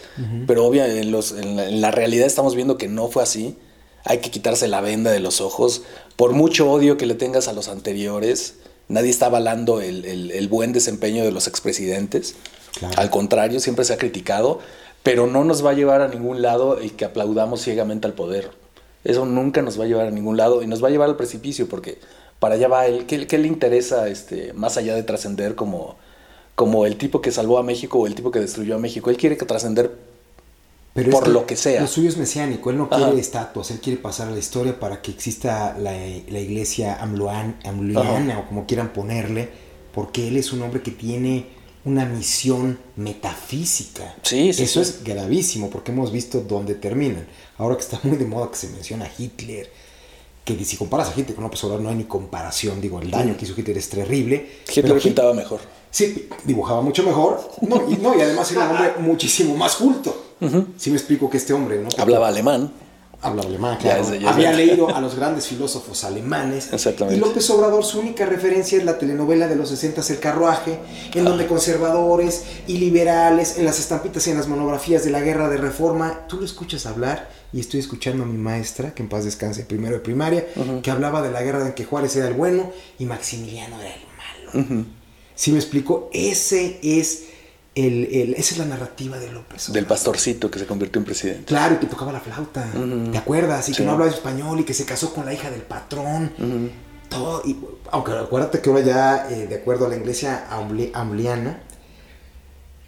[0.48, 1.14] pero obviamente en,
[1.44, 3.58] en la, en la realidad estamos viendo que no fue así.
[4.06, 5.84] Hay que quitarse la venda de los ojos.
[6.16, 8.56] Por mucho odio que le tengas a los anteriores,
[8.88, 12.36] nadie está avalando el, el- el buen desempeño de los expresidentes.
[12.80, 12.96] Claro.
[12.98, 14.60] Al contrario, siempre se ha criticado,
[15.04, 18.52] pero no nos va a llevar a ningún lado y que aplaudamos ciegamente al poder.
[19.04, 21.18] Eso nunca nos va a llevar a ningún lado y nos va a llevar al
[21.18, 22.00] precipicio porque
[22.40, 23.06] para allá va él.
[23.06, 25.98] ¿Qué, qué le interesa este, más allá de trascender como,
[26.56, 29.10] como el tipo que salvó a México o el tipo que destruyó a México?
[29.10, 29.92] Él quiere que trascender
[30.94, 31.82] Pero Por lo que sea.
[31.82, 32.70] Lo suyo es mesiánico.
[32.70, 33.06] Él no Ajá.
[33.06, 33.72] quiere estatuas.
[33.72, 37.56] Él quiere pasar a la historia para que exista la, la iglesia amloan-
[38.38, 39.50] o como quieran ponerle.
[39.94, 41.48] Porque él es un hombre que tiene
[41.86, 44.16] una misión metafísica.
[44.22, 44.90] Sí, sí, Eso sí.
[44.90, 47.28] es gravísimo porque hemos visto dónde terminan.
[47.58, 49.70] Ahora que está muy de moda que se menciona a Hitler.
[50.46, 52.82] Que si comparas a Hitler con López Obrador no hay ni comparación.
[52.82, 54.50] Digo, el daño que hizo Hitler es terrible.
[54.74, 55.62] Hitler pintaba mejor.
[55.90, 57.50] Sí, dibujaba mucho mejor.
[57.62, 60.36] No, y, no, y además era un hombre muchísimo más culto.
[60.78, 61.88] Sí me explico que este hombre, ¿no?
[61.98, 62.74] Hablaba alemán.
[63.24, 64.14] Hablaba alemán, claro.
[64.14, 66.72] ya Había leído a los grandes filósofos alemanes.
[66.74, 67.18] Exactamente.
[67.18, 70.78] Y López Obrador, su única referencia es la telenovela de los 60 El Carruaje,
[71.14, 75.50] en donde conservadores y liberales, en las estampitas y en las monografías de la guerra
[75.50, 79.24] de reforma, tú lo escuchas hablar, y estoy escuchando a mi maestra, que en paz
[79.24, 80.46] descanse, primero de primaria,
[80.82, 84.54] que hablaba de la guerra en que Juárez era el bueno y Maximiliano era el
[84.54, 84.86] malo.
[85.36, 87.24] Si me explico, ese es
[87.76, 89.68] el, el- esa es la narrativa de López.
[89.68, 89.88] Del Obrador.
[89.88, 91.46] pastorcito que se convirtió en presidente.
[91.46, 92.68] Claro, y que tocaba la flauta.
[93.12, 93.68] ¿Te acuerdas?
[93.70, 96.32] Y que no hablaba español y que se casó con la hija del patrón.
[97.10, 97.42] Todo.
[97.46, 97.58] Y,
[97.92, 101.62] aunque acuérdate que ahora ya, eh, de acuerdo a la iglesia ambli- ambliana,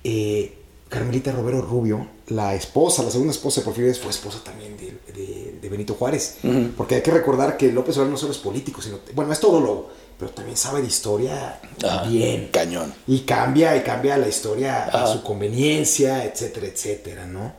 [0.03, 0.57] eh,
[0.89, 5.59] Carmelita Romero Rubio, la esposa, la segunda esposa de Porfirio fue esposa también de, de-
[5.61, 6.37] de Benito Juárez.
[6.77, 9.59] Porque hay que recordar que López Obrador no solo es político, sino, bueno, es todo
[9.59, 12.49] lo, pero también sabe de historia Ajá, bien.
[12.51, 12.93] Cañón.
[13.07, 17.53] Y cambia, y cambia la historia a su conveniencia, etcétera, etcétera, ¿no?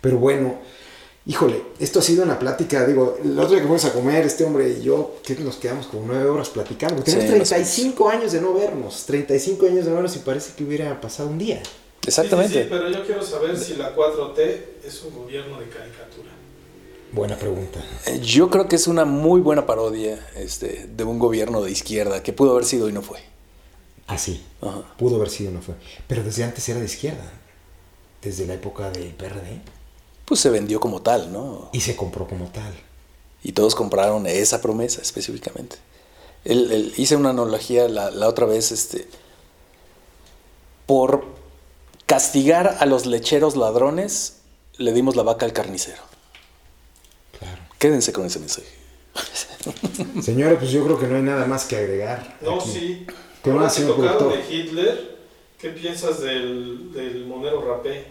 [0.00, 0.58] Pero bueno,
[1.26, 4.44] híjole, esto ha sido una plática, digo, el otro día que fuimos a comer, este
[4.44, 8.32] hombre y yo, que nos quedamos como nueve horas platicando, Sí, tenemos o 35 años
[8.32, 11.62] de no vernos, 35 años de no vernos y parece que hubiera pasado un día.
[12.06, 12.52] Exactamente.
[12.52, 16.35] Sí, sí, sí, pero yo quiero saber si la 4T es un gobierno de caricatura.
[17.16, 17.80] Buena pregunta.
[18.22, 22.34] Yo creo que es una muy buena parodia este, de un gobierno de izquierda que
[22.34, 23.20] pudo haber sido y no fue.
[24.06, 24.82] Así, Ajá.
[24.98, 25.74] pudo haber sido, no fue.
[26.06, 27.24] Pero desde antes era de izquierda,
[28.20, 29.62] desde la época del PRD,
[30.26, 31.70] Pues se vendió como tal, ¿no?
[31.72, 32.74] y se compró como tal.
[33.42, 35.76] Y todos compraron esa promesa específicamente.
[36.44, 39.08] El- hice una analogía la, la otra vez, este,
[40.84, 41.24] por
[42.04, 44.34] castigar a los lecheros ladrones,
[44.76, 46.02] le dimos la vaca al carnicero.
[47.78, 48.66] Quédense con ese mensaje.
[50.22, 52.36] Señores, pues yo creo que no hay nada más que agregar.
[52.40, 52.70] No, aquí.
[52.70, 53.06] sí.
[53.42, 54.46] ¿Qué Ahora más, señor tocaron productor?
[54.48, 55.16] de Hitler,
[55.60, 58.06] ¿qué piensas del, del monero rapé?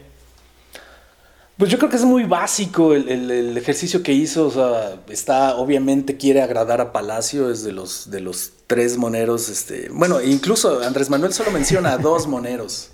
[1.58, 4.48] Pues yo creo que es muy básico el, el- el ejercicio que hizo.
[4.48, 9.48] O sea, está, obviamente quiere agradar a Palacio, es de los, de los tres moneros.
[9.50, 12.90] Este, bueno, incluso Andrés Manuel solo menciona a dos moneros.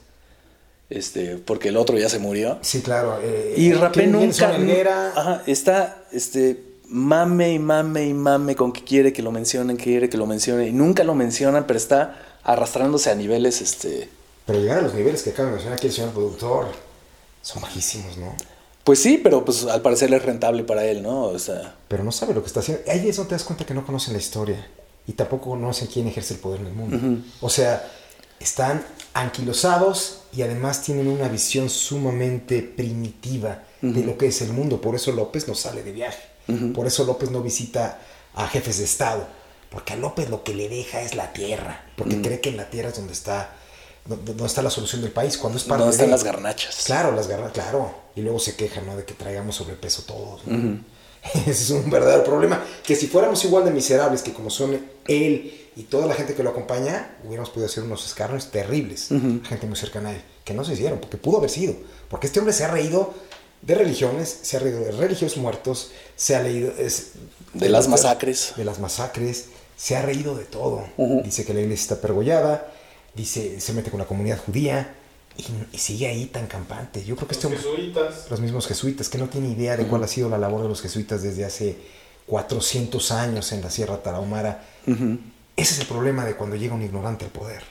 [0.92, 2.60] Este, porque el otro ya se murió.
[2.62, 3.20] Sí, claro.
[3.22, 4.52] eh, Y eh, Rapé nunca.
[5.16, 10.10] Ajá, está este, mame y mame y mame con que quiere que lo mencionen, quiere
[10.10, 10.68] que lo mencionen.
[10.68, 13.62] Y nunca lo mencionan, pero está arrastrándose a niveles.
[13.62, 14.10] Este,
[14.46, 16.68] Pero llegar a los niveles que acaba de mencionar aquí el señor productor
[17.42, 18.36] son bajísimos, ¿no?
[18.84, 21.24] pues sí, pero pues al parecer es rentable para él, ¿no?
[21.26, 21.76] O sea.
[21.88, 22.84] Pero no sabe lo que está haciendo.
[22.92, 24.68] Ahí es donde te das cuenta que no conocen la historia
[25.08, 27.24] y tampoco conocen quién ejerce el poder en el mundo.
[27.42, 27.88] O sea,
[28.40, 34.80] están anquilosados y además tienen una visión sumamente primitiva de lo que es el mundo.
[34.82, 36.22] Por eso López no sale de viaje.
[36.74, 38.00] Por eso López no visita
[38.34, 39.28] a jefes de Estado.
[39.70, 41.86] Porque a López lo que le deja es la tierra.
[41.96, 43.56] Porque cree que en la tierra es donde está,
[44.06, 45.38] donde, está la solución del país.
[45.38, 46.84] Cuando es parte ¿Dónde están de- las garnachas?
[46.86, 47.94] Claro, las garras, claro.
[48.16, 48.96] Y luego se quejan, ¿no?
[48.98, 50.46] De que traigamos sobrepeso todos.
[50.46, 50.80] ¿no?
[51.34, 52.64] Ese es un verdadero problema.
[52.84, 56.44] Que si fuéramos igual de miserables que como son él y toda la gente que
[56.44, 59.08] lo acompaña, hubiéramos podido hacer unos escarnios terribles.
[59.10, 60.22] Gente muy cercana a él.
[60.44, 61.76] Que no se hicieron, porque pudo haber sido.
[62.10, 63.14] Porque este hombre se ha reído
[63.62, 66.74] de religiones, se ha reído de religiosos muertos, se ha leído...
[66.78, 67.12] es-
[67.54, 68.54] De las masacres.
[68.58, 69.46] De las masacres.
[69.78, 70.84] Se ha reído de todo.
[71.24, 72.72] Dice que la iglesia está pergollada.
[73.16, 74.96] Dice, se mete con la comunidad judía.
[75.38, 77.04] Y, y sigue ahí tan campante.
[77.06, 78.28] Yo creo que este Los hombre jesuitas.
[78.30, 80.82] los mismos jesuitas, que no tiene idea de cuál ha sido la labor de los
[80.82, 81.78] jesuitas desde hace
[82.28, 84.66] 400 años en la Sierra Tarahumara.
[85.56, 87.64] Ese es el problema de cuando llega un ignorante al poder.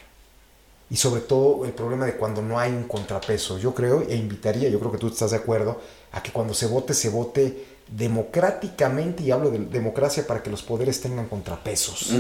[0.91, 3.59] Y sobre todo el problema de cuando no hay un contrapeso.
[3.59, 5.81] Yo creo, e invitaría, yo creo que tú estás de acuerdo,
[6.13, 10.63] a que cuando se vote, se vote democráticamente, y hablo de democracia para que los
[10.63, 12.11] poderes tengan contrapesos.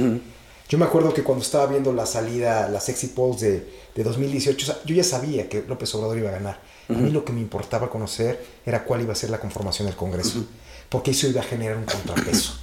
[0.71, 4.63] Yo me acuerdo que cuando estaba viendo la salida, las exit polls de, de 2018,
[4.63, 6.61] o sea, yo ya sabía que López Obrador iba a ganar.
[6.89, 9.97] A mí lo que me importaba conocer era cuál iba a ser la conformación del
[9.97, 10.45] Congreso,
[10.89, 12.55] porque eso iba a generar un contrapeso.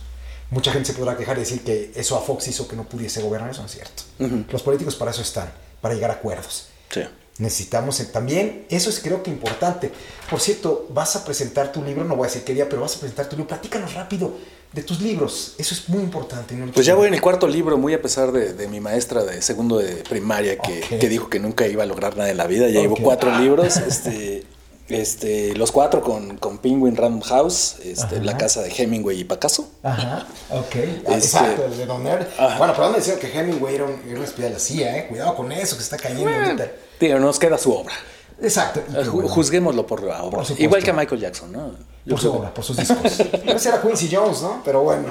[0.52, 3.22] Mucha gente se podrá quejar y decir que eso a Fox hizo que no pudiese
[3.22, 4.04] gobernar, eso no es cierto.
[4.52, 5.52] Los políticos para eso están,
[5.82, 6.70] para llegar a acuerdos.
[6.90, 7.02] Sí.
[7.40, 9.92] Necesitamos también, eso es creo que importante.
[10.30, 12.96] Por cierto, vas a presentar tu libro, no voy a decir qué día, pero vas
[12.96, 13.50] a presentar tu libro.
[13.50, 14.34] Platícanos rápido
[14.74, 16.54] de tus libros, eso es muy importante.
[16.56, 16.72] ¿no?
[16.72, 19.42] Pues ya voy en el cuarto libro, muy a pesar de, de mi maestra de
[19.42, 22.68] segundo de primaria que, que dijo que nunca iba a lograr nada en la vida.
[22.70, 24.44] Ya llevo cuatro libros, este,
[24.90, 28.22] este, los cuatro con, con Penguin Random House, este.
[28.22, 29.70] La casa de Hemingway y Picasso.
[29.84, 30.76] Ajá, ok.
[30.76, 32.40] Este- Exacto, el de Don Ernest.
[32.40, 32.58] Ajá.
[32.58, 35.08] Bueno, pero ¿dónde decían que Hemingway era un, era un espía de la CIA, eh?
[35.08, 36.72] Cuidado con eso, que está cayendo ahorita.
[37.00, 37.94] Tío, nos queda su obra.
[38.42, 38.82] Exacto.
[39.28, 40.44] Juzguémoslo por la obra.
[40.44, 40.62] Por.
[40.62, 41.97] Igual que Michael Jackson, ¿no?
[42.10, 43.20] Por su por sus discos.
[43.46, 44.62] Ese era Quincy Jones, ¿no?
[44.64, 45.06] Pero bueno.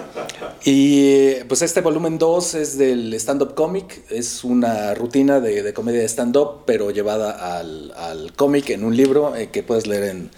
[0.65, 6.01] Y pues este volumen 2 es del stand-up comic, es una rutina de, de comedia
[6.01, 10.31] de stand-up, pero llevada al, al cómic en un libro eh, que puedes leer en,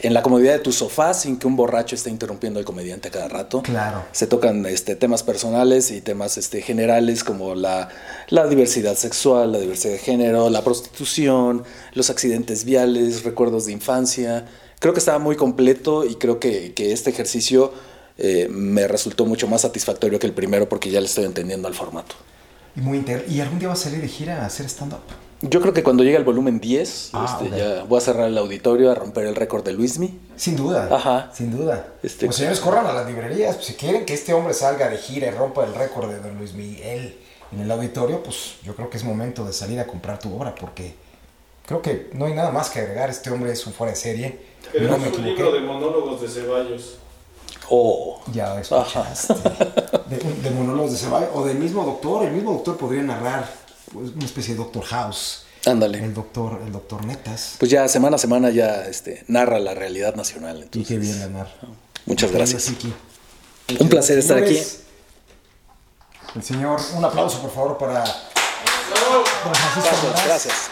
[0.00, 3.10] en la comodidad de tu sofá sin que un borracho esté interrumpiendo al comediante a
[3.10, 3.62] cada rato.
[3.62, 4.04] Claro.
[4.12, 7.88] Se tocan este, temas personales y temas este, generales como la,
[8.28, 11.64] la diversidad sexual, la diversidad de género, la prostitución,
[11.94, 14.46] los accidentes viales, recuerdos de infancia.
[14.80, 17.72] Creo que estaba muy completo y creo que, que este ejercicio
[18.16, 21.74] eh, me resultó mucho más satisfactorio que el primero porque ya le estoy entendiendo al
[21.74, 22.14] formato.
[22.76, 25.00] Y, muy inter- ¿Y algún día vas a salir de gira a hacer stand-up?
[25.40, 28.36] Yo creo que cuando llegue el volumen 10, Ah, este, ya voy a cerrar el
[28.38, 30.18] auditorio, a romper el récord de Luismi.
[30.36, 30.88] Sin duda.
[30.90, 31.30] Ajá.
[31.32, 31.86] Sin duda.
[32.02, 33.54] Este- Pues señores, corran a las librerías.
[33.56, 36.36] Pues, si quieren que este hombre salga de gira y rompa el récord de Don
[36.38, 37.16] Luis Miguel
[37.52, 40.54] en el auditorio, pues yo creo que es momento de salir a comprar tu obra
[40.56, 40.94] porque
[41.66, 43.08] creo que no hay nada más que agregar.
[43.08, 44.47] Este hombre es un fuera de serie.
[44.74, 45.22] No me un equivoqué.
[45.28, 46.96] libro de monólogos de Ceballos.
[47.70, 48.20] Oh.
[48.32, 49.34] Ya escuchaste.
[50.08, 52.24] De, de monólogos de Ceballos o del mismo doctor.
[52.24, 53.50] El mismo doctor podría narrar
[53.92, 55.44] pues, una especie de Doctor House.
[55.66, 55.98] Ándale.
[55.98, 57.56] El doctor, el doctor Netas.
[57.58, 60.58] Pues ya semana a semana ya este, narra la realidad nacional.
[60.58, 61.52] Y entonces, qué bien ganar.
[62.06, 62.72] Muchas gracias.
[63.78, 64.58] Un placer estar aquí.
[66.34, 70.70] El señor, un aplauso por favor para don Francisco Gracias, gracias.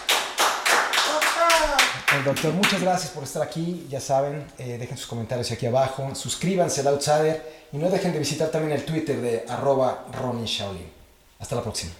[2.26, 3.86] Doctor, muchas gracias por estar aquí.
[3.88, 6.12] Ya saben, eh, dejen sus comentarios aquí abajo.
[6.16, 10.90] Suscríbanse al Outsider y no dejen de visitar también el Twitter de arroba Ronnie Shaolin.
[11.38, 11.92] Hasta la próxima.